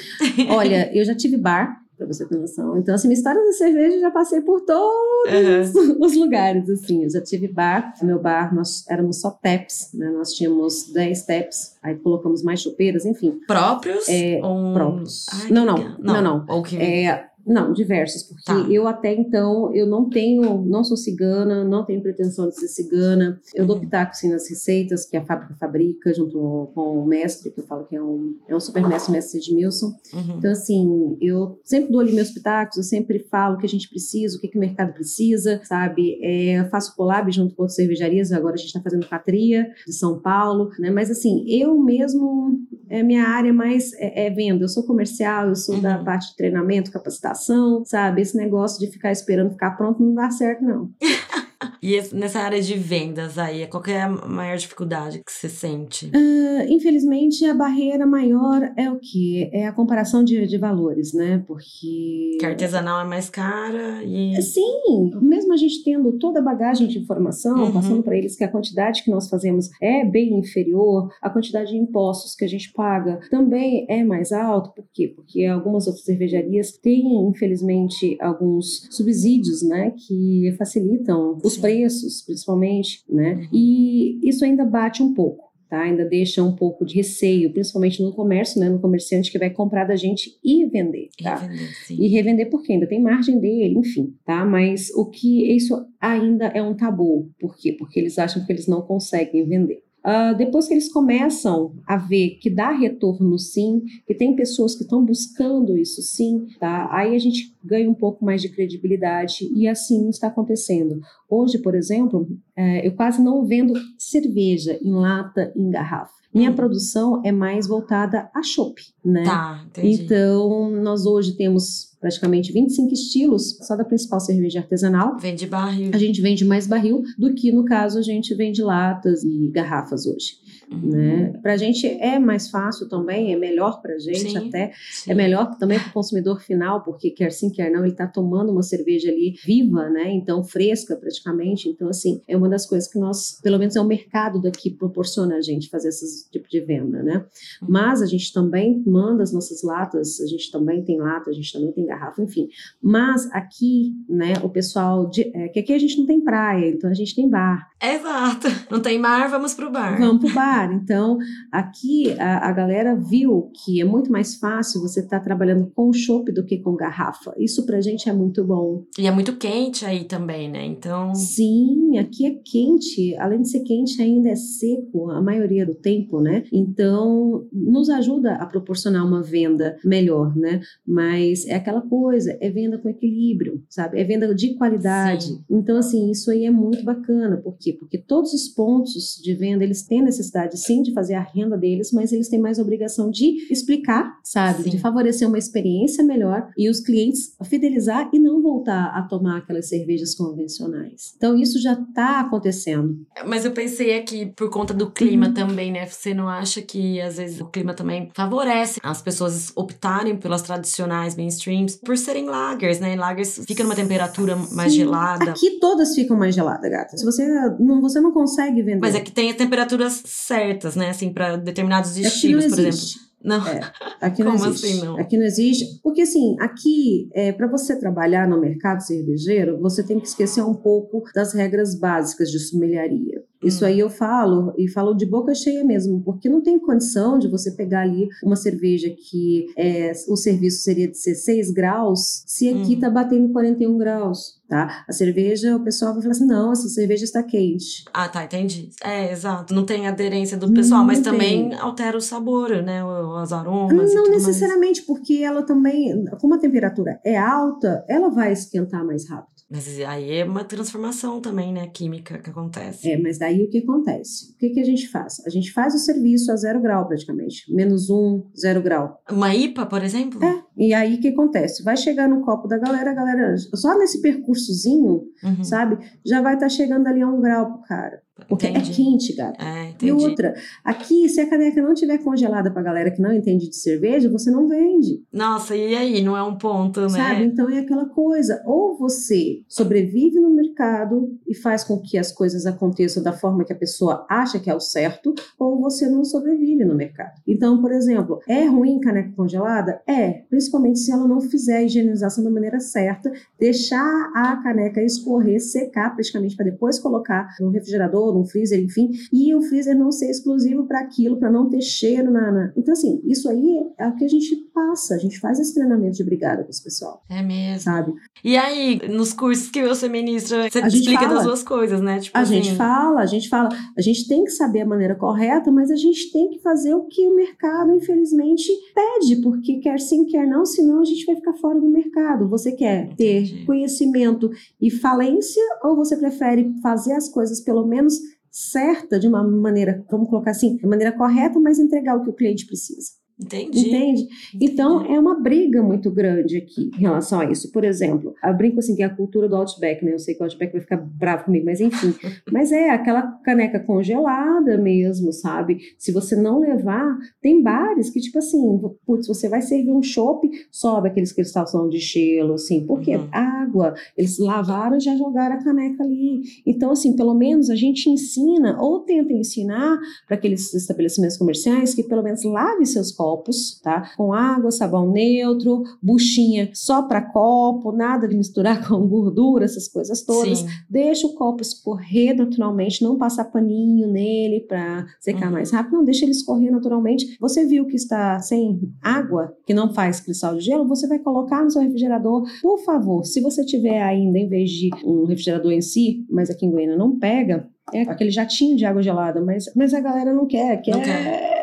Olha, 0.49 0.97
eu 0.97 1.05
já 1.05 1.15
tive 1.17 1.37
bar, 1.37 1.85
para 1.97 2.07
você 2.07 2.27
ter 2.27 2.37
noção. 2.37 2.77
Então, 2.77 2.95
assim, 2.95 3.09
minha 3.09 3.17
história 3.17 3.43
da 3.43 3.53
cerveja 3.53 4.01
já 4.01 4.11
passei 4.11 4.41
por 4.41 4.61
todos 4.61 5.75
uhum. 5.75 5.99
os 6.05 6.17
lugares, 6.17 6.69
assim. 6.69 7.05
Eu 7.05 7.11
já 7.11 7.21
tive 7.21 7.49
bar, 7.49 7.95
meu 8.03 8.19
bar, 8.19 8.55
nós 8.55 8.85
éramos 8.89 9.21
só 9.21 9.31
taps, 9.31 9.91
né? 9.95 10.11
Nós 10.11 10.33
tínhamos 10.33 10.93
10 10.93 11.23
taps, 11.25 11.77
aí 11.83 11.95
colocamos 11.97 12.43
mais 12.43 12.61
chopeiras, 12.61 13.07
enfim. 13.07 13.41
Próprios? 13.47 14.09
É, 14.09 14.41
ou... 14.43 14.75
Próprios. 14.75 15.27
Ai, 15.33 15.51
não, 15.51 15.65
não, 15.65 15.77
não, 15.77 15.99
não, 15.99 16.23
não. 16.23 16.47
Ou 16.49 16.63
que... 16.63 16.77
É, 16.77 17.31
não, 17.47 17.73
diversos, 17.73 18.25
porque 18.25 18.43
tá. 18.45 18.67
eu 18.69 18.89
até 18.89 19.15
então, 19.15 19.73
eu 19.73 19.87
não 19.87 20.09
tenho, 20.09 20.65
não 20.65 20.83
sou 20.83 20.97
cigana, 20.97 21.63
não 21.65 21.85
tenho 21.85 22.03
pretensão 22.03 22.49
de 22.49 22.57
ser 22.57 22.67
cigana. 22.67 23.41
Eu 23.55 23.63
uhum. 23.63 23.69
dou 23.69 23.81
pitaco, 23.81 24.11
assim, 24.11 24.31
nas 24.31 24.49
receitas 24.49 25.07
que 25.07 25.17
a 25.17 25.25
fábrica 25.25 25.55
fabrica, 25.55 26.13
junto 26.13 26.73
com 26.75 26.99
o 27.03 27.07
mestre, 27.07 27.53
que 27.53 27.61
eu 27.61 27.65
falo 27.65 27.87
que 27.87 27.95
é 27.95 28.03
um, 28.03 28.37
é 28.49 28.57
um 28.57 28.59
super 28.59 28.87
mestre, 28.89 29.13
mestre 29.13 29.39
Edmilson. 29.39 29.95
Uhum. 30.13 30.39
Então, 30.39 30.51
assim, 30.51 31.17
eu 31.21 31.61
sempre 31.63 31.93
dou 31.93 32.01
ali 32.01 32.13
meus 32.13 32.31
pitacos, 32.31 32.77
eu 32.77 32.83
sempre 32.83 33.21
falo 33.31 33.55
o 33.55 33.59
que 33.59 33.67
a 33.67 33.69
gente 33.69 33.89
precisa, 33.89 34.37
o 34.37 34.41
que, 34.41 34.49
que 34.49 34.57
o 34.57 34.61
mercado 34.61 34.93
precisa, 34.93 35.61
sabe? 35.65 36.19
É, 36.23 36.65
faço 36.65 36.97
collab 36.97 37.31
junto 37.31 37.55
com 37.55 37.63
outras 37.63 37.77
cervejarias, 37.77 38.33
agora 38.33 38.55
a 38.55 38.59
gente 38.59 38.69
está 38.69 38.81
fazendo 38.81 39.07
Patria, 39.07 39.69
de 39.87 39.93
São 39.93 40.21
Paulo, 40.21 40.71
né? 40.81 40.91
Mas, 40.91 41.11
assim, 41.11 41.45
eu 41.49 41.79
mesmo, 41.79 42.59
é 42.89 43.03
minha 43.03 43.25
área 43.27 43.53
mais 43.53 43.93
é, 43.95 44.27
é 44.27 44.31
venda. 44.31 44.65
Eu 44.65 44.69
sou 44.69 44.85
comercial, 44.85 45.49
eu 45.49 45.57
sou 45.57 45.77
uhum. 45.77 45.83
da 45.83 45.99
parte 46.03 46.31
de 46.31 46.37
treinamento, 46.37 46.91
capacitação, 46.91 47.85
sabe? 47.85 48.23
Esse 48.23 48.37
negócio 48.37 48.79
de 48.79 48.93
ficar 48.93 49.13
esperando 49.13 49.51
ficar 49.51 49.73
pronto 49.73 50.03
não 50.03 50.15
dá 50.15 50.31
certo, 50.31 50.65
não. 50.65 50.91
E 51.83 52.01
nessa 52.15 52.41
área 52.41 52.61
de 52.61 52.75
vendas 52.75 53.39
aí, 53.39 53.67
qual 53.67 53.83
é 53.87 54.03
a 54.03 54.09
maior 54.09 54.57
dificuldade 54.57 55.23
que 55.25 55.33
você 55.33 55.49
sente? 55.49 56.07
Uh, 56.07 56.67
infelizmente, 56.69 57.45
a 57.45 57.55
barreira 57.55 58.07
maior 58.07 58.73
é 58.77 58.91
o 58.91 58.99
que? 58.99 59.51
É 59.53 59.67
a 59.67 59.73
comparação 59.73 60.25
de, 60.25 60.47
de 60.47 60.59
valores, 60.59 61.13
né? 61.13 61.43
Porque. 61.47 62.37
Que 62.39 62.47
artesanal 62.47 63.01
é 63.01 63.05
mais 63.05 63.29
cara 63.31 64.03
e. 64.05 64.41
Sim, 64.43 65.11
mesmo 65.21 65.53
a 65.53 65.57
gente 65.57 65.83
tendo 65.85 66.13
toda 66.19 66.41
a 66.41 66.43
bagagem 66.43 66.87
de 66.89 66.99
informação, 66.99 67.65
uhum. 67.65 67.73
passando 67.73 68.03
para 68.03 68.17
eles 68.17 68.37
que 68.37 68.45
a 68.45 68.51
quantidade 68.51 69.03
que 69.03 69.11
nós 69.11 69.29
fazemos 69.29 69.69
é 69.81 70.05
bem 70.05 70.39
inferior, 70.39 71.09
a 71.21 71.31
quantidade 71.31 71.71
de 71.71 71.77
impostos 71.77 72.35
que 72.35 72.45
a 72.45 72.49
gente 72.49 72.73
paga 72.73 73.21
também 73.31 73.87
é 73.89 74.05
mais 74.05 74.33
alto. 74.33 74.73
Por 74.75 74.85
quê? 74.93 75.13
Porque 75.15 75.45
algumas 75.45 75.87
outras 75.87 76.05
cervejarias 76.05 76.73
têm, 76.73 77.29
infelizmente, 77.29 78.17
alguns 78.21 78.89
subsídios, 78.91 79.63
né? 79.63 79.93
Que 80.07 80.55
facilitam 80.59 81.39
os 81.43 81.56
preços, 81.57 82.23
principalmente, 82.23 83.03
né? 83.09 83.35
Uhum. 83.35 83.49
E 83.53 84.29
isso 84.29 84.45
ainda 84.45 84.65
bate 84.65 85.03
um 85.03 85.13
pouco. 85.15 85.47
Tá, 85.69 85.81
ainda 85.81 86.05
deixa 86.05 86.45
um 86.45 86.55
pouco 86.55 86.87
de 86.87 86.95
receio, 86.95 87.53
principalmente 87.53 88.01
no 88.01 88.13
comércio, 88.15 88.61
né, 88.61 88.69
no 88.69 88.79
comerciante 88.79 89.33
que 89.33 89.39
vai 89.39 89.51
comprar 89.51 89.85
da 89.85 89.97
gente 89.97 90.39
e 90.45 90.65
vender, 90.67 91.09
tá? 91.21 91.35
Revender, 91.35 91.69
e 91.91 92.07
revender 92.07 92.51
porque 92.51 92.73
ainda 92.73 92.87
tem 92.87 93.03
margem 93.03 93.41
dele, 93.41 93.77
enfim, 93.77 94.15
tá? 94.25 94.45
Mas 94.45 94.91
o 94.95 95.11
que 95.11 95.53
isso 95.53 95.85
ainda 96.01 96.47
é 96.47 96.63
um 96.63 96.73
tabu, 96.73 97.33
por 97.41 97.57
quê? 97.57 97.73
Porque 97.73 97.99
eles 97.99 98.17
acham 98.17 98.47
que 98.47 98.53
eles 98.53 98.69
não 98.69 98.81
conseguem 98.81 99.45
vender. 99.45 99.83
Uh, 100.07 100.37
depois 100.37 100.69
que 100.69 100.75
eles 100.75 100.93
começam 100.93 101.75
a 101.85 101.97
ver 101.97 102.39
que 102.41 102.49
dá 102.49 102.71
retorno 102.71 103.37
sim, 103.41 103.83
que 104.07 104.15
tem 104.15 104.37
pessoas 104.37 104.77
que 104.77 104.85
estão 104.85 105.05
buscando 105.05 105.77
isso 105.77 106.01
sim, 106.01 106.47
tá? 106.61 106.89
Aí 106.93 107.17
a 107.17 107.19
gente 107.19 107.53
ganha 107.65 107.91
um 107.91 107.95
pouco 107.95 108.25
mais 108.25 108.41
de 108.41 108.49
credibilidade 108.49 109.51
e 109.53 109.67
assim 109.67 110.09
está 110.09 110.29
acontecendo. 110.29 111.01
Hoje, 111.29 111.59
por 111.59 111.75
exemplo, 111.75 112.29
é, 112.55 112.87
eu 112.87 112.93
quase 112.95 113.21
não 113.21 113.45
vendo 113.45 113.75
cerveja 113.99 114.79
em 114.81 114.93
lata, 114.93 115.53
em 115.57 115.71
garrafa. 115.71 116.15
Minha 116.37 116.53
produção 116.53 117.23
é 117.25 117.33
mais 117.33 117.67
voltada 117.67 118.31
a 118.35 118.43
chopp, 118.43 118.83
né? 119.05 119.25
Tá, 119.25 119.65
entendi. 119.67 120.03
Então, 120.03 120.71
nós 120.71 121.07
hoje 121.07 121.33
temos 121.33 121.97
praticamente 121.99 122.53
25 122.53 122.93
estilos 122.93 123.57
só 123.63 123.75
da 123.75 123.85
principal 123.85 124.21
cerveja 124.21 124.61
artesanal. 124.61 125.17
Vende 125.19 125.47
barril. 125.47 125.91
A 125.95 125.99
gente 125.99 126.21
vende 126.21 126.45
mais 126.45 126.67
barril 126.67 127.03
do 127.19 127.35
que, 127.35 127.51
no 127.51 127.65
caso, 127.65 127.99
a 127.99 128.03
gente 128.03 128.35
vende 128.35 128.63
latas 128.63 129.25
e 129.25 129.51
garrafas 129.51 130.07
hoje. 130.07 130.37
Uhum. 130.71 130.91
Né? 130.91 131.39
Para 131.43 131.53
a 131.53 131.57
gente 131.57 131.87
é 131.87 132.19
mais 132.19 132.51
fácil 132.51 132.89
também, 132.89 133.33
é 133.33 133.37
melhor 133.37 133.81
para 133.81 133.95
a 133.95 133.99
gente 133.99 134.31
sim, 134.31 134.37
até, 134.37 134.73
sim. 134.91 135.11
é 135.11 135.15
melhor 135.15 135.57
também 135.59 135.79
para 135.79 135.89
o 135.89 135.93
consumidor 135.93 136.41
final, 136.41 136.83
porque 136.83 137.11
quer 137.11 137.31
sim, 137.31 137.51
quer 137.51 137.71
não, 137.71 137.81
ele 137.81 137.93
está 137.93 138.07
tomando 138.07 138.51
uma 138.51 138.63
cerveja 138.63 139.11
ali 139.11 139.37
viva, 139.45 139.89
né? 139.89 140.13
Então 140.13 140.43
fresca 140.43 140.97
praticamente. 140.97 141.69
Então, 141.69 141.89
assim, 141.89 142.21
é 142.27 142.37
uma 142.37 142.49
das 142.49 142.67
coisas 142.67 142.91
que 142.91 142.99
nós, 142.99 143.41
pelo 143.43 143.59
menos 143.59 143.77
é 143.77 143.81
o 143.81 143.87
mercado 143.87 144.41
daqui 144.41 144.71
proporciona 144.71 145.37
a 145.37 145.41
gente 145.41 145.69
fazer 145.69 145.89
esse 145.89 146.29
tipo 146.31 146.49
de 146.49 146.61
venda, 146.61 147.03
né? 147.03 147.25
Uhum. 147.63 147.69
Mas 147.69 148.03
a 148.03 148.07
gente 148.07 148.33
também 148.33 148.83
manda 148.87 149.23
as 149.23 149.33
nossas 149.33 149.63
latas, 149.63 150.21
a 150.21 150.27
gente 150.27 150.51
também 150.51 150.83
tem 150.83 150.99
lata, 150.99 151.31
a 151.31 151.33
gente 151.33 151.53
também 151.53 151.73
tem 151.73 151.87
garrafa, 151.87 152.23
enfim. 152.23 152.49
Mas 152.83 153.31
aqui, 153.33 153.95
né, 154.09 154.35
o 154.43 154.49
pessoal, 154.49 155.09
de, 155.09 155.31
é, 155.35 155.49
que 155.49 155.61
aqui 155.61 155.73
a 155.73 155.79
gente 155.79 155.99
não 155.99 156.07
tem 156.07 156.21
praia, 156.21 156.69
então 156.69 156.91
a 156.91 156.95
gente 156.95 157.15
tem 157.15 157.29
bar. 157.29 157.69
Exato. 157.81 158.49
Não 158.71 158.81
tem 158.81 158.99
mar, 158.99 159.29
vamos 159.29 159.55
pro 159.55 159.71
bar. 159.71 159.99
Vamos 159.99 160.25
pro 160.25 160.35
bar. 160.35 160.56
Então, 160.65 161.19
aqui 161.53 162.13
a, 162.19 162.49
a 162.49 162.53
galera 162.53 162.95
viu 162.95 163.51
que 163.65 163.81
é 163.81 163.85
muito 163.85 164.11
mais 164.11 164.37
fácil 164.37 164.81
você 164.81 165.01
estar 165.01 165.19
tá 165.19 165.25
trabalhando 165.25 165.71
com 165.75 165.93
chopp 165.93 166.33
do 166.33 166.45
que 166.45 166.59
com 166.59 166.77
garrafa. 166.77 167.35
Isso 167.39 167.65
pra 167.67 167.81
gente 167.81 168.09
é 168.09 168.13
muito 168.13 168.45
bom. 168.45 168.85
E 168.99 169.07
é 169.07 169.11
muito 169.11 169.37
quente 169.37 169.85
aí 169.85 170.05
também, 170.05 170.51
né? 170.51 170.65
Então. 170.65 171.15
Sim, 171.15 171.99
aqui 171.99 172.27
é 172.27 172.31
quente. 172.31 173.15
Além 173.17 173.43
de 173.43 173.51
ser 173.51 173.61
quente, 173.61 174.01
ainda 174.01 174.31
é 174.31 174.37
seco 174.37 175.11
a 175.11 175.21
maioria 175.21 175.67
do 175.67 175.75
tempo, 175.75 176.21
né? 176.21 176.45
Então, 176.53 177.47
nos 177.53 177.91
ajuda 177.91 178.35
a 178.35 178.47
proporcionar 178.47 179.07
uma 179.07 179.23
venda 179.23 179.77
melhor, 179.85 180.37
né? 180.37 180.61
Mas 180.87 181.47
é 181.47 181.55
aquela 181.55 181.81
coisa, 181.81 182.37
é 182.41 182.51
venda 182.51 182.79
com 182.79 182.89
equilíbrio, 182.89 183.63
sabe? 183.69 184.01
É 184.01 184.05
venda 184.05 184.35
de 184.35 184.55
qualidade. 184.55 185.27
Sim. 185.27 185.45
Então, 185.51 185.79
assim, 185.79 186.11
isso 186.11 186.31
aí 186.31 186.45
é 186.45 186.51
muito 186.51 186.85
bacana. 186.85 187.37
Por 187.37 187.57
quê? 187.59 187.73
Porque 187.73 187.99
todos 187.99 188.33
os 188.33 188.49
pontos 188.49 189.21
de 189.23 189.35
venda, 189.35 189.65
eles 189.65 189.83
têm 189.83 190.03
necessidade, 190.03 190.46
sim, 190.55 190.83
de 190.83 190.93
fazer 190.93 191.15
a 191.15 191.23
renda 191.23 191.57
deles, 191.57 191.93
mas 191.93 192.13
eles 192.13 192.29
têm 192.29 192.39
mais 192.39 192.59
obrigação 192.59 193.11
de 193.11 193.51
explicar, 193.51 194.19
sabe? 194.23 194.65
Sim. 194.65 194.71
De 194.71 194.79
favorecer 194.79 195.27
uma 195.27 195.39
experiência 195.39 196.05
melhor 196.05 196.49
e 196.57 196.69
os 196.69 196.81
clientes 196.81 197.35
fidelizar 197.45 198.11
e 198.13 198.19
não 198.19 198.43
voltar 198.43 198.93
a 198.95 199.03
tomar 199.03 199.39
aquelas 199.39 199.69
cervejas 199.69 200.15
convencionais. 200.15 201.15
Então, 201.17 201.37
isso 201.37 201.61
já 201.61 201.73
está 201.73 202.21
acontecendo. 202.21 202.99
Mas 203.27 203.45
eu 203.45 203.53
pensei 203.53 203.99
aqui, 203.99 204.27
por 204.27 204.51
conta 204.51 204.75
do 204.75 204.91
clima 204.91 205.29
uhum. 205.29 205.35
também, 205.35 205.73
né? 205.73 205.87
Você 205.87 206.13
não 206.13 206.29
acha 206.29 206.61
que, 206.61 207.01
às 207.01 207.17
vezes, 207.17 207.41
o 207.41 207.47
clima 207.47 207.75
também 207.75 208.11
favorece 208.15 208.81
as 208.83 209.01
pessoas 209.01 209.53
optarem 209.57 210.17
pelas 210.17 210.43
tradicionais 210.43 211.17
mainstreams 211.17 211.77
por 211.77 211.97
serem 211.97 212.27
lagers, 212.27 212.81
né? 212.81 212.97
Lagers 212.97 213.41
fica 213.47 213.63
numa 213.63 213.75
temperatura 213.75 214.37
mais 214.53 214.73
Sim. 214.73 214.79
gelada. 214.79 215.31
Aqui 215.31 215.59
todas 215.61 215.95
ficam 215.95 216.17
mais 216.17 216.35
geladas, 216.35 216.71
gata. 216.71 216.97
Se 216.97 217.05
você 217.05 217.27
não, 217.59 217.81
você 217.81 218.01
não 218.01 218.13
consegue 218.13 218.63
vender. 218.63 218.81
Mas 218.81 218.95
é 218.95 219.01
que 219.01 219.13
tem 219.13 219.33
temperaturas 219.35 220.03
certas, 220.37 220.77
né? 220.77 220.91
Assim, 220.91 221.13
para 221.13 221.37
determinados 221.37 221.97
estilos, 221.97 222.47
por 222.47 222.59
exemplo. 222.59 223.07
Não. 223.23 223.45
É, 223.47 223.61
aqui 224.01 224.23
não 224.23 224.37
Como 224.37 224.47
existe. 224.47 224.67
Assim, 224.67 224.85
não? 224.85 224.99
Aqui 225.01 225.17
não 225.17 225.25
existe. 225.25 225.81
Porque, 225.83 226.03
assim, 226.03 226.37
aqui, 226.39 227.09
é, 227.13 227.33
para 227.33 227.49
você 227.49 227.77
trabalhar 227.77 228.29
no 228.29 228.41
mercado 228.41 228.81
cervejeiro, 228.81 229.59
você 229.61 229.83
tem 229.83 229.99
que 229.99 230.07
esquecer 230.07 230.43
um 230.43 230.55
pouco 230.55 231.03
das 231.13 231.35
regras 231.35 231.75
básicas 231.79 232.31
de 232.31 232.39
sommeliaria. 232.39 233.25
Isso 233.43 233.65
hum. 233.65 233.69
aí 233.69 233.79
eu 233.79 233.91
falo, 233.91 234.53
e 234.57 234.69
falo 234.69 234.95
de 234.95 235.07
boca 235.07 235.35
cheia 235.35 235.65
mesmo, 235.65 236.03
porque 236.03 236.29
não 236.29 236.43
tem 236.43 236.59
condição 236.59 237.19
de 237.19 237.29
você 237.29 237.51
pegar 237.53 237.83
ali 237.83 238.09
uma 238.23 238.37
cerveja 238.37 238.89
que 238.91 239.47
é, 239.57 239.93
o 240.09 240.17
serviço 240.17 240.63
seria 240.63 240.89
de 240.89 240.97
6 240.97 241.51
graus, 241.53 242.23
se 242.27 242.49
aqui 242.49 242.75
está 242.75 242.89
hum. 242.89 242.95
batendo 242.95 243.33
41 243.33 243.77
graus, 243.77 244.41
tá? 244.49 244.85
A 244.89 244.93
cerveja, 244.93 245.57
o 245.57 245.61
pessoal 245.63 245.93
vai 245.93 246.03
falar 246.03 246.13
assim, 246.13 246.27
não, 246.27 246.53
essa 246.53 246.69
cerveja 246.69 247.05
está 247.05 247.23
quente. 247.23 247.85
Ah, 247.93 248.09
tá, 248.09 248.25
entendi. 248.25 248.71
É, 248.83 249.13
exato. 249.13 249.55
Não 249.55 249.65
tem 249.65 249.87
aderência 249.87 250.37
do 250.37 250.53
pessoal, 250.53 250.81
não 250.81 250.87
mas 250.87 251.01
tem. 251.01 251.13
também 251.13 251.55
altera 251.55 251.97
o 251.97 252.01
sabor, 252.01 252.51
né? 252.63 252.85
Os 252.85 253.33
aromas 253.33 253.95
Não 253.95 254.11
necessariamente, 254.11 254.81
mais. 254.81 254.87
porque 254.87 255.19
ela 255.23 255.43
também, 255.43 256.05
como 256.21 256.35
a 256.35 256.39
temperatura 256.39 257.01
é 257.05 257.17
alta, 257.17 257.85
ela 257.89 258.09
vai 258.09 258.33
esquentar 258.33 258.85
mais 258.85 259.09
rápido. 259.09 259.36
Mas 259.51 259.81
aí 259.81 260.19
é 260.19 260.25
uma 260.25 260.45
transformação 260.45 261.21
também, 261.21 261.53
né, 261.53 261.69
química 261.69 262.19
que 262.19 262.31
acontece. 262.31 262.91
É, 262.91 262.99
mas 262.99 263.19
daí 263.19 263.45
o 263.45 263.49
que 263.49 263.59
acontece? 263.59 264.33
O 264.33 264.37
que, 264.39 264.51
que 264.51 264.61
a 264.61 264.65
gente 264.65 264.89
faz? 264.89 265.23
A 265.25 265.31
gente 265.31 265.53
faz 265.53 265.75
o 265.75 265.79
serviço 265.79 266.33
a 266.33 266.37
zero 266.37 266.61
grau 266.61 266.87
praticamente, 266.87 267.45
menos 267.53 267.89
um, 267.89 268.25
zero 268.37 268.61
grau. 268.61 269.01
Uma 269.09 269.35
IPA, 269.35 269.67
por 269.67 269.85
exemplo? 269.85 270.23
É, 270.23 270.43
e 270.57 270.73
aí 270.73 270.95
o 270.95 271.01
que 271.01 271.09
acontece? 271.09 271.63
Vai 271.63 271.77
chegar 271.77 272.09
no 272.09 272.23
copo 272.23 272.49
da 272.49 272.59
galera, 272.59 272.91
a 272.91 272.95
galera, 272.95 273.37
só 273.37 273.77
nesse 273.79 274.01
percursozinho, 274.01 275.03
uhum. 275.23 275.45
sabe, 275.45 275.79
já 276.05 276.23
vai 276.23 276.35
estar 276.35 276.47
tá 276.47 276.51
chegando 276.51 276.87
ali 276.87 277.03
a 277.03 277.09
um 277.09 277.21
grau 277.21 277.53
pro 277.53 277.63
cara. 277.63 278.07
Porque 278.29 278.47
é 278.47 278.51
entendi. 278.51 278.71
é 278.71 278.75
quente, 278.75 279.15
gata. 279.15 279.45
É, 279.45 279.75
e 279.83 279.93
outra, 279.93 280.35
aqui, 280.65 281.07
se 281.07 281.21
a 281.21 281.29
caneca 281.29 281.61
não 281.61 281.75
tiver 281.75 281.99
congelada 281.99 282.51
pra 282.51 282.63
galera 282.63 282.91
que 282.91 283.01
não 283.01 283.13
entende 283.13 283.49
de 283.49 283.57
cerveja, 283.57 284.11
você 284.11 284.31
não 284.31 284.49
vende. 284.49 285.03
Nossa, 285.13 285.55
e 285.55 285.77
aí? 285.77 286.03
Não 286.03 286.17
é 286.17 286.23
um 286.23 286.37
ponto, 286.39 286.81
né? 286.81 286.89
Sabe? 286.89 287.25
Então 287.25 287.49
é 287.51 287.59
aquela 287.59 287.87
coisa. 287.87 288.43
Ou 288.47 288.79
você 288.79 289.43
sobrevive 289.47 290.19
no 290.19 290.31
mercado 290.31 291.15
e 291.29 291.35
faz 291.35 291.63
com 291.63 291.79
que 291.79 291.99
as 291.99 292.11
coisas 292.11 292.47
aconteçam 292.47 293.03
da 293.03 293.13
forma 293.13 293.45
que 293.45 293.53
a 293.53 293.57
pessoa 293.57 294.07
acha 294.09 294.41
que 294.41 294.49
é 294.49 294.55
o 294.55 294.61
certo, 294.61 295.15
ou 295.39 295.61
você 295.61 295.87
não 295.87 296.03
sobrevive 296.03 296.65
no 296.65 296.75
mercado. 296.75 297.21
Então, 297.29 297.61
por 297.61 297.71
exemplo, 297.71 298.21
é 298.27 298.47
ruim 298.47 298.81
caneca 298.81 299.13
congelada? 299.15 299.83
É, 299.87 300.25
principalmente 300.31 300.46
se 300.75 300.93
ela 300.93 301.07
não 301.07 301.21
fizer 301.21 301.59
a 301.59 301.63
higienização 301.63 302.23
da 302.23 302.31
maneira 302.31 302.61
certa, 302.61 303.13
deixar 303.39 304.11
a 304.15 304.37
caneca 304.43 304.83
escorrer, 304.83 305.41
secar 305.41 305.95
praticamente 305.95 306.37
para 306.37 306.47
depois 306.47 306.79
colocar 306.79 307.29
no 307.41 307.51
refrigerador 307.51 308.17
no 308.17 308.25
freezer, 308.25 308.61
enfim, 308.61 308.91
e 309.13 309.35
o 309.35 309.43
freezer 309.43 309.77
não 309.77 309.91
ser 309.91 310.11
exclusivo 310.11 310.67
para 310.67 310.81
aquilo, 310.81 311.19
para 311.19 311.31
não 311.31 311.49
ter 311.49 311.61
cheiro 311.61 312.11
na, 312.11 312.31
na, 312.31 312.53
Então, 312.57 312.73
assim, 312.73 313.01
isso 313.05 313.29
aí 313.29 313.65
é 313.79 313.89
o 313.89 313.95
que 313.97 314.05
a 314.05 314.09
gente 314.09 314.37
passa, 314.55 314.95
a 314.95 314.99
gente 314.99 315.19
faz 315.19 315.39
esse 315.39 315.55
treinamento 315.55 315.97
de 315.97 316.05
brigada 316.05 316.43
com 316.43 316.51
esse 316.51 316.63
pessoal. 316.63 317.03
É 317.09 317.23
mesmo. 317.23 317.61
Sabe? 317.61 317.95
E 318.25 318.37
aí, 318.37 318.81
nos 318.89 319.13
cursos 319.13 319.51
que 319.51 319.63
você 319.63 319.89
ministra, 319.89 320.51
você 320.51 320.59
a 320.59 320.69
explica 320.69 321.07
das 321.07 321.25
duas 321.25 321.43
coisas, 321.43 321.81
né? 321.81 322.01
Tipo 322.01 322.17
a 322.17 322.23
assim... 322.23 322.43
gente 322.43 322.57
fala, 322.57 323.01
a 323.01 323.07
gente 323.07 323.29
fala, 323.29 323.49
a 323.77 323.81
gente 323.81 324.09
tem 324.09 324.25
que 324.25 324.31
saber 324.31 324.63
a 324.63 324.67
maneira 324.67 324.95
correta, 324.95 325.51
mas 325.51 325.71
a 325.71 325.77
gente 325.77 326.13
tem 326.13 326.31
que 326.31 326.41
fazer 326.41 326.75
o 326.75 326.85
que 326.85 327.07
o 327.07 327.15
mercado, 327.15 327.73
infelizmente, 327.73 328.51
pede, 328.75 329.17
porque 329.23 329.59
quer 329.59 329.79
sim, 329.79 330.05
quer 330.07 330.27
não, 330.27 330.36
senão 330.45 330.81
a 330.81 330.85
gente 330.85 331.05
vai 331.07 331.17
ficar 331.17 331.35
fora 331.35 331.59
do 331.61 331.69
mercado. 331.69 332.29
Você 332.29 332.53
quer 332.53 332.93
Entendi. 332.93 333.39
ter 333.39 333.47
conhecimento 333.47 334.31
e 334.61 334.71
falência 334.71 335.43
ou 335.63 335.77
você 335.77 335.97
prefere 335.97 336.55
fazer 336.63 336.93
as 336.93 337.09
coisas 337.09 337.41
pelo 337.41 337.67
menos 337.67 337.95
certa, 338.31 338.99
de 338.99 339.09
uma 339.09 339.23
maneira, 339.23 339.83
vamos 339.91 340.11
colocar 340.11 340.33
assim, 340.33 340.57
de 340.57 340.67
maneira 340.67 340.93
correta, 340.93 341.41
mas 341.41 341.59
entregar 341.59 341.97
o 341.97 342.03
que 342.03 342.11
o 342.11 342.13
cliente 342.13 342.47
precisa. 342.47 342.91
Entendi. 343.19 343.69
Entende? 343.69 344.09
Então, 344.39 344.85
é 344.85 345.01
uma 345.01 345.19
briga 345.19 345.63
muito 345.63 345.91
grande 345.91 346.37
aqui 346.37 346.71
em 346.77 346.81
relação 346.81 347.21
a 347.21 347.31
isso. 347.31 347.51
Por 347.51 347.65
exemplo, 347.65 348.15
eu 348.23 348.37
brinco 348.37 348.59
assim 348.59 348.77
que 348.77 348.83
é 348.83 348.87
a 348.87 348.95
cultura 348.95 349.27
do 349.27 349.37
Outback, 349.37 349.83
né? 349.83 349.95
Eu 349.95 349.99
sei 349.99 350.15
que 350.15 350.21
o 350.21 350.25
Outback 350.25 350.53
vai 350.53 350.61
ficar 350.61 350.77
bravo 350.77 351.25
comigo, 351.25 351.47
mas 351.47 351.59
enfim. 351.61 351.95
mas 352.31 352.53
é 352.53 352.69
aquela 352.69 353.03
caneca 353.25 353.59
congelada 353.59 354.59
mesmo, 354.59 355.13
sabe? 355.15 355.59
Se 355.79 355.93
você 355.93 356.15
não 356.15 356.41
levar, 356.41 356.95
tem 357.23 357.43
bares 357.43 357.89
que, 357.89 358.01
tipo 358.01 358.19
assim, 358.19 358.61
putz, 358.85 359.07
você 359.09 359.31
vai 359.31 359.41
servir 359.41 359.71
um 359.71 359.83
chopp, 359.83 360.29
sobe 360.51 360.89
aqueles 360.89 361.13
cristais 361.13 361.53
de 361.71 361.79
gelo, 361.79 362.35
assim. 362.35 362.67
Por 362.67 362.81
quê? 362.81 362.97
Uhum. 362.97 363.09
Água. 363.13 363.75
Eles 363.97 364.19
lavaram 364.19 364.77
e 364.77 364.81
já 364.81 364.95
jogaram 364.95 365.37
a 365.37 365.43
caneca 365.43 365.83
ali. 365.83 366.21
Então, 366.45 366.71
assim, 366.71 366.95
pelo 366.95 367.15
menos 367.15 367.49
a 367.49 367.57
gente 367.57 367.89
ensina, 367.89 368.61
ou 368.61 368.81
tenta 368.81 369.15
ensinar 369.15 369.79
para 370.07 370.17
aqueles 370.19 370.53
estabelecimentos 370.53 371.17
comerciais 371.17 371.75
que 371.75 371.83
pelo 371.83 372.03
menos 372.03 372.23
lave 372.23 372.67
seus 372.67 372.93
copos 372.93 373.06
copos, 373.07 373.61
tá? 373.63 373.93
Com 373.97 374.13
água, 374.13 374.51
sabão 374.51 374.91
neutro, 374.91 375.63
buchinha 375.81 376.51
só 376.53 376.83
para 376.83 377.01
copo, 377.01 377.71
nada 377.71 378.09
de 378.09 378.17
misturar 378.17 378.57
com 378.67 378.89
gordura, 378.89 379.45
essas 379.45 379.69
coisas 379.69 380.03
todas. 380.03 380.41
Sim. 380.41 380.47
Deixa 380.69 381.07
o 381.07 381.15
copo 381.15 381.41
escorrer 381.41 382.17
naturalmente, 382.17 382.83
não 382.83 382.99
passar 382.99 383.27
paninho 383.27 383.87
nele 383.87 384.41
para 384.41 384.87
secar 385.01 385.27
uhum. 385.27 385.35
mais 385.35 385.53
rápido, 385.53 385.77
não, 385.77 385.85
deixa 385.85 386.05
ele 386.05 386.13
escorrer 386.13 386.51
naturalmente. 386.51 387.17
Você 387.21 387.47
viu 387.47 387.67
que 387.67 387.77
está 387.77 388.19
sem 388.19 388.61
água, 388.83 389.37
que 389.47 389.55
não 389.55 389.73
faz 389.73 390.01
cristal 390.01 390.35
de 390.35 390.41
gelo, 390.41 390.67
você 390.67 390.89
vai 390.89 390.99
colocar 390.99 391.45
no 391.45 391.51
seu 391.51 391.63
refrigerador. 391.63 392.25
Por 392.43 392.59
favor, 392.65 393.05
se 393.05 393.21
você 393.21 393.45
tiver 393.45 393.83
ainda, 393.83 394.19
em 394.19 394.29
vez 394.29 394.51
de 394.51 394.71
um 394.85 395.05
refrigerador 395.05 395.53
em 395.53 395.63
si, 395.63 396.05
mas 396.11 396.29
aqui 396.29 396.45
em 396.45 396.51
Goiânia 396.51 396.77
não 396.77 396.99
pega, 396.99 397.49
é 397.73 397.83
aquele 397.83 398.11
jatinho 398.11 398.57
de 398.57 398.65
água 398.65 398.83
gelada, 398.83 399.21
mas, 399.21 399.45
mas 399.55 399.75
a 399.75 399.81
galera 399.81 400.13
não 400.13 400.27
quer, 400.27 400.61
quer. 400.63 400.73
Não 400.73 400.83
quer 400.83 401.36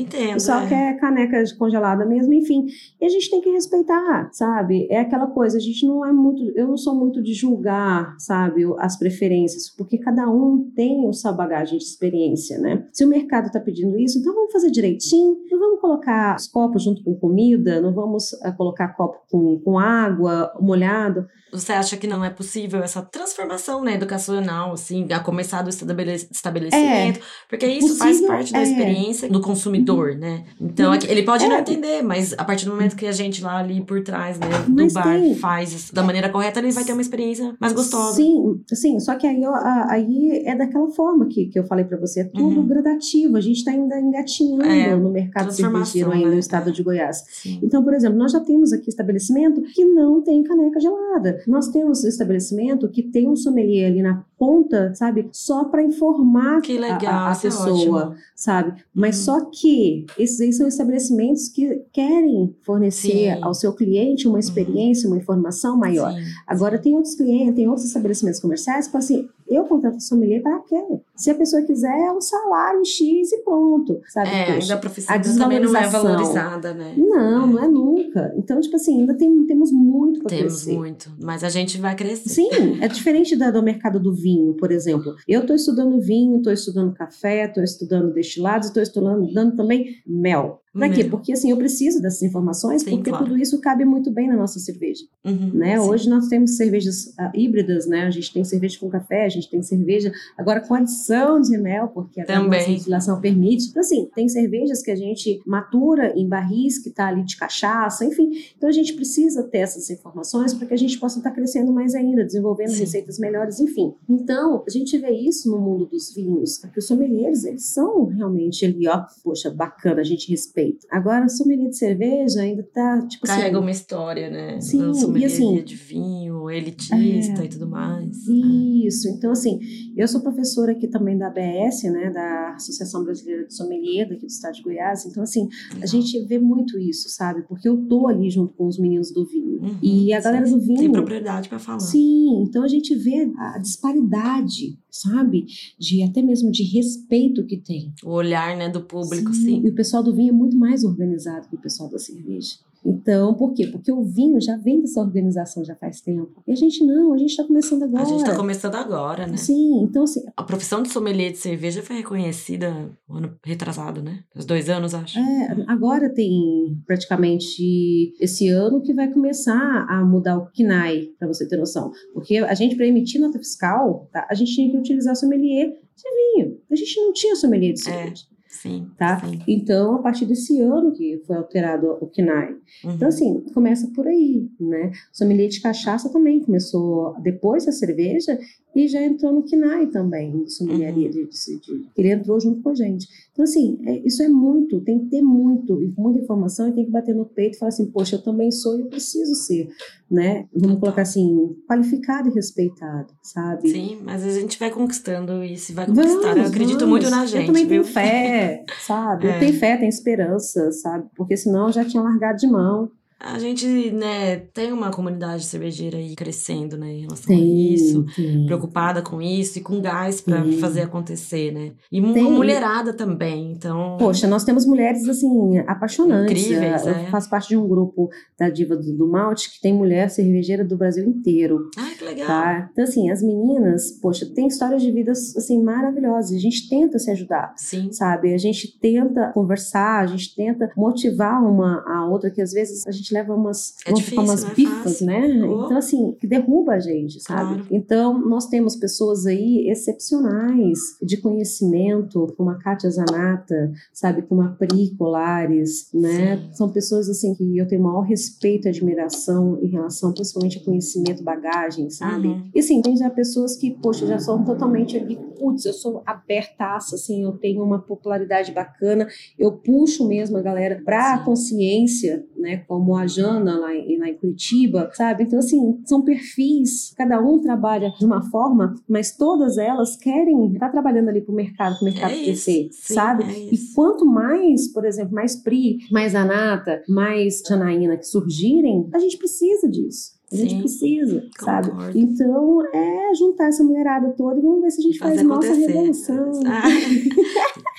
Entendo. 0.00 0.40
Só 0.40 0.60
é. 0.60 0.68
quer 0.68 1.00
caneca 1.00 1.42
congelada 1.58 2.04
mesmo, 2.04 2.32
enfim. 2.32 2.66
E 3.00 3.04
a 3.04 3.08
gente 3.08 3.30
tem 3.30 3.40
que 3.40 3.50
respeitar, 3.50 4.28
sabe? 4.32 4.86
É 4.90 5.00
aquela 5.00 5.26
coisa, 5.26 5.56
a 5.56 5.60
gente 5.60 5.86
não 5.86 6.04
é 6.04 6.12
muito. 6.12 6.42
Eu 6.54 6.68
não 6.68 6.76
sou 6.76 6.94
muito 6.94 7.22
de 7.22 7.32
julgar, 7.32 8.14
sabe, 8.18 8.62
as 8.78 8.98
preferências, 8.98 9.68
porque 9.70 9.98
cada 9.98 10.28
um 10.28 10.70
tem 10.74 11.08
a 11.08 11.12
sua 11.12 11.32
bagagem 11.32 11.78
de 11.78 11.84
experiência, 11.84 12.58
né? 12.58 12.86
Se 12.92 13.04
o 13.04 13.08
mercado 13.08 13.46
está 13.46 13.60
pedindo 13.60 13.98
isso, 13.98 14.18
então 14.18 14.34
vamos 14.34 14.52
fazer 14.52 14.70
direitinho. 14.70 15.36
não 15.50 15.58
vamos 15.58 15.80
colocar 15.80 16.36
os 16.36 16.46
copos 16.46 16.82
junto 16.82 17.02
com 17.02 17.14
comida, 17.14 17.80
não 17.80 17.92
vamos 17.92 18.32
uh, 18.32 18.56
colocar 18.56 18.88
copo 18.88 19.18
com, 19.30 19.60
com 19.60 19.78
água 19.78 20.52
molhado. 20.60 21.26
Você 21.52 21.72
acha 21.72 21.96
que 21.96 22.06
não 22.06 22.24
é 22.24 22.30
possível 22.30 22.82
essa 22.82 23.00
transformação 23.00 23.82
né, 23.82 23.94
educacional, 23.94 24.72
assim, 24.72 25.06
a 25.12 25.20
começar 25.20 25.62
do 25.62 25.70
estabelecimento? 25.70 27.18
É, 27.18 27.22
porque 27.48 27.66
isso 27.66 27.96
possível, 27.96 27.98
faz 27.98 28.20
parte 28.20 28.52
da 28.52 28.58
é. 28.58 28.62
experiência 28.64 29.28
do 29.28 29.40
consumidor, 29.40 29.85
uhum. 29.94 30.18
né? 30.18 30.44
Então, 30.60 30.94
ele 30.94 31.22
pode 31.22 31.44
é. 31.44 31.48
não 31.48 31.58
entender, 31.58 32.02
mas 32.02 32.34
a 32.36 32.44
partir 32.44 32.64
do 32.64 32.72
momento 32.72 32.96
que 32.96 33.06
a 33.06 33.12
gente 33.12 33.42
lá 33.42 33.58
ali 33.58 33.80
por 33.80 34.02
trás, 34.02 34.38
né, 34.38 34.46
do 34.66 34.74
mas 34.74 34.92
bar 34.92 35.04
tem. 35.04 35.34
faz 35.34 35.90
da 35.90 36.02
maneira 36.02 36.28
correta, 36.28 36.60
ele 36.60 36.72
vai 36.72 36.84
ter 36.84 36.92
uma 36.92 37.02
experiência 37.02 37.54
mais 37.60 37.72
gostosa. 37.72 38.16
Sim, 38.16 38.60
sim. 38.72 39.00
Só 39.00 39.14
que 39.14 39.26
aí, 39.26 39.42
aí 39.88 40.42
é 40.44 40.54
daquela 40.54 40.88
forma 40.90 41.26
que, 41.26 41.46
que 41.46 41.58
eu 41.58 41.64
falei 41.64 41.84
para 41.84 41.98
você, 41.98 42.20
é 42.20 42.24
tudo 42.24 42.60
uhum. 42.60 42.66
gradativo. 42.66 43.36
A 43.36 43.40
gente 43.40 43.58
está 43.58 43.70
ainda 43.70 43.98
engatinhando 43.98 44.64
é, 44.64 44.96
no 44.96 45.10
mercado 45.10 45.52
cervejeiro 45.52 46.10
ainda 46.12 46.28
né? 46.28 46.34
no 46.34 46.40
estado 46.40 46.72
de 46.72 46.82
Goiás. 46.82 47.24
Sim. 47.28 47.60
Então, 47.62 47.82
por 47.82 47.94
exemplo, 47.94 48.18
nós 48.18 48.32
já 48.32 48.40
temos 48.40 48.72
aqui 48.72 48.88
estabelecimento 48.88 49.62
que 49.62 49.84
não 49.84 50.22
tem 50.22 50.42
caneca 50.42 50.80
gelada. 50.80 51.42
Nós 51.46 51.68
temos 51.68 52.04
estabelecimento 52.04 52.88
que 52.88 53.02
tem 53.02 53.28
um 53.28 53.36
sommelier 53.36 53.90
ali 53.90 54.02
na 54.02 54.24
ponta, 54.38 54.94
sabe? 54.94 55.28
Só 55.32 55.64
para 55.64 55.82
informar 55.82 56.60
a, 56.60 57.30
a 57.30 57.32
é 57.32 57.36
pessoa, 57.40 58.14
sabe? 58.36 58.84
Mas 58.94 59.16
uhum. 59.18 59.24
só 59.24 59.44
que 59.46 60.04
esses 60.18 60.38
aí 60.40 60.52
são 60.52 60.68
estabelecimentos 60.68 61.48
que 61.48 61.82
querem 61.90 62.54
fornecer 62.60 63.34
Sim. 63.34 63.42
ao 63.42 63.54
seu 63.54 63.72
cliente 63.72 64.28
uma 64.28 64.34
uhum. 64.34 64.38
experiência, 64.38 65.08
uma 65.08 65.16
informação 65.16 65.76
maior. 65.78 66.12
Sim. 66.12 66.20
Agora, 66.46 66.78
tem 66.78 66.94
outros 66.94 67.14
clientes, 67.14 67.54
tem 67.54 67.66
outros 67.66 67.86
estabelecimentos 67.86 68.38
comerciais 68.38 68.86
que 68.86 68.96
assim, 68.96 69.28
eu 69.48 69.64
contrato 69.64 70.00
sommelier 70.00 70.42
para 70.42 70.58
quê? 70.60 70.76
Se 71.14 71.30
a 71.30 71.34
pessoa 71.34 71.62
quiser, 71.62 71.98
é 71.98 72.12
um 72.12 72.20
salário 72.20 72.84
X 72.84 73.32
e 73.32 73.38
pronto, 73.38 74.00
sabe? 74.08 74.28
É, 74.28 74.54
Poxa, 74.54 74.74
a 74.74 74.76
profissão 74.76 75.16
a 75.16 75.18
também 75.18 75.60
não 75.60 75.74
é 75.74 75.88
valorizada, 75.88 76.74
né? 76.74 76.94
Não, 76.96 77.44
é. 77.44 77.46
não 77.46 77.64
é 77.64 77.68
nunca. 77.68 78.34
Então, 78.36 78.60
tipo 78.60 78.76
assim, 78.76 79.00
ainda 79.00 79.14
tem, 79.14 79.46
temos 79.46 79.72
muito 79.72 80.05
para 80.26 80.38
crescer. 80.38 80.66
Temos 80.66 80.78
muito, 80.78 81.12
mas 81.20 81.44
a 81.44 81.48
gente 81.48 81.78
vai 81.78 81.94
crescer. 81.94 82.28
Sim, 82.28 82.80
é 82.80 82.88
diferente 82.88 83.36
da, 83.36 83.50
do 83.50 83.62
mercado 83.62 84.00
do 84.00 84.12
vinho, 84.12 84.54
por 84.54 84.70
exemplo. 84.70 85.14
Eu 85.26 85.42
estou 85.42 85.56
estudando 85.56 86.00
vinho, 86.00 86.38
estou 86.38 86.52
estudando 86.52 86.92
café, 86.94 87.46
estou 87.46 87.62
estudando 87.62 88.12
destilados, 88.12 88.68
estou 88.68 88.82
estudando 88.82 89.56
também 89.56 89.96
mel. 90.06 90.62
Para 90.76 90.90
quê? 90.90 91.04
Porque 91.04 91.32
assim, 91.32 91.50
eu 91.50 91.56
preciso 91.56 92.02
dessas 92.02 92.22
informações, 92.22 92.82
Sim, 92.82 92.90
porque 92.90 93.08
claro. 93.08 93.24
tudo 93.24 93.38
isso 93.38 93.58
cabe 93.60 93.84
muito 93.84 94.10
bem 94.10 94.28
na 94.28 94.36
nossa 94.36 94.58
cerveja. 94.60 95.04
Uhum, 95.24 95.52
né? 95.54 95.80
Hoje 95.80 96.08
nós 96.08 96.28
temos 96.28 96.56
cervejas 96.56 97.06
uh, 97.18 97.30
híbridas, 97.34 97.86
né? 97.86 98.02
A 98.06 98.10
gente 98.10 98.32
tem 98.32 98.44
cerveja 98.44 98.78
com 98.78 98.90
café, 98.90 99.24
a 99.24 99.28
gente 99.28 99.50
tem 99.50 99.62
cerveja 99.62 100.12
agora 100.36 100.60
com 100.60 100.74
adição 100.74 101.40
de 101.40 101.56
mel, 101.56 101.88
porque 101.88 102.20
a 102.20 102.42
nossa 102.42 102.68
legislação 102.68 103.20
permite. 103.20 103.68
Então, 103.70 103.80
assim, 103.80 104.08
tem 104.14 104.28
cervejas 104.28 104.82
que 104.82 104.90
a 104.90 104.96
gente 104.96 105.40
matura 105.46 106.12
em 106.14 106.28
barris 106.28 106.78
que 106.78 106.90
está 106.90 107.06
ali 107.06 107.24
de 107.24 107.36
cachaça, 107.36 108.04
enfim. 108.04 108.30
Então 108.56 108.68
a 108.68 108.72
gente 108.72 108.92
precisa 108.92 109.42
ter 109.44 109.58
essas 109.58 109.88
informações 109.88 110.15
para 110.58 110.66
que 110.66 110.74
a 110.74 110.76
gente 110.76 110.98
possa 110.98 111.18
estar 111.18 111.30
tá 111.30 111.36
crescendo 111.36 111.72
mais 111.72 111.94
ainda, 111.94 112.24
desenvolvendo 112.24 112.70
Sim. 112.70 112.80
receitas 112.80 113.18
melhores, 113.18 113.60
enfim. 113.60 113.94
Então, 114.08 114.64
a 114.66 114.70
gente 114.70 114.96
vê 114.98 115.10
isso 115.10 115.50
no 115.50 115.58
mundo 115.58 115.86
dos 115.86 116.14
vinhos, 116.14 116.58
porque 116.58 116.78
os 116.78 116.86
sommeliers, 116.86 117.44
eles 117.44 117.66
são 117.66 118.06
realmente 118.06 118.64
ali, 118.64 118.86
ó, 118.88 119.04
poxa, 119.22 119.50
bacana, 119.50 120.00
a 120.00 120.04
gente 120.04 120.30
respeita. 120.30 120.86
Agora, 120.90 121.28
sommelier 121.28 121.68
de 121.68 121.76
cerveja 121.76 122.40
ainda 122.40 122.62
tá, 122.62 123.06
tipo 123.06 123.26
Carrega 123.26 123.56
assim, 123.56 123.64
uma 123.64 123.70
história, 123.70 124.30
né? 124.30 124.60
Sim, 124.60 124.94
sommelier 124.94 125.30
e 125.30 125.32
assim, 125.32 125.64
de 125.64 125.74
vinho, 125.74 126.50
elitista 126.50 127.42
é, 127.42 127.44
e 127.44 127.48
tudo 127.48 127.68
mais. 127.68 128.26
Isso. 128.26 129.08
Então, 129.08 129.32
assim, 129.32 129.58
eu 129.96 130.08
sou 130.08 130.20
professora 130.20 130.72
aqui 130.72 130.86
também 130.86 131.16
da 131.16 131.28
ABS, 131.28 131.84
né? 131.84 132.10
Da 132.10 132.54
Associação 132.54 133.02
Brasileira 133.04 133.46
de 133.46 133.54
Sommelier, 133.54 134.08
daqui 134.08 134.26
do 134.26 134.30
estado 134.30 134.54
de 134.54 134.62
Goiás. 134.62 135.06
Então, 135.06 135.22
assim, 135.22 135.48
a 135.80 135.86
gente 135.86 136.18
vê 136.26 136.38
muito 136.38 136.78
isso, 136.78 137.08
sabe? 137.08 137.42
Porque 137.42 137.68
eu 137.68 137.76
tô 137.88 138.06
ali 138.06 138.30
junto 138.30 138.54
com 138.54 138.66
os 138.66 138.78
meninos 138.78 139.10
do 139.12 139.24
vinho. 139.24 139.62
Uhum, 139.62 139.78
e 139.82 140.12
a 140.12 140.20
galera 140.20 140.48
do 140.48 140.60
vinho... 140.60 140.78
Tem 140.78 140.92
propriedade 140.92 141.48
para 141.48 141.58
falar. 141.58 141.80
Sim. 141.80 142.42
Então, 142.42 142.62
a 142.62 142.68
gente 142.68 142.94
vê 142.94 143.32
a 143.38 143.58
disparidade 143.58 144.76
sabe? 144.96 145.46
De 145.78 146.02
até 146.02 146.22
mesmo 146.22 146.50
de 146.50 146.62
respeito 146.62 147.44
que 147.44 147.56
tem. 147.56 147.92
O 148.02 148.10
olhar, 148.10 148.56
né, 148.56 148.68
do 148.68 148.80
público, 148.80 149.32
sim. 149.34 149.44
sim. 149.44 149.62
E 149.64 149.68
o 149.68 149.74
pessoal 149.74 150.02
do 150.02 150.14
vinho 150.14 150.30
é 150.30 150.36
muito 150.36 150.56
mais 150.56 150.84
organizado 150.84 151.48
que 151.48 151.56
o 151.56 151.60
pessoal 151.60 151.90
da 151.90 151.98
cerveja. 151.98 152.56
Então, 152.86 153.34
por 153.34 153.52
quê? 153.52 153.66
Porque 153.66 153.90
o 153.90 154.04
vinho 154.04 154.40
já 154.40 154.56
vem 154.56 154.80
dessa 154.80 155.00
organização 155.00 155.64
já 155.64 155.74
faz 155.74 156.00
tempo. 156.00 156.42
E 156.46 156.52
a 156.52 156.54
gente 156.54 156.84
não, 156.84 157.12
a 157.12 157.18
gente 157.18 157.30
está 157.30 157.42
começando 157.44 157.82
agora. 157.82 158.02
A 158.02 158.06
gente 158.06 158.20
está 158.20 158.36
começando 158.36 158.74
agora, 158.76 159.26
né? 159.26 159.36
Sim, 159.36 159.82
então 159.82 160.04
assim. 160.04 160.20
A 160.36 160.44
profissão 160.44 160.82
de 160.82 160.90
sommelier 160.90 161.32
de 161.32 161.38
cerveja 161.38 161.82
foi 161.82 161.96
reconhecida 161.96 162.90
ano 163.10 163.36
retrasado, 163.44 164.00
né? 164.00 164.20
Os 164.34 164.44
dois 164.44 164.68
anos, 164.68 164.94
acho. 164.94 165.18
É, 165.18 165.64
agora 165.66 166.08
tem 166.12 166.80
praticamente 166.86 168.14
esse 168.20 168.48
ano 168.48 168.80
que 168.80 168.94
vai 168.94 169.12
começar 169.12 169.86
a 169.88 170.04
mudar 170.04 170.38
o 170.38 170.46
KNAI, 170.52 171.08
para 171.18 171.26
você 171.26 171.48
ter 171.48 171.56
noção. 171.56 171.90
Porque 172.14 172.36
a 172.38 172.54
gente, 172.54 172.76
para 172.76 172.86
emitir 172.86 173.20
nota 173.20 173.38
fiscal, 173.38 174.08
tá, 174.12 174.26
a 174.30 174.34
gente 174.34 174.54
tinha 174.54 174.70
que 174.70 174.76
utilizar 174.76 175.16
sommelier 175.16 175.68
de 175.68 176.36
vinho. 176.36 176.58
A 176.70 176.76
gente 176.76 177.00
não 177.00 177.12
tinha 177.12 177.34
sommelier 177.34 177.72
de 177.72 177.80
é. 177.80 177.82
cerveja. 177.82 178.24
É. 178.32 178.35
Sim, 178.56 178.90
tá? 178.96 179.20
Sim. 179.20 179.38
Então, 179.46 179.96
a 179.96 179.98
partir 179.98 180.24
desse 180.24 180.60
ano 180.60 180.92
que 180.92 181.22
foi 181.26 181.36
alterado 181.36 181.98
o 182.00 182.06
KNAI. 182.06 182.52
Uhum. 182.84 182.94
Então, 182.94 183.08
assim, 183.08 183.40
começa 183.52 183.90
por 183.94 184.06
aí, 184.06 184.48
né? 184.58 184.90
O 185.12 185.16
sommelier 185.16 185.48
de 185.48 185.60
cachaça 185.60 186.10
também 186.10 186.40
começou 186.40 187.14
depois 187.20 187.66
da 187.66 187.72
cerveja 187.72 188.38
e 188.74 188.88
já 188.88 189.02
entrou 189.02 189.32
no 189.32 189.42
KNAI 189.42 189.86
também, 189.86 190.44
de 190.44 190.52
sommeliaria, 190.52 191.06
uhum. 191.06 191.12
de, 191.12 191.28
de, 191.28 191.60
de, 191.60 191.88
ele 191.96 192.12
entrou 192.12 192.40
junto 192.40 192.62
com 192.62 192.70
a 192.70 192.74
gente. 192.74 193.06
Então, 193.36 193.44
assim, 193.44 193.78
é, 193.84 193.98
isso 193.98 194.22
é 194.22 194.28
muito, 194.30 194.80
tem 194.80 194.98
que 194.98 195.10
ter 195.10 195.20
muito, 195.20 195.78
muita 195.98 196.20
informação 196.20 196.68
e 196.68 196.72
tem 196.72 196.86
que 196.86 196.90
bater 196.90 197.14
no 197.14 197.26
peito 197.26 197.54
e 197.54 197.58
falar 197.58 197.68
assim, 197.68 197.84
poxa, 197.90 198.16
eu 198.16 198.22
também 198.22 198.50
sou 198.50 198.78
e 198.78 198.80
eu 198.80 198.86
preciso 198.86 199.34
ser, 199.34 199.68
né? 200.10 200.46
Vamos 200.56 200.80
colocar 200.80 201.02
assim, 201.02 201.54
qualificado 201.68 202.30
e 202.30 202.32
respeitado, 202.32 203.12
sabe? 203.22 203.68
Sim, 203.68 203.98
mas 204.02 204.24
a 204.24 204.30
gente 204.30 204.58
vai 204.58 204.70
conquistando 204.70 205.44
isso, 205.44 205.74
vai 205.74 205.84
conquistar. 205.84 206.12
Vamos, 206.14 206.36
eu 206.36 206.44
acredito 206.46 206.78
vamos. 206.78 206.88
muito 206.88 207.10
na 207.10 207.26
gente, 207.26 207.42
Eu 207.42 207.46
também 207.48 207.66
viu? 207.66 207.82
tenho 207.82 207.84
fé, 207.84 208.64
sabe? 208.86 209.26
É. 209.26 209.36
Eu 209.36 209.40
tenho 209.40 209.52
fé, 209.52 209.76
tenho 209.76 209.90
esperança, 209.90 210.72
sabe? 210.72 211.06
Porque 211.14 211.36
senão 211.36 211.66
eu 211.66 211.72
já 211.72 211.84
tinha 211.84 212.02
largado 212.02 212.38
de 212.38 212.46
mão. 212.46 212.90
A 213.18 213.38
gente, 213.38 213.90
né, 213.92 214.36
tem 214.36 214.72
uma 214.72 214.90
comunidade 214.90 215.44
cervejeira 215.44 215.96
aí 215.96 216.14
crescendo, 216.14 216.76
né, 216.76 216.92
em 216.92 217.00
relação 217.02 217.26
tem, 217.26 217.40
a 217.40 217.74
isso, 217.74 218.04
tem. 218.14 218.44
preocupada 218.44 219.00
com 219.00 219.22
isso 219.22 219.58
e 219.58 219.62
com 219.62 219.80
gás 219.80 220.20
para 220.20 220.44
fazer 220.60 220.82
acontecer, 220.82 221.50
né? 221.52 221.72
E 221.90 222.00
tem. 222.00 222.30
mulherada 222.30 222.92
também, 222.92 223.52
então. 223.52 223.96
Poxa, 223.98 224.26
nós 224.26 224.44
temos 224.44 224.66
mulheres, 224.66 225.08
assim, 225.08 225.58
apaixonantes. 225.66 226.44
Incríveis, 226.44 226.86
Eu 226.86 226.92
é. 226.92 227.06
faço 227.06 227.30
parte 227.30 227.48
de 227.48 227.56
um 227.56 227.66
grupo 227.66 228.10
da 228.38 228.50
Diva 228.50 228.76
do, 228.76 228.92
do 228.92 229.08
Malte 229.08 229.50
que 229.50 229.60
tem 229.60 229.72
mulher 229.72 230.10
cervejeira 230.10 230.64
do 230.64 230.76
Brasil 230.76 231.08
inteiro. 231.08 231.70
Ah, 231.76 231.94
que 231.96 232.04
legal. 232.04 232.26
Tá? 232.26 232.68
Então, 232.72 232.84
assim, 232.84 233.10
as 233.10 233.22
meninas, 233.22 233.92
poxa, 233.92 234.26
tem 234.26 234.46
histórias 234.46 234.82
de 234.82 234.92
vidas, 234.92 235.34
assim, 235.36 235.62
maravilhosas. 235.62 236.36
A 236.36 236.40
gente 236.40 236.68
tenta 236.68 236.98
se 236.98 237.10
ajudar. 237.10 237.54
Sim. 237.56 237.90
Sabe? 237.92 238.34
A 238.34 238.38
gente 238.38 238.78
tenta 238.78 239.32
conversar, 239.32 240.00
a 240.00 240.06
gente 240.06 240.34
tenta 240.34 240.70
motivar 240.76 241.42
uma 241.42 241.82
a 241.86 242.06
outra, 242.08 242.30
que 242.30 242.42
às 242.42 242.52
vezes 242.52 242.86
a 242.86 242.90
gente 242.90 243.05
gente 243.06 243.14
leva 243.14 243.34
umas, 243.34 243.74
é 243.86 243.92
difícil, 243.92 244.22
umas 244.22 244.44
é 244.44 244.54
bifas, 244.54 245.00
né? 245.00 245.44
Oh. 245.44 245.64
Então, 245.64 245.76
assim, 245.76 246.16
que 246.18 246.26
derruba 246.26 246.72
a 246.72 246.80
gente, 246.80 247.20
sabe? 247.20 247.54
Claro. 247.54 247.66
Então, 247.70 248.18
nós 248.18 248.46
temos 248.46 248.74
pessoas 248.74 249.26
aí 249.26 249.68
excepcionais 249.68 250.78
de 251.00 251.16
conhecimento, 251.18 252.34
como 252.36 252.50
a 252.50 252.58
Kátia 252.58 252.90
Zanata, 252.90 253.72
sabe? 253.92 254.22
Como 254.22 254.42
a 254.42 254.48
Pri 254.48 254.94
Colares, 254.96 255.88
né? 255.94 256.36
Sim. 256.36 256.52
São 256.52 256.68
pessoas, 256.68 257.08
assim, 257.08 257.34
que 257.34 257.56
eu 257.56 257.66
tenho 257.66 257.82
maior 257.82 258.02
respeito 258.02 258.66
e 258.66 258.68
admiração 258.68 259.58
em 259.62 259.68
relação, 259.68 260.12
principalmente, 260.12 260.58
a 260.58 260.64
conhecimento, 260.64 261.22
bagagem, 261.22 261.88
sabe? 261.90 262.28
Uhum. 262.28 262.50
E, 262.54 262.58
assim, 262.58 262.82
tem 262.82 262.96
já 262.96 263.08
pessoas 263.10 263.56
que, 263.56 263.70
poxa, 263.70 264.06
já 264.06 264.18
são 264.18 264.44
totalmente 264.44 264.96
ali, 264.96 265.16
putz, 265.38 265.64
eu 265.64 265.72
sou 265.72 266.02
abertaça, 266.04 266.96
assim, 266.96 267.22
eu 267.22 267.32
tenho 267.32 267.62
uma 267.62 267.78
popularidade 267.78 268.52
bacana, 268.52 269.06
eu 269.38 269.52
puxo 269.52 270.06
mesmo 270.08 270.36
a 270.36 270.42
galera 270.42 270.82
para 270.84 271.14
a 271.14 271.24
consciência, 271.24 272.24
né? 272.46 272.58
Como 272.68 272.96
a 272.96 273.08
Jana 273.08 273.58
lá 273.58 273.74
em, 273.74 273.98
lá 273.98 274.08
em 274.08 274.14
Curitiba, 274.14 274.88
sabe? 274.94 275.24
Então, 275.24 275.40
assim, 275.40 275.80
são 275.84 276.02
perfis, 276.02 276.94
cada 276.96 277.20
um 277.20 277.40
trabalha 277.40 277.92
de 277.98 278.04
uma 278.04 278.22
forma, 278.30 278.74
mas 278.88 279.16
todas 279.16 279.58
elas 279.58 279.96
querem 279.96 280.46
estar 280.52 280.66
tá 280.66 280.72
trabalhando 280.72 281.08
ali 281.08 281.20
para 281.20 281.32
o 281.32 281.36
mercado, 281.36 281.76
para 281.76 281.82
o 281.82 281.84
mercado 281.84 282.12
é 282.12 282.24
crescer, 282.24 282.68
sim, 282.70 282.94
sabe? 282.94 283.24
É 283.24 283.54
e 283.54 283.58
quanto 283.74 284.06
mais, 284.06 284.72
por 284.72 284.84
exemplo, 284.84 285.12
mais 285.12 285.34
Pri, 285.34 285.78
mais 285.90 286.14
Anata, 286.14 286.82
mais 286.88 287.42
Janaína 287.46 287.96
que 287.96 288.06
surgirem, 288.06 288.88
a 288.92 288.98
gente 289.00 289.18
precisa 289.18 289.68
disso. 289.68 290.15
A 290.32 290.36
gente 290.36 290.50
Sim, 290.50 290.60
precisa, 290.60 291.24
concordo. 291.38 291.80
sabe? 291.80 292.00
Então, 292.00 292.66
é 292.74 293.14
juntar 293.14 293.46
essa 293.46 293.62
mulherada 293.62 294.10
toda 294.10 294.38
e 294.38 294.42
vamos 294.42 294.60
ver 294.60 294.70
se 294.70 294.80
a 294.80 294.82
gente 294.82 294.98
Fazer 294.98 295.14
faz 295.16 295.26
nossa 295.26 295.54
revolução. 295.54 296.32
Ah, 296.46 296.62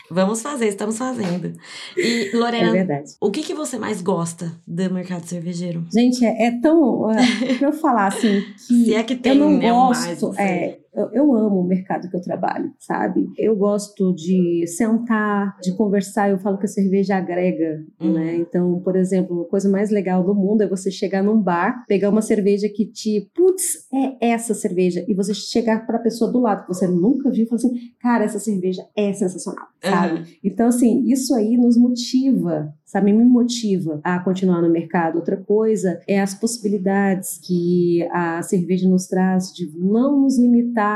vamos 0.10 0.42
fazer, 0.42 0.68
estamos 0.68 0.98
fazendo. 0.98 1.54
E, 1.98 2.32
Lorena, 2.34 2.78
é 2.78 3.04
o 3.20 3.30
que, 3.30 3.42
que 3.42 3.54
você 3.54 3.78
mais 3.78 4.02
gosta 4.02 4.54
do 4.66 4.94
mercado 4.94 5.26
cervejeiro? 5.26 5.86
Gente, 5.92 6.26
é, 6.26 6.48
é 6.48 6.62
tão. 6.62 7.12
É, 7.12 7.54
pra 7.58 7.68
eu 7.68 7.74
falar 7.74 8.08
assim. 8.08 8.42
Que 8.68 8.86
se 8.86 8.94
é 8.94 9.04
que 9.04 9.16
tem, 9.16 9.34
eu 9.34 9.40
não 9.40 9.58
né, 9.58 9.70
gosto. 9.70 10.28
Mais, 10.30 10.40
é, 10.40 10.80
eu, 10.98 11.12
eu, 11.14 11.36
amo 11.36 11.62
o 11.62 11.68
mercado 11.68 12.10
que 12.10 12.18
eu 12.18 12.22
trabalho, 12.22 12.74
sabe? 12.80 13.30
Eu 13.38 13.56
gosto 13.56 14.14
de 14.16 14.66
sentar, 14.66 15.56
de 15.62 15.76
conversar. 15.76 16.32
Eu 16.32 16.40
falo 16.40 16.58
que 16.58 16.66
a 16.66 16.70
cerveja 16.70 17.18
agrega, 17.18 17.86
uhum. 18.02 18.14
né? 18.14 18.36
Então, 18.38 18.82
por 18.84 18.96
exemplo, 18.96 19.44
a 19.44 19.50
coisa 19.50 19.70
mais 19.70 19.92
legal 19.92 20.24
do 20.24 20.34
mundo 20.34 20.64
é 20.64 20.68
você 20.68 20.90
chegar 20.90 21.22
num 21.22 21.40
bar, 21.40 21.86
pegar 21.88 22.10
uma 22.10 22.22
cerveja 22.22 22.68
que 22.68 22.86
te, 22.86 23.30
putz, 23.36 23.88
é 23.94 24.32
essa 24.32 24.56
cerveja, 24.56 25.06
e 25.08 25.14
você 25.14 25.34
chegar 25.34 25.86
para 25.86 25.98
a 25.98 26.02
pessoa 26.02 26.32
do 26.32 26.40
lado 26.40 26.64
que 26.64 26.74
você 26.74 26.88
nunca 26.88 27.30
viu 27.30 27.44
e 27.44 27.48
falar 27.48 27.58
assim, 27.58 27.78
cara, 28.00 28.24
essa 28.24 28.40
cerveja 28.40 28.84
é 28.96 29.14
sensacional, 29.14 29.68
sabe? 29.82 30.20
Uhum. 30.20 30.26
Então, 30.44 30.68
assim, 30.68 31.04
isso 31.06 31.36
aí 31.36 31.58
nos 31.58 31.78
motiva, 31.78 32.74
sabe? 32.88 33.14
Me 33.14 33.24
motiva 33.24 34.00
a 34.04 34.20
continuar 34.20 34.62
no 34.62 34.70
mercado. 34.70 35.18
Outra 35.18 35.38
coisa 35.38 36.02
é 36.08 36.20
as 36.20 36.34
possibilidades 36.34 37.38
que 37.38 38.08
a 38.12 38.42
cerveja 38.42 38.90
nos 38.90 39.06
traz 39.08 39.54
de 39.54 39.70
não 39.78 40.22
nos 40.22 40.40
limitar 40.40 40.87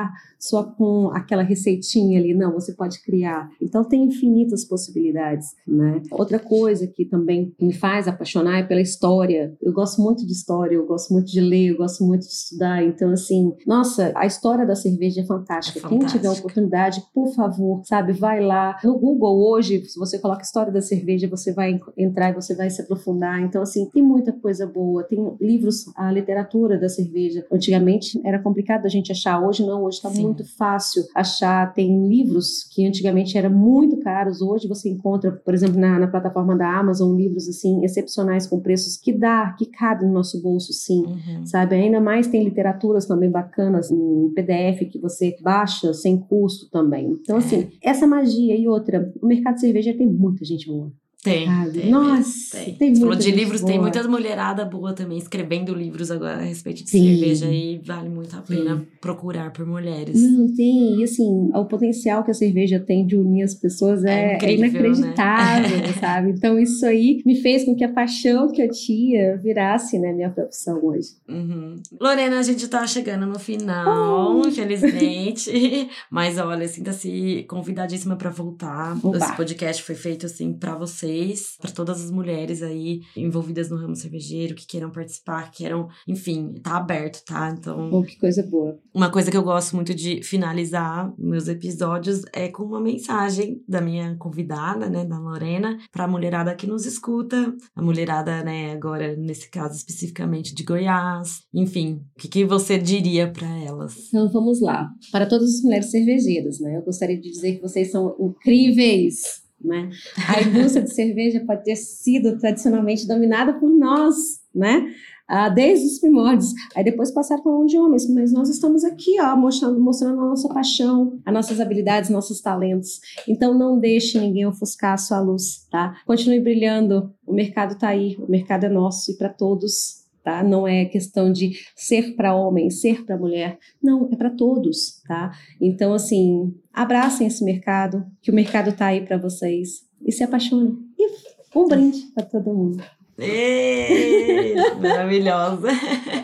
só 0.41 0.63
com 0.63 1.09
aquela 1.13 1.43
receitinha 1.43 2.19
ali, 2.19 2.33
não, 2.33 2.51
você 2.51 2.73
pode 2.73 3.01
criar. 3.03 3.49
Então 3.61 3.83
tem 3.83 4.03
infinitas 4.03 4.65
possibilidades, 4.65 5.55
né? 5.67 6.01
Outra 6.11 6.39
coisa 6.39 6.87
que 6.87 7.05
também 7.05 7.53
me 7.61 7.71
faz 7.71 8.07
apaixonar 8.07 8.59
é 8.59 8.63
pela 8.63 8.81
história. 8.81 9.55
Eu 9.61 9.71
gosto 9.71 10.01
muito 10.01 10.25
de 10.25 10.31
história, 10.31 10.75
eu 10.75 10.85
gosto 10.85 11.13
muito 11.13 11.31
de 11.31 11.39
ler, 11.39 11.67
eu 11.67 11.77
gosto 11.77 12.03
muito 12.03 12.21
de 12.21 12.33
estudar. 12.33 12.83
Então 12.83 13.11
assim, 13.11 13.53
nossa, 13.67 14.11
a 14.15 14.25
história 14.25 14.65
da 14.65 14.75
cerveja 14.75 15.21
é 15.21 15.25
fantástica. 15.25 15.85
É 15.85 15.89
Quem 15.89 15.99
tiver 15.99 16.29
oportunidade, 16.29 17.03
por 17.13 17.33
favor, 17.35 17.81
sabe, 17.85 18.11
vai 18.13 18.41
lá. 18.43 18.79
No 18.83 18.97
Google 18.97 19.47
hoje, 19.47 19.85
se 19.85 19.99
você 19.99 20.17
coloca 20.17 20.41
história 20.41 20.71
da 20.71 20.81
cerveja, 20.81 21.27
você 21.27 21.53
vai 21.53 21.79
entrar 21.95 22.31
e 22.31 22.33
você 22.33 22.55
vai 22.55 22.69
se 22.69 22.81
aprofundar. 22.81 23.39
Então 23.41 23.61
assim, 23.61 23.87
tem 23.93 24.01
muita 24.01 24.33
coisa 24.33 24.65
boa. 24.65 25.03
Tem 25.03 25.19
livros, 25.39 25.85
a 25.95 26.11
literatura 26.11 26.79
da 26.79 26.89
cerveja. 26.89 27.45
Antigamente 27.51 28.19
era 28.25 28.39
complicado 28.39 28.85
a 28.85 28.89
gente 28.89 29.11
achar, 29.11 29.39
hoje 29.39 29.63
não, 29.71 29.83
hoje 29.83 29.97
está 29.97 30.09
muito 30.09 30.43
fácil 30.57 31.03
achar. 31.15 31.73
Tem 31.73 32.07
livros 32.07 32.63
que 32.63 32.85
antigamente 32.85 33.37
eram 33.37 33.49
muito 33.49 33.97
caros, 33.97 34.41
hoje 34.41 34.67
você 34.67 34.89
encontra, 34.89 35.31
por 35.31 35.53
exemplo, 35.53 35.79
na, 35.79 35.97
na 35.97 36.07
plataforma 36.07 36.55
da 36.55 36.67
Amazon, 36.77 37.15
livros 37.15 37.47
assim 37.47 37.83
excepcionais 37.83 38.45
com 38.47 38.59
preços 38.59 38.97
que 38.97 39.13
dá, 39.13 39.53
que 39.57 39.65
cabe 39.65 40.05
no 40.05 40.13
nosso 40.13 40.41
bolso, 40.41 40.73
sim, 40.73 41.03
uhum. 41.05 41.45
sabe? 41.45 41.75
Ainda 41.75 42.01
mais 42.01 42.27
tem 42.27 42.43
literaturas 42.43 43.05
também 43.05 43.29
bacanas 43.29 43.89
em 43.89 44.29
PDF 44.33 44.89
que 44.91 44.99
você 44.99 45.35
baixa 45.41 45.93
sem 45.93 46.17
custo 46.17 46.69
também. 46.69 47.17
Então, 47.21 47.37
assim, 47.37 47.69
é. 47.81 47.89
essa 47.89 48.05
magia 48.05 48.55
e 48.55 48.67
outra, 48.67 49.11
o 49.21 49.27
mercado 49.27 49.55
de 49.55 49.61
cerveja 49.61 49.93
tem 49.93 50.07
muita 50.07 50.43
gente 50.43 50.67
boa. 50.67 50.91
Tem, 51.23 51.47
tem. 51.71 51.91
Nossa, 51.91 52.57
tem. 52.57 52.73
tem 52.73 52.95
falou 52.95 53.15
de 53.15 53.29
livros, 53.29 53.61
boa. 53.61 53.71
tem 53.71 53.79
muitas 53.79 54.07
mulherada 54.07 54.65
boa 54.65 54.91
também 54.91 55.19
escrevendo 55.19 55.71
livros 55.71 56.09
agora 56.09 56.37
a 56.37 56.41
respeito 56.41 56.83
de 56.83 56.89
Sim. 56.89 57.15
cerveja 57.15 57.45
e 57.45 57.79
vale 57.85 58.09
muito 58.09 58.35
a 58.35 58.41
pena 58.41 58.77
Sim. 58.77 58.87
procurar 58.99 59.53
por 59.53 59.63
mulheres. 59.63 60.19
Não, 60.19 60.51
tem, 60.55 60.99
e 60.99 61.03
assim, 61.03 61.51
o 61.53 61.65
potencial 61.65 62.23
que 62.23 62.31
a 62.31 62.33
cerveja 62.33 62.79
tem 62.79 63.05
de 63.05 63.15
unir 63.15 63.43
as 63.43 63.53
pessoas 63.53 64.03
é, 64.03 64.31
é, 64.31 64.35
incrível, 64.35 64.65
é 64.65 64.69
inacreditável, 64.69 65.77
né? 65.77 65.93
sabe? 66.01 66.31
Então 66.31 66.57
isso 66.57 66.83
aí 66.87 67.21
me 67.23 67.35
fez 67.35 67.65
com 67.65 67.75
que 67.75 67.83
a 67.83 67.93
paixão 67.93 68.51
que 68.51 68.59
eu 68.59 68.71
tinha 68.71 69.37
virasse, 69.37 69.99
né, 69.99 70.11
minha 70.11 70.31
profissão 70.31 70.83
hoje. 70.83 71.09
Uhum. 71.29 71.75
Lorena, 71.99 72.39
a 72.39 72.43
gente 72.43 72.67
tá 72.67 72.87
chegando 72.87 73.27
no 73.27 73.37
final, 73.37 74.39
oh. 74.39 74.47
infelizmente, 74.47 75.51
mas 76.09 76.39
olha, 76.39 76.67
sinta-se 76.67 77.45
convidadíssima 77.47 78.15
para 78.15 78.31
voltar. 78.31 78.97
Opa. 79.03 79.17
Esse 79.17 79.37
podcast 79.37 79.83
foi 79.83 79.93
feito 79.93 80.25
assim 80.25 80.51
para 80.51 80.75
você 80.75 81.10
vocês, 81.11 81.57
para 81.59 81.71
todas 81.71 82.03
as 82.03 82.11
mulheres 82.11 82.63
aí 82.63 83.01
envolvidas 83.15 83.69
no 83.69 83.77
ramo 83.77 83.95
cervejeiro, 83.95 84.55
que 84.55 84.65
queiram 84.65 84.89
participar, 84.89 85.51
que 85.51 85.57
queiram, 85.57 85.87
enfim, 86.07 86.53
tá 86.63 86.77
aberto, 86.77 87.23
tá? 87.25 87.53
Então. 87.57 87.89
Oh, 87.91 88.03
que 88.03 88.17
coisa 88.17 88.43
boa. 88.43 88.79
Uma 88.93 89.11
coisa 89.11 89.29
que 89.29 89.37
eu 89.37 89.43
gosto 89.43 89.75
muito 89.75 89.93
de 89.93 90.23
finalizar 90.23 91.13
meus 91.17 91.47
episódios 91.47 92.21
é 92.33 92.47
com 92.47 92.63
uma 92.63 92.81
mensagem 92.81 93.61
da 93.67 93.81
minha 93.81 94.15
convidada, 94.17 94.89
né, 94.89 95.05
da 95.05 95.19
Lorena, 95.19 95.77
para 95.91 96.05
a 96.05 96.07
mulherada 96.07 96.55
que 96.55 96.67
nos 96.67 96.85
escuta, 96.85 97.53
a 97.75 97.81
mulherada, 97.81 98.43
né, 98.43 98.71
agora 98.71 99.15
nesse 99.15 99.49
caso 99.49 99.75
especificamente 99.75 100.55
de 100.55 100.63
Goiás, 100.63 101.41
enfim, 101.53 102.01
o 102.15 102.19
que, 102.19 102.27
que 102.27 102.45
você 102.45 102.77
diria 102.77 103.31
para 103.31 103.47
elas? 103.59 104.07
Então 104.07 104.29
vamos 104.29 104.61
lá. 104.61 104.89
Para 105.11 105.27
todas 105.27 105.55
as 105.55 105.61
mulheres 105.61 105.91
cervejeiras, 105.91 106.59
né, 106.59 106.77
eu 106.77 106.81
gostaria 106.81 107.19
de 107.19 107.29
dizer 107.29 107.55
que 107.55 107.61
vocês 107.61 107.91
são 107.91 108.15
incríveis 108.19 109.41
né? 109.63 109.89
A 110.27 110.41
indústria 110.41 110.83
de 110.83 110.93
cerveja 110.93 111.43
pode 111.45 111.63
ter 111.63 111.75
sido 111.75 112.37
tradicionalmente 112.37 113.07
dominada 113.07 113.53
por 113.53 113.69
nós, 113.69 114.15
né? 114.53 114.93
Ah, 115.27 115.47
desde 115.47 115.85
os 115.85 115.99
primórdios. 115.99 116.53
Aí 116.75 116.83
depois 116.83 117.09
passaram 117.09 117.41
para 117.41 117.53
mão 117.53 117.65
de 117.65 117.77
homens, 117.77 118.05
mas 118.13 118.33
nós 118.33 118.49
estamos 118.49 118.83
aqui, 118.83 119.15
ó, 119.21 119.33
mostrando, 119.37 119.79
mostrando 119.79 120.19
a 120.19 120.25
nossa 120.25 120.49
paixão, 120.49 121.21
as 121.25 121.33
nossas 121.33 121.61
habilidades, 121.61 122.09
nossos 122.09 122.41
talentos. 122.41 122.99
Então 123.25 123.57
não 123.57 123.79
deixe 123.79 124.19
ninguém 124.19 124.45
ofuscar 124.45 124.93
a 124.93 124.97
sua 124.97 125.21
luz, 125.21 125.65
tá? 125.71 125.95
Continue 126.05 126.41
brilhando. 126.41 127.13
O 127.25 127.33
mercado 127.33 127.75
está 127.75 127.87
aí, 127.87 128.17
o 128.19 128.29
mercado 128.29 128.65
é 128.65 128.69
nosso 128.69 129.11
e 129.11 129.17
para 129.17 129.29
todos 129.29 130.00
tá? 130.23 130.43
Não 130.43 130.67
é 130.67 130.85
questão 130.85 131.31
de 131.31 131.51
ser 131.75 132.15
para 132.15 132.35
homem, 132.35 132.69
ser 132.69 133.05
para 133.05 133.17
mulher, 133.17 133.57
não, 133.81 134.09
é 134.11 134.15
para 134.15 134.29
todos, 134.29 135.01
tá? 135.07 135.31
Então, 135.59 135.93
assim, 135.93 136.53
abracem 136.73 137.27
esse 137.27 137.43
mercado, 137.43 138.05
que 138.21 138.31
o 138.31 138.35
mercado 138.35 138.69
está 138.69 138.87
aí 138.87 139.01
para 139.01 139.17
vocês 139.17 139.85
e 140.05 140.11
se 140.11 140.23
apaixonem. 140.23 140.77
E 140.97 141.09
um 141.55 141.67
brinde 141.67 141.99
para 142.13 142.25
todo 142.25 142.53
mundo. 142.53 142.83
Ei, 143.17 144.55
maravilhosa. 144.79 145.69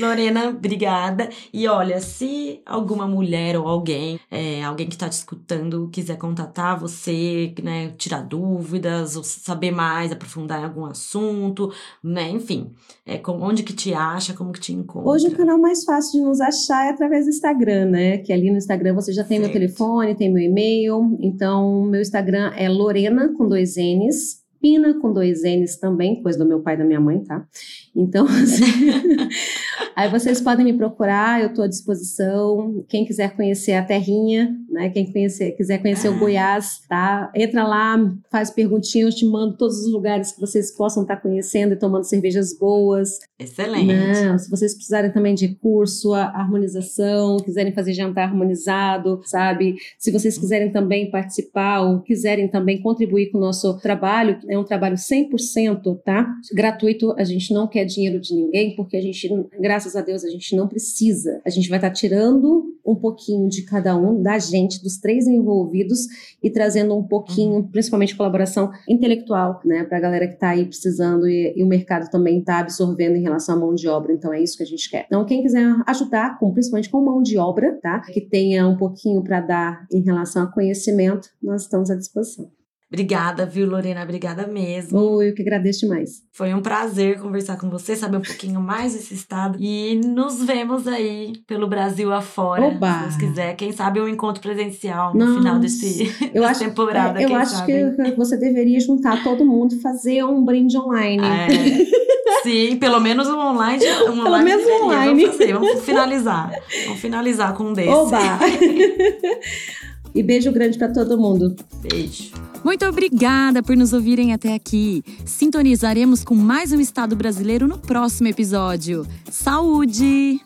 Lorena, 0.00 0.48
obrigada. 0.48 1.28
E 1.52 1.66
olha, 1.66 2.00
se 2.00 2.60
alguma 2.64 3.06
mulher 3.06 3.56
ou 3.56 3.66
alguém, 3.66 4.20
é, 4.30 4.62
alguém 4.62 4.86
que 4.86 4.94
está 4.94 5.08
te 5.08 5.12
escutando, 5.12 5.88
quiser 5.92 6.16
contatar 6.16 6.78
você, 6.78 7.54
né, 7.62 7.92
tirar 7.96 8.22
dúvidas, 8.22 9.16
ou 9.16 9.24
saber 9.24 9.70
mais, 9.70 10.12
aprofundar 10.12 10.60
em 10.60 10.64
algum 10.64 10.84
assunto, 10.84 11.72
né, 12.02 12.30
enfim, 12.30 12.72
é, 13.04 13.18
com, 13.18 13.40
onde 13.40 13.62
que 13.62 13.72
te 13.72 13.94
acha, 13.94 14.34
como 14.34 14.52
que 14.52 14.60
te 14.60 14.72
encontra? 14.72 15.10
Hoje 15.10 15.28
o 15.28 15.36
canal 15.36 15.58
mais 15.58 15.84
fácil 15.84 16.20
de 16.20 16.26
nos 16.26 16.40
achar 16.40 16.86
é 16.86 16.90
através 16.90 17.24
do 17.24 17.30
Instagram, 17.30 17.86
né? 17.86 18.18
Que 18.18 18.32
ali 18.32 18.50
no 18.50 18.56
Instagram 18.56 18.94
você 18.94 19.12
já 19.12 19.24
tem 19.24 19.38
certo. 19.38 19.52
meu 19.52 19.60
telefone, 19.60 20.14
tem 20.14 20.32
meu 20.32 20.42
e-mail. 20.42 21.16
Então, 21.20 21.82
meu 21.82 22.00
Instagram 22.00 22.52
é 22.56 22.68
Lorena 22.68 23.32
com 23.36 23.48
dois 23.48 23.76
N's, 23.76 24.45
Pina 24.60 24.94
com 25.00 25.12
dois 25.12 25.42
N's 25.42 25.76
também, 25.76 26.22
coisa 26.22 26.38
do 26.38 26.46
meu 26.46 26.60
pai 26.60 26.74
e 26.74 26.78
da 26.78 26.84
minha 26.84 27.00
mãe, 27.00 27.20
tá? 27.20 27.46
Então, 27.94 28.26
assim, 28.28 28.64
aí 29.94 30.10
vocês 30.10 30.40
podem 30.40 30.64
me 30.64 30.72
procurar, 30.72 31.40
eu 31.40 31.48
estou 31.48 31.64
à 31.64 31.68
disposição. 31.68 32.84
Quem 32.88 33.04
quiser 33.04 33.34
conhecer 33.36 33.72
a 33.72 33.84
terrinha, 33.84 34.56
né? 34.76 34.90
Quem 34.90 35.10
conhecer, 35.10 35.52
quiser 35.52 35.78
conhecer 35.78 36.08
o 36.08 36.12
ah. 36.14 36.18
Goiás, 36.18 36.80
tá? 36.86 37.32
Entra 37.34 37.66
lá, 37.66 37.96
faz 38.30 38.50
perguntinhas, 38.50 39.14
eu 39.14 39.20
te 39.20 39.26
mando 39.26 39.56
todos 39.56 39.80
os 39.80 39.90
lugares 39.90 40.32
que 40.32 40.40
vocês 40.40 40.70
possam 40.70 41.02
estar 41.02 41.16
tá 41.16 41.22
conhecendo 41.22 41.72
e 41.72 41.76
tomando 41.76 42.04
cervejas 42.04 42.56
boas. 42.56 43.18
Excelente. 43.38 44.38
Se 44.38 44.50
vocês 44.50 44.74
precisarem 44.74 45.10
também 45.10 45.34
de 45.34 45.54
curso, 45.56 46.12
harmonização, 46.12 47.38
quiserem 47.38 47.72
fazer 47.72 47.94
jantar 47.94 48.28
harmonizado, 48.28 49.20
sabe? 49.24 49.76
Se 49.98 50.12
vocês 50.12 50.36
quiserem 50.36 50.70
também 50.70 51.10
participar 51.10 51.80
ou 51.80 52.00
quiserem 52.02 52.48
também 52.48 52.80
contribuir 52.80 53.30
com 53.30 53.38
o 53.38 53.40
nosso 53.40 53.78
trabalho, 53.80 54.38
é 54.48 54.58
um 54.58 54.64
trabalho 54.64 54.96
100%, 54.96 56.00
tá? 56.04 56.30
Gratuito, 56.52 57.14
a 57.18 57.24
gente 57.24 57.52
não 57.54 57.66
quer 57.66 57.86
dinheiro 57.86 58.20
de 58.20 58.34
ninguém, 58.34 58.76
porque 58.76 58.96
a 58.96 59.00
gente, 59.00 59.28
graças 59.58 59.96
a 59.96 60.02
Deus, 60.02 60.22
a 60.22 60.28
gente 60.28 60.54
não 60.54 60.68
precisa. 60.68 61.40
A 61.46 61.50
gente 61.50 61.68
vai 61.70 61.78
estar 61.78 61.88
tá 61.88 61.94
tirando 61.94 62.75
um 62.86 62.94
pouquinho 62.94 63.48
de 63.48 63.62
cada 63.62 63.96
um, 63.96 64.22
da 64.22 64.38
gente, 64.38 64.82
dos 64.82 64.98
três 64.98 65.26
envolvidos, 65.26 66.00
e 66.42 66.50
trazendo 66.50 66.96
um 66.96 67.02
pouquinho, 67.02 67.56
uhum. 67.56 67.68
principalmente 67.68 68.16
colaboração 68.16 68.70
intelectual, 68.88 69.60
né, 69.64 69.84
para 69.84 69.98
a 69.98 70.00
galera 70.00 70.28
que 70.28 70.34
está 70.34 70.50
aí 70.50 70.64
precisando 70.64 71.28
e, 71.28 71.54
e, 71.56 71.62
o 71.62 71.66
mercado 71.66 72.10
também 72.10 72.38
está 72.38 72.60
absorvendo 72.60 73.16
em 73.16 73.22
relação 73.22 73.56
à 73.56 73.58
mão 73.58 73.74
de 73.74 73.88
obra. 73.88 74.12
Então 74.12 74.32
é 74.32 74.40
isso 74.40 74.56
que 74.56 74.62
a 74.62 74.66
gente 74.66 74.88
quer. 74.88 75.06
Então, 75.06 75.24
quem 75.24 75.42
quiser 75.42 75.74
ajudar, 75.86 76.38
com, 76.38 76.52
principalmente 76.52 76.90
com 76.90 77.04
mão 77.04 77.22
de 77.22 77.36
obra, 77.38 77.78
tá, 77.82 78.00
que 78.00 78.20
tenha 78.20 78.66
um 78.66 78.76
pouquinho 78.76 79.22
para 79.22 79.40
dar 79.40 79.86
em 79.92 80.00
relação 80.00 80.44
a 80.44 80.46
conhecimento, 80.46 81.28
nós 81.42 81.62
estamos 81.62 81.90
à 81.90 81.96
disposição. 81.96 82.50
Obrigada, 82.96 83.44
viu, 83.44 83.68
Lorena? 83.68 84.02
Obrigada 84.02 84.46
mesmo. 84.46 84.98
Oh, 84.98 85.22
eu 85.22 85.34
que 85.34 85.42
agradeço 85.42 85.80
demais. 85.80 86.22
Foi 86.32 86.54
um 86.54 86.62
prazer 86.62 87.20
conversar 87.20 87.58
com 87.58 87.68
você, 87.68 87.94
saber 87.94 88.16
um 88.16 88.22
pouquinho 88.22 88.58
mais 88.58 88.94
desse 88.94 89.12
estado. 89.12 89.58
E 89.60 90.00
nos 90.02 90.42
vemos 90.42 90.88
aí 90.88 91.34
pelo 91.46 91.68
Brasil 91.68 92.10
afora. 92.10 92.64
Oba. 92.64 92.94
Se 92.94 93.02
Deus 93.02 93.16
quiser. 93.16 93.54
Quem 93.56 93.70
sabe 93.70 94.00
um 94.00 94.08
encontro 94.08 94.40
presencial 94.40 95.12
no 95.12 95.26
Nossa. 95.26 95.38
final 95.38 95.58
desse, 95.58 96.10
eu 96.32 96.40
dessa 96.40 96.52
acho, 96.52 96.60
temporada. 96.60 97.20
É, 97.20 97.26
eu 97.26 97.36
acho 97.36 97.56
sabe? 97.56 97.94
que 97.96 98.12
você 98.16 98.38
deveria 98.38 98.80
juntar 98.80 99.22
todo 99.22 99.44
mundo 99.44 99.74
e 99.74 99.78
fazer 99.82 100.24
um 100.24 100.42
brinde 100.42 100.78
online. 100.78 101.22
É. 101.22 102.06
Sim, 102.42 102.76
pelo 102.78 102.98
menos 102.98 103.28
um 103.28 103.38
online. 103.38 103.84
Um 103.84 104.04
pelo 104.24 104.26
online 104.26 104.44
menos 104.44 104.66
um 104.66 104.84
online. 104.84 105.22
Vamos, 105.22 105.36
fazer, 105.36 105.52
vamos 105.52 105.84
finalizar. 105.84 106.50
Vamos 106.86 107.00
finalizar 107.00 107.54
com 107.54 107.64
um 107.64 107.72
desse. 107.74 107.90
Oba! 107.90 108.18
e 110.14 110.22
beijo 110.22 110.52
grande 110.52 110.78
para 110.78 110.92
todo 110.92 111.18
mundo. 111.18 111.54
Beijo. 111.82 112.32
Muito 112.64 112.84
obrigada 112.84 113.62
por 113.62 113.76
nos 113.76 113.92
ouvirem 113.92 114.32
até 114.32 114.54
aqui. 114.54 115.04
Sintonizaremos 115.24 116.24
com 116.24 116.34
mais 116.34 116.72
um 116.72 116.80
estado 116.80 117.14
brasileiro 117.14 117.68
no 117.68 117.78
próximo 117.78 118.28
episódio. 118.28 119.06
Saúde! 119.30 120.40